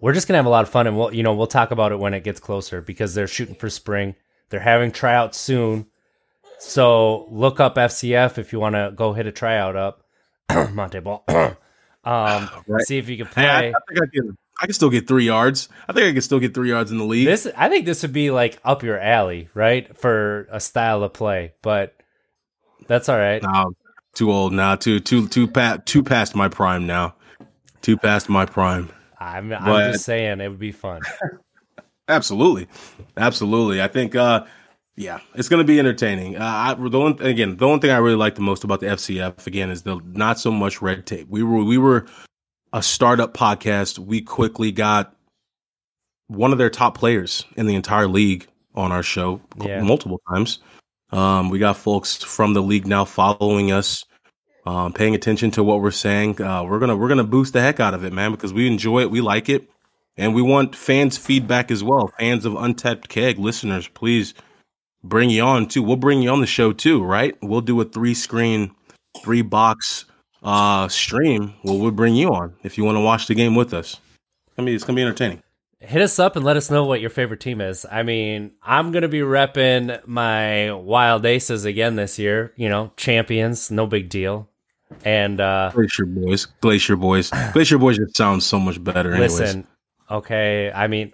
we're 0.00 0.14
just 0.14 0.26
going 0.26 0.32
to 0.32 0.38
have 0.38 0.46
a 0.46 0.50
lot 0.50 0.62
of 0.62 0.70
fun 0.70 0.86
and 0.86 0.96
we'll 0.96 1.14
you 1.14 1.22
know, 1.22 1.34
we'll 1.34 1.46
talk 1.46 1.72
about 1.72 1.92
it 1.92 1.98
when 1.98 2.14
it 2.14 2.24
gets 2.24 2.40
closer 2.40 2.80
because 2.80 3.14
they're 3.14 3.26
shooting 3.26 3.54
for 3.54 3.68
spring. 3.68 4.14
They're 4.48 4.60
having 4.60 4.90
tryouts 4.90 5.38
soon. 5.38 5.88
So 6.58 7.26
look 7.30 7.60
up 7.60 7.76
FCF 7.76 8.38
if 8.38 8.50
you 8.50 8.60
want 8.60 8.76
to 8.76 8.92
go 8.96 9.12
hit 9.12 9.26
a 9.26 9.32
tryout 9.32 9.76
up. 9.76 10.06
Montee 10.72 11.00
Ball. 11.00 11.22
um, 11.28 12.48
Right. 12.66 12.82
See 12.86 12.96
if 12.96 13.10
you 13.10 13.18
can 13.18 13.26
Hey, 13.26 13.46
I, 13.46 13.60
play. 13.60 13.74
I 13.74 13.94
think 13.94 14.20
I. 14.30 14.43
I 14.60 14.66
can 14.66 14.74
still 14.74 14.90
get 14.90 15.08
three 15.08 15.24
yards. 15.24 15.68
I 15.88 15.92
think 15.92 16.06
I 16.06 16.12
can 16.12 16.22
still 16.22 16.38
get 16.38 16.54
three 16.54 16.68
yards 16.68 16.92
in 16.92 16.98
the 16.98 17.04
league. 17.04 17.26
This 17.26 17.46
I 17.56 17.68
think 17.68 17.86
this 17.86 18.02
would 18.02 18.12
be 18.12 18.30
like 18.30 18.58
up 18.64 18.82
your 18.82 18.98
alley, 18.98 19.48
right? 19.54 19.96
For 19.98 20.48
a 20.50 20.60
style 20.60 21.02
of 21.02 21.12
play, 21.12 21.54
but 21.62 21.94
that's 22.86 23.08
all 23.08 23.18
right. 23.18 23.42
No, 23.42 23.72
too 24.14 24.30
old 24.30 24.52
now. 24.52 24.76
Too 24.76 25.00
too 25.00 25.28
too 25.28 25.48
pat 25.48 25.86
too 25.86 26.02
past 26.02 26.36
my 26.36 26.48
prime 26.48 26.86
now. 26.86 27.14
Too 27.82 27.96
past 27.96 28.28
my 28.28 28.46
prime. 28.46 28.90
I'm, 29.18 29.52
I'm 29.52 29.92
just 29.92 30.04
saying 30.04 30.40
it 30.40 30.48
would 30.48 30.58
be 30.58 30.72
fun. 30.72 31.02
Absolutely, 32.08 32.68
absolutely. 33.16 33.80
I 33.80 33.88
think, 33.88 34.14
uh, 34.14 34.44
yeah, 34.94 35.20
it's 35.34 35.48
going 35.48 35.62
to 35.62 35.66
be 35.66 35.78
entertaining. 35.78 36.36
Uh, 36.36 36.44
I, 36.44 36.74
the 36.74 37.00
one, 37.00 37.20
again, 37.22 37.56
the 37.56 37.66
only 37.66 37.80
thing 37.80 37.90
I 37.90 37.96
really 37.96 38.16
like 38.16 38.34
the 38.34 38.42
most 38.42 38.62
about 38.62 38.80
the 38.80 38.86
FCF 38.86 39.46
again 39.46 39.70
is 39.70 39.82
the 39.84 39.98
not 40.04 40.38
so 40.38 40.50
much 40.50 40.82
red 40.82 41.06
tape. 41.06 41.28
We 41.30 41.42
were 41.42 41.64
we 41.64 41.78
were 41.78 42.06
a 42.74 42.82
startup 42.82 43.32
podcast. 43.34 43.98
We 44.00 44.20
quickly 44.20 44.72
got 44.72 45.14
one 46.26 46.50
of 46.52 46.58
their 46.58 46.70
top 46.70 46.98
players 46.98 47.46
in 47.56 47.66
the 47.66 47.76
entire 47.76 48.08
league 48.08 48.46
on 48.74 48.90
our 48.90 49.02
show 49.02 49.40
Yeah. 49.62 49.80
multiple 49.80 50.20
times. 50.28 50.58
Um, 51.12 51.50
we 51.50 51.60
got 51.60 51.76
folks 51.76 52.16
from 52.22 52.52
the 52.54 52.62
league 52.62 52.86
now 52.88 53.04
following 53.04 53.70
us, 53.70 54.04
um, 54.66 54.92
paying 54.92 55.14
attention 55.14 55.52
to 55.52 55.62
what 55.62 55.80
we're 55.80 55.92
saying. 55.92 56.42
Uh, 56.42 56.64
we're 56.64 56.80
gonna 56.80 56.96
we're 56.96 57.06
gonna 57.08 57.22
boost 57.22 57.52
the 57.52 57.60
heck 57.60 57.78
out 57.78 57.94
of 57.94 58.04
it, 58.04 58.12
man, 58.12 58.32
because 58.32 58.52
we 58.52 58.66
enjoy 58.66 59.02
it, 59.02 59.10
we 59.12 59.20
like 59.20 59.48
it, 59.48 59.70
and 60.16 60.34
we 60.34 60.42
want 60.42 60.74
fans' 60.74 61.16
feedback 61.16 61.70
as 61.70 61.84
well. 61.84 62.10
Fans 62.18 62.44
of 62.44 62.56
Untapped 62.56 63.08
Keg 63.08 63.38
listeners, 63.38 63.86
please 63.86 64.34
bring 65.04 65.30
you 65.30 65.42
on 65.42 65.68
too. 65.68 65.82
We'll 65.84 65.96
bring 65.96 66.22
you 66.22 66.30
on 66.30 66.40
the 66.40 66.46
show 66.46 66.72
too, 66.72 67.04
right? 67.04 67.36
We'll 67.40 67.60
do 67.60 67.80
a 67.80 67.84
three 67.84 68.14
screen, 68.14 68.72
three 69.22 69.42
box 69.42 70.06
uh 70.44 70.88
stream. 70.88 71.54
Well, 71.64 71.78
we'll 71.78 71.90
bring 71.90 72.14
you 72.14 72.32
on 72.34 72.54
if 72.62 72.78
you 72.78 72.84
want 72.84 72.96
to 72.96 73.00
watch 73.00 73.26
the 73.26 73.34
game 73.34 73.54
with 73.54 73.74
us. 73.74 74.00
I 74.58 74.62
mean, 74.62 74.74
it's 74.74 74.84
gonna 74.84 74.96
be 74.96 75.02
entertaining. 75.02 75.42
Hit 75.80 76.00
us 76.00 76.18
up 76.18 76.36
and 76.36 76.44
let 76.44 76.56
us 76.56 76.70
know 76.70 76.84
what 76.84 77.00
your 77.00 77.10
favorite 77.10 77.40
team 77.40 77.60
is. 77.60 77.84
I 77.90 78.02
mean, 78.02 78.52
I'm 78.62 78.92
gonna 78.92 79.08
be 79.08 79.20
repping 79.20 80.06
my 80.06 80.72
Wild 80.72 81.26
Aces 81.26 81.64
again 81.64 81.96
this 81.96 82.18
year. 82.18 82.52
You 82.56 82.68
know, 82.68 82.92
champions, 82.96 83.70
no 83.70 83.86
big 83.86 84.08
deal. 84.08 84.48
And 85.04 85.40
uh 85.40 85.70
Glacier 85.74 86.06
Boys, 86.06 86.46
Glacier 86.60 86.96
Boys, 86.96 87.30
Glacier 87.52 87.78
Boys 87.78 87.98
just 87.98 88.16
sounds 88.16 88.46
so 88.46 88.58
much 88.60 88.82
better. 88.82 89.12
Anyways. 89.12 89.40
listen, 89.40 89.66
okay, 90.10 90.70
I 90.72 90.86
mean, 90.86 91.12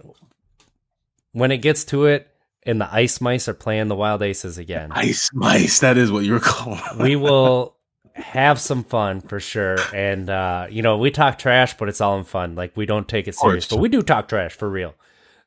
when 1.33 1.51
it 1.51 1.59
gets 1.59 1.85
to 1.87 2.07
it, 2.07 2.27
and 2.65 2.81
the 2.81 2.93
Ice 2.93 3.21
Mice 3.21 3.49
are 3.49 3.55
playing 3.55 3.89
the 3.89 3.97
Wild 3.97 4.23
Aces 4.23 4.59
again, 4.59 4.93
Ice 4.93 5.31
mice. 5.33 5.81
That 5.81 5.97
is 5.97 6.13
what 6.13 6.25
you 6.25 6.35
were 6.35 6.41
calling. 6.41 6.81
we 6.99 7.17
will 7.17 7.77
have 8.15 8.61
some 8.61 8.85
fun 8.85 9.21
for 9.21 9.41
sure. 9.41 9.77
And 9.95 10.29
uh, 10.31 10.67
you 10.71 10.83
know, 10.83 10.99
we 10.99 11.11
talk 11.11 11.39
trash, 11.39 11.77
but 11.77 11.89
it's 11.89 12.01
all 12.01 12.19
in 12.19 12.25
fun. 12.25 12.55
Like 12.55 12.77
we 12.77 12.87
don't 12.87 13.09
take 13.09 13.29
it 13.29 13.35
serious, 13.35 13.67
but 13.67 13.79
we 13.79 13.89
do 13.89 14.03
talk 14.03 14.29
trash 14.29 14.53
for 14.55 14.69
real. 14.69 14.95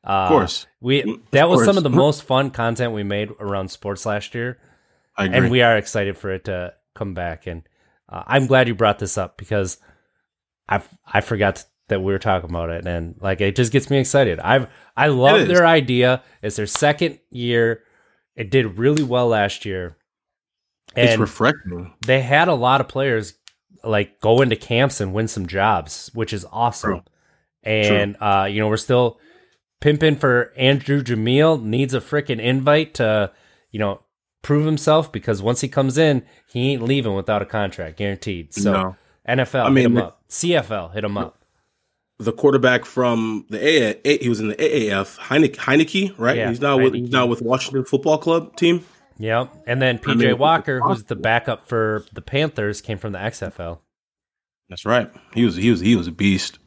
Uh, 0.04 0.10
Of 0.10 0.28
course, 0.28 0.66
we 0.80 1.02
Of 1.02 1.30
that 1.30 1.48
was 1.48 1.64
some 1.64 1.76
of 1.76 1.82
the 1.82 1.90
most 1.90 2.22
fun 2.24 2.50
content 2.50 2.92
we 2.92 3.02
made 3.02 3.30
around 3.40 3.70
sports 3.70 4.04
last 4.04 4.34
year, 4.34 4.58
I 5.16 5.24
agree. 5.24 5.36
and 5.38 5.50
we 5.50 5.62
are 5.62 5.76
excited 5.76 6.18
for 6.18 6.30
it 6.32 6.44
to 6.44 6.74
come 6.94 7.14
back. 7.14 7.46
And 7.46 7.62
uh, 8.08 8.22
I'm 8.26 8.46
glad 8.46 8.68
you 8.68 8.74
brought 8.74 8.98
this 8.98 9.16
up 9.16 9.38
because 9.38 9.78
I 10.68 10.82
I 11.06 11.20
forgot 11.22 11.64
that 11.88 12.00
we 12.00 12.12
were 12.12 12.18
talking 12.18 12.50
about 12.50 12.70
it, 12.70 12.86
and 12.86 13.16
like 13.20 13.40
it 13.40 13.56
just 13.56 13.72
gets 13.72 13.88
me 13.90 13.98
excited. 13.98 14.40
I've 14.40 14.68
I 14.96 15.08
love 15.08 15.46
their 15.48 15.66
idea. 15.66 16.22
It's 16.42 16.56
their 16.56 16.66
second 16.66 17.18
year. 17.30 17.82
It 18.36 18.50
did 18.50 18.78
really 18.78 19.02
well 19.02 19.28
last 19.28 19.64
year, 19.64 19.96
it's 20.96 21.18
refreshing. 21.18 21.92
they 22.06 22.20
had 22.20 22.48
a 22.48 22.54
lot 22.54 22.80
of 22.80 22.88
players 22.88 23.34
like 23.82 24.20
go 24.20 24.40
into 24.40 24.56
camps 24.56 25.00
and 25.00 25.12
win 25.12 25.28
some 25.28 25.46
jobs, 25.46 26.10
which 26.14 26.32
is 26.32 26.46
awesome. 26.50 26.90
True. 26.90 27.02
And 27.62 28.16
uh, 28.20 28.46
you 28.50 28.60
know, 28.60 28.68
we're 28.68 28.76
still 28.76 29.18
pimping 29.80 30.16
for 30.16 30.52
Andrew 30.56 31.02
Jamil 31.02 31.62
needs 31.62 31.94
a 31.94 32.00
freaking 32.00 32.40
invite 32.40 32.94
to, 32.94 33.30
you 33.70 33.78
know, 33.78 34.00
prove 34.42 34.66
himself 34.66 35.10
because 35.12 35.42
once 35.42 35.60
he 35.60 35.68
comes 35.68 35.98
in, 35.98 36.22
he 36.46 36.72
ain't 36.72 36.82
leaving 36.82 37.14
without 37.14 37.42
a 37.42 37.46
contract, 37.46 37.96
guaranteed. 37.96 38.52
So 38.54 38.72
No. 38.72 38.96
NFL 39.28 39.64
I 39.64 39.68
mean, 39.70 39.76
hit 39.76 39.84
him 39.86 39.96
up. 39.98 40.22
CFL 40.28 40.92
hit 40.92 41.04
him 41.04 41.16
up. 41.16 41.38
The 42.18 42.32
quarterback 42.32 42.84
from 42.84 43.46
the 43.48 43.98
A, 44.04 44.18
he 44.18 44.28
was 44.28 44.38
in 44.40 44.48
the 44.48 44.54
AAF, 44.54 45.18
Heinicke, 45.18 45.56
Heinicke 45.56 46.14
right? 46.16 46.36
Yeah, 46.36 46.48
he's 46.50 46.60
now 46.60 46.76
with 46.76 46.92
Heinicke. 46.92 46.96
he's 47.00 47.10
now 47.10 47.26
with 47.26 47.42
Washington 47.42 47.84
Football 47.84 48.18
Club 48.18 48.54
team. 48.56 48.84
Yep. 49.18 49.64
And 49.66 49.80
then 49.80 49.98
PJ 49.98 50.16
mean, 50.16 50.38
Walker, 50.38 50.80
who's 50.80 51.04
the 51.04 51.16
backup 51.16 51.68
for 51.68 52.04
the 52.12 52.20
Panthers, 52.22 52.80
came 52.80 52.98
from 52.98 53.12
the 53.12 53.18
XFL. 53.18 53.78
That's 54.68 54.84
right. 54.84 55.10
He 55.34 55.44
was 55.44 55.56
he 55.56 55.70
was 55.70 55.80
he 55.80 55.94
was 55.96 56.06
a 56.06 56.12
beast. 56.12 56.58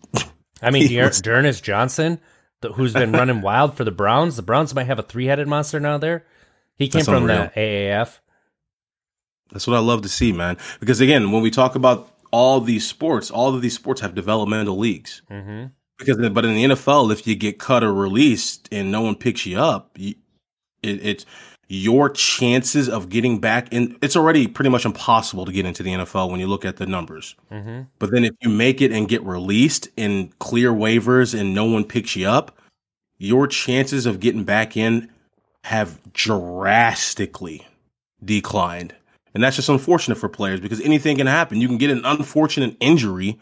I 0.62 0.72
mean, 0.72 0.88
Dear- 0.89 1.08
was- 1.08 1.22
D'Ernest 1.22 1.64
Johnson, 1.64 2.20
the, 2.62 2.72
who's 2.72 2.93
been 2.93 3.12
running 3.12 3.41
wild 3.41 3.76
for 3.76 3.84
the 3.84 3.91
Browns. 3.91 4.36
The 4.36 4.41
Browns 4.43 4.74
might 4.74 4.86
have 4.88 5.00
a 5.00 5.04
three-headed 5.04 5.48
monster 5.48 5.80
now. 5.80 5.98
There, 5.98 6.26
he 6.78 6.88
came 6.88 7.00
That's 7.00 7.08
from 7.10 7.24
unreal. 7.24 7.50
the 7.54 7.60
AAF. 7.60 8.20
That's 9.52 9.68
what 9.68 9.76
I 9.78 9.80
love 9.80 10.02
to 10.04 10.10
see, 10.10 10.32
man. 10.34 10.58
Because 10.80 11.00
again, 11.02 11.32
when 11.32 11.41
we 11.41 11.52
talk 11.52 11.76
about 11.76 12.12
all 12.32 12.60
these 12.62 12.88
sports, 12.88 13.32
all 13.32 13.54
of 13.56 13.62
these 13.62 13.74
sports 13.76 14.02
have 14.02 14.14
developmental 14.14 14.78
leagues. 14.78 15.22
hmm 15.30 15.66
Because, 15.98 16.18
but 16.30 16.45
in 16.45 16.54
the 16.56 16.66
NFL, 16.76 17.12
if 17.12 17.26
you 17.26 17.36
get 17.36 17.58
cut 17.60 17.84
or 17.84 17.93
released 17.93 18.68
and 18.72 18.91
no 18.91 19.02
one 19.02 19.16
picks 19.16 19.45
you 19.45 19.58
up, 19.58 19.91
you, 19.98 20.16
it, 20.84 21.06
it's 21.06 21.26
your 21.70 22.09
chances 22.09 22.88
of 22.88 23.09
getting 23.09 23.39
back 23.39 23.72
in. 23.74 23.97
It's 24.01 24.15
already 24.15 24.47
pretty 24.47 24.70
much 24.70 24.86
impossible 24.86 25.45
to 25.45 25.51
get 25.51 25.65
into 25.65 25.84
the 25.84 25.91
NFL 25.91 26.32
when 26.32 26.39
you 26.39 26.47
look 26.47 26.65
at 26.65 26.78
the 26.78 26.86
numbers. 26.86 27.36
hmm 27.49 27.82
But 27.99 28.11
then 28.11 28.24
if 28.24 28.34
you 28.41 28.49
make 28.49 28.82
it 28.82 28.91
and 28.91 29.07
get 29.07 29.24
released 29.24 29.89
and 29.97 30.38
clear 30.39 30.72
waivers 30.72 31.38
and 31.38 31.53
no 31.53 31.65
one 31.65 31.84
picks 31.84 32.15
you 32.15 32.28
up, 32.28 32.57
your 33.18 33.47
chances 33.47 34.05
of 34.05 34.20
getting 34.20 34.43
back 34.43 34.78
in 34.78 35.09
have 35.63 35.99
drastically 36.13 37.68
declined. 38.24 38.95
And 39.34 39.43
that's 39.43 39.55
just 39.55 39.70
unfortunate 39.70 40.15
for 40.15 40.30
players 40.30 40.59
because 40.59 40.82
anything 40.82 41.18
can 41.18 41.28
happen. 41.28 41.59
You 41.59 41.68
can 41.68 41.78
get 41.78 41.91
an 41.91 42.01
unfortunate 42.05 42.78
injury, 42.80 43.38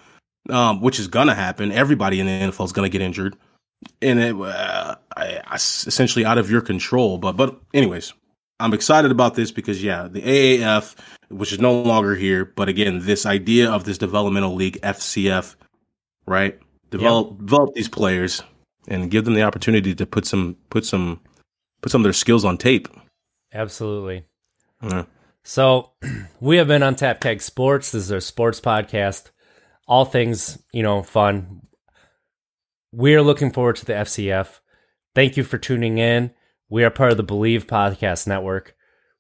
um, 0.49 0.81
which 0.81 0.99
is 0.99 1.07
going 1.07 1.27
to 1.27 1.35
happen. 1.35 1.71
Everybody 1.71 2.19
in 2.19 2.25
the 2.25 2.31
NFL 2.31 2.65
is 2.65 2.71
going 2.71 2.89
to 2.89 2.91
get 2.91 3.01
injured. 3.05 3.35
And 4.01 4.19
it, 4.19 4.35
uh, 4.35 4.95
I, 5.15 5.41
I- 5.45 5.55
essentially 5.55 6.25
out 6.25 6.37
of 6.37 6.49
your 6.49 6.61
control. 6.61 7.17
But, 7.17 7.33
but 7.37 7.59
anyways, 7.73 8.13
I'm 8.59 8.73
excited 8.73 9.11
about 9.11 9.35
this 9.35 9.51
because 9.51 9.83
yeah, 9.83 10.07
the 10.07 10.21
AAF, 10.21 10.95
which 11.29 11.51
is 11.51 11.59
no 11.59 11.81
longer 11.81 12.15
here, 12.15 12.45
but 12.45 12.69
again, 12.69 12.99
this 13.05 13.25
idea 13.25 13.69
of 13.69 13.83
this 13.83 13.97
developmental 13.97 14.55
league, 14.55 14.79
FCF, 14.81 15.55
right? 16.25 16.57
Develop 16.91 17.39
develop 17.39 17.73
these 17.73 17.89
players 17.89 18.41
and 18.87 19.11
give 19.11 19.25
them 19.25 19.33
the 19.33 19.41
opportunity 19.41 19.93
to 19.95 20.05
put 20.05 20.25
some 20.25 20.55
put 20.69 20.85
some 20.85 21.19
put 21.81 21.91
some 21.91 22.01
of 22.01 22.03
their 22.03 22.13
skills 22.13 22.45
on 22.45 22.57
tape. 22.57 22.87
Absolutely. 23.53 24.23
Yeah. 24.81 25.05
So 25.43 25.91
we 26.39 26.57
have 26.57 26.67
been 26.67 26.83
Untapped 26.83 27.21
Keg 27.21 27.41
Sports. 27.41 27.91
This 27.91 28.03
is 28.03 28.11
our 28.11 28.19
sports 28.21 28.61
podcast. 28.61 29.31
All 29.87 30.05
things, 30.05 30.57
you 30.71 30.81
know, 30.83 31.03
fun. 31.03 31.61
We're 32.97 33.21
looking 33.21 33.51
forward 33.51 33.75
to 33.77 33.85
the 33.85 33.91
FCF. 33.91 34.59
Thank 35.13 35.35
you 35.35 35.43
for 35.43 35.57
tuning 35.57 35.97
in. 35.97 36.31
We 36.69 36.85
are 36.85 36.89
part 36.89 37.11
of 37.11 37.17
the 37.17 37.25
Bleav 37.25 37.65
Podcast 37.65 38.25
Network. 38.25 38.73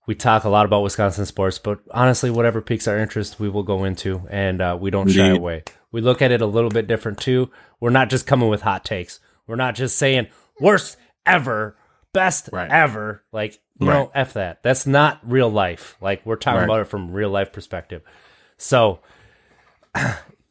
We 0.07 0.15
talk 0.15 0.45
a 0.45 0.49
lot 0.49 0.65
about 0.65 0.81
Wisconsin 0.83 1.25
sports, 1.25 1.57
but 1.59 1.79
honestly, 1.91 2.31
whatever 2.31 2.61
piques 2.61 2.87
our 2.87 2.97
interest, 2.97 3.37
we 3.37 3.49
will 3.49 3.63
go 3.63 3.83
into, 3.83 4.21
and 4.29 4.61
uh, 4.61 4.77
we 4.79 4.91
don't 4.91 5.09
shy 5.09 5.27
away. 5.27 5.63
We 5.91 5.99
look 5.99 6.21
at 6.21 6.31
it 6.31 6.41
a 6.41 6.45
little 6.45 6.69
bit 6.69 6.87
different 6.87 7.17
too. 7.19 7.51
We're 7.81 7.89
not 7.89 8.09
just 8.09 8.25
coming 8.25 8.47
with 8.47 8.61
hot 8.61 8.85
takes. 8.85 9.19
We're 9.45 9.55
not 9.57 9.75
just 9.75 9.97
saying 9.97 10.27
worst 10.61 10.95
ever, 11.25 11.75
best 12.13 12.49
Right. 12.53 12.71
ever. 12.71 13.23
Like, 13.33 13.59
no, 13.77 13.87
Right. 13.91 14.09
F 14.15 14.33
that. 14.35 14.63
That's 14.63 14.87
not 14.87 15.19
real 15.23 15.49
life. 15.49 15.97
Like, 15.99 16.25
we're 16.25 16.37
talking 16.37 16.59
Right. 16.59 16.63
about 16.65 16.79
it 16.81 16.87
from 16.87 17.11
real 17.11 17.29
life 17.29 17.51
perspective. 17.51 18.03
So, 18.57 18.99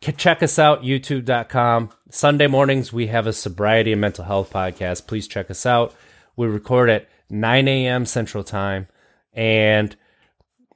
check 0.01 0.43
us 0.43 0.59
out, 0.59 0.83
youtube.com. 0.83 1.91
Sunday 2.15 2.47
mornings, 2.47 2.93
we 2.93 3.09
have 3.09 3.27
a 3.27 3.33
sobriety 3.33 3.91
and 3.91 4.01
mental 4.01 4.25
health 4.25 4.53
podcast. 4.53 5.09
Please 5.09 5.27
check 5.27 5.51
us 5.51 5.67
out. 5.67 5.93
We 6.37 6.47
record 6.47 6.89
at 6.89 7.09
9 7.29 7.67
a.m. 7.67 8.07
Central 8.07 8.45
Time. 8.45 8.87
And, 9.33 9.97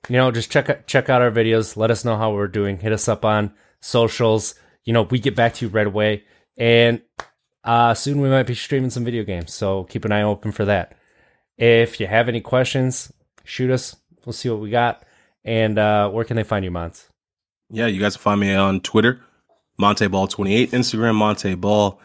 you 0.09 0.17
know, 0.17 0.33
just 0.33 0.51
check 0.51 0.69
out, 0.69 0.89
check 0.89 1.09
out 1.09 1.23
our 1.23 1.31
videos. 1.31 1.77
Let 1.77 1.93
us 1.93 2.05
know 2.05 2.17
how 2.17 2.33
we're 2.33 2.49
doing. 2.49 2.79
Hit 2.79 2.93
us 2.93 3.07
up 3.07 3.25
on 3.25 3.53
socials. 3.81 4.57
You 4.83 4.93
know, 4.93 5.03
we 5.03 5.21
get 5.21 5.37
back 5.37 5.55
to 5.55 5.67
you 5.67 5.71
right 5.71 5.87
away. 5.87 6.25
And 6.57 7.03
uh, 7.63 7.95
soon 7.95 8.21
we 8.21 8.29
might 8.29 8.49
be 8.49 8.55
streaming 8.57 8.91
some 8.91 9.05
video 9.05 9.23
games. 9.23 9.55
So 9.55 9.85
keep 9.85 10.05
an 10.05 10.11
eye 10.11 10.23
open 10.23 10.51
for 10.51 10.65
that. 10.65 10.99
If 11.57 12.01
you 12.01 12.09
have 12.09 12.29
any 12.29 12.41
questions, 12.41 13.13
shoot 13.45 13.71
us. 13.71 13.95
We'll 14.25 14.33
see 14.33 14.51
what 14.51 14.59
we 14.59 14.71
got. 14.71 15.05
And 15.45 15.79
uh, 15.79 16.11
where 16.11 16.25
can 16.25 16.37
they 16.37 16.43
find 16.43 16.65
you, 16.65 16.73
Mons? 16.73 17.09
Yeah, 17.71 17.87
you 17.87 18.01
guys 18.01 18.17
can 18.17 18.23
find 18.23 18.41
me 18.41 18.53
on 18.55 18.81
Twitter, 18.81 19.21
MonteBall28, 19.81 20.71
Instagram, 20.71 21.15
Montee 21.15 21.55
Ball. 21.55 22.01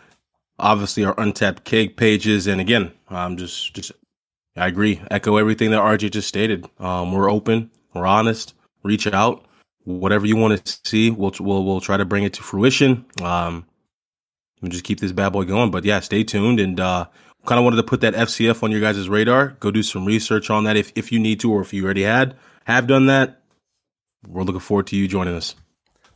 Obviously, 0.60 1.04
our 1.04 1.16
Untapped 1.18 1.64
Keg 1.64 1.98
pages, 1.98 2.48
and 2.48 2.62
again, 2.62 2.92
I'm 3.10 3.38
just 3.38 3.74
just 3.74 3.92
I 4.56 4.68
agree. 4.68 5.02
Echo 5.10 5.38
everything 5.38 5.72
that 5.72 5.82
RJ 5.82 6.12
just 6.12 6.28
stated. 6.28 6.68
Um, 6.80 7.12
we're 7.12 7.30
open. 7.30 7.72
We're 7.94 8.06
honest. 8.06 8.54
Reach 8.84 9.08
out. 9.08 9.46
Whatever 9.86 10.26
you 10.26 10.38
want 10.38 10.64
to 10.64 10.80
see, 10.86 11.10
we'll 11.10 11.34
we'll 11.40 11.66
we'll 11.66 11.82
try 11.82 11.98
to 11.98 12.06
bring 12.06 12.24
it 12.24 12.34
to 12.34 12.44
fruition. 12.44 13.06
Um, 13.22 13.66
and 14.62 14.72
just 14.72 14.84
keep 14.84 15.00
this 15.00 15.12
bad 15.12 15.34
boy 15.34 15.44
going. 15.44 15.72
But 15.72 15.84
yeah, 15.84 16.00
stay 16.00 16.24
tuned. 16.24 16.60
And 16.60 16.80
uh, 16.80 17.08
kind 17.46 17.60
of 17.60 17.66
wanted 17.66 17.78
to 17.78 17.84
put 17.84 18.02
that 18.02 18.14
FCF 18.14 18.64
on 18.64 18.72
your 18.72 18.80
guys' 18.80 19.10
radar. 19.10 19.50
Go 19.60 19.72
do 19.72 19.84
some 19.84 20.06
research 20.06 20.50
on 20.50 20.66
that 20.66 20.78
if 20.78 20.92
if 20.96 21.12
you 21.12 21.20
need 21.20 21.40
to, 21.42 21.52
or 21.52 21.62
if 21.62 21.74
you 21.74 21.84
already 21.84 22.04
had 22.04 22.36
have 22.66 22.88
done 22.88 23.08
that. 23.08 23.42
We're 24.28 24.44
looking 24.44 24.62
forward 24.62 24.88
to 24.88 24.96
you 24.96 25.08
joining 25.08 25.36
us. 25.36 25.56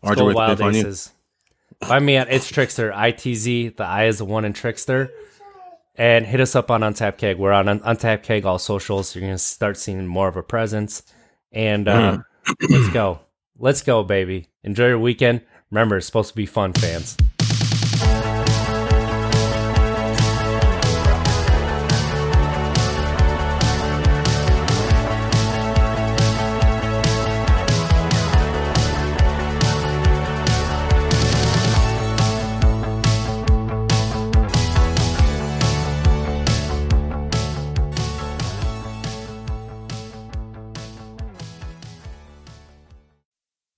RJ, 0.03 0.25
where 0.25 0.35
Wild 0.35 0.59
find 0.59 0.75
Aces. 0.75 1.11
Find 1.83 2.05
me 2.05 2.17
at 2.17 2.31
It's 2.31 2.49
Trickster, 2.49 2.91
ITZ. 2.91 3.77
The 3.77 3.83
I 3.83 4.05
is 4.05 4.17
the 4.17 4.25
one 4.25 4.45
in 4.45 4.53
Trickster. 4.53 5.11
And 5.95 6.25
hit 6.25 6.39
us 6.39 6.55
up 6.55 6.69
on 6.69 6.83
Untapped 6.83 7.17
Keg. 7.17 7.37
We're 7.37 7.51
on 7.51 7.67
Untapped 7.67 8.23
Keg, 8.23 8.45
all 8.45 8.59
socials. 8.59 9.15
You're 9.15 9.21
going 9.21 9.33
to 9.33 9.37
start 9.37 9.77
seeing 9.77 10.05
more 10.05 10.27
of 10.27 10.35
a 10.35 10.43
presence. 10.43 11.03
And 11.51 11.87
uh, 11.87 12.17
mm. 12.45 12.69
let's 12.69 12.89
go. 12.89 13.19
Let's 13.57 13.81
go, 13.81 14.03
baby. 14.03 14.49
Enjoy 14.63 14.87
your 14.87 14.99
weekend. 14.99 15.41
Remember, 15.71 15.97
it's 15.97 16.05
supposed 16.05 16.29
to 16.29 16.35
be 16.35 16.45
fun, 16.45 16.73
fans. 16.73 17.17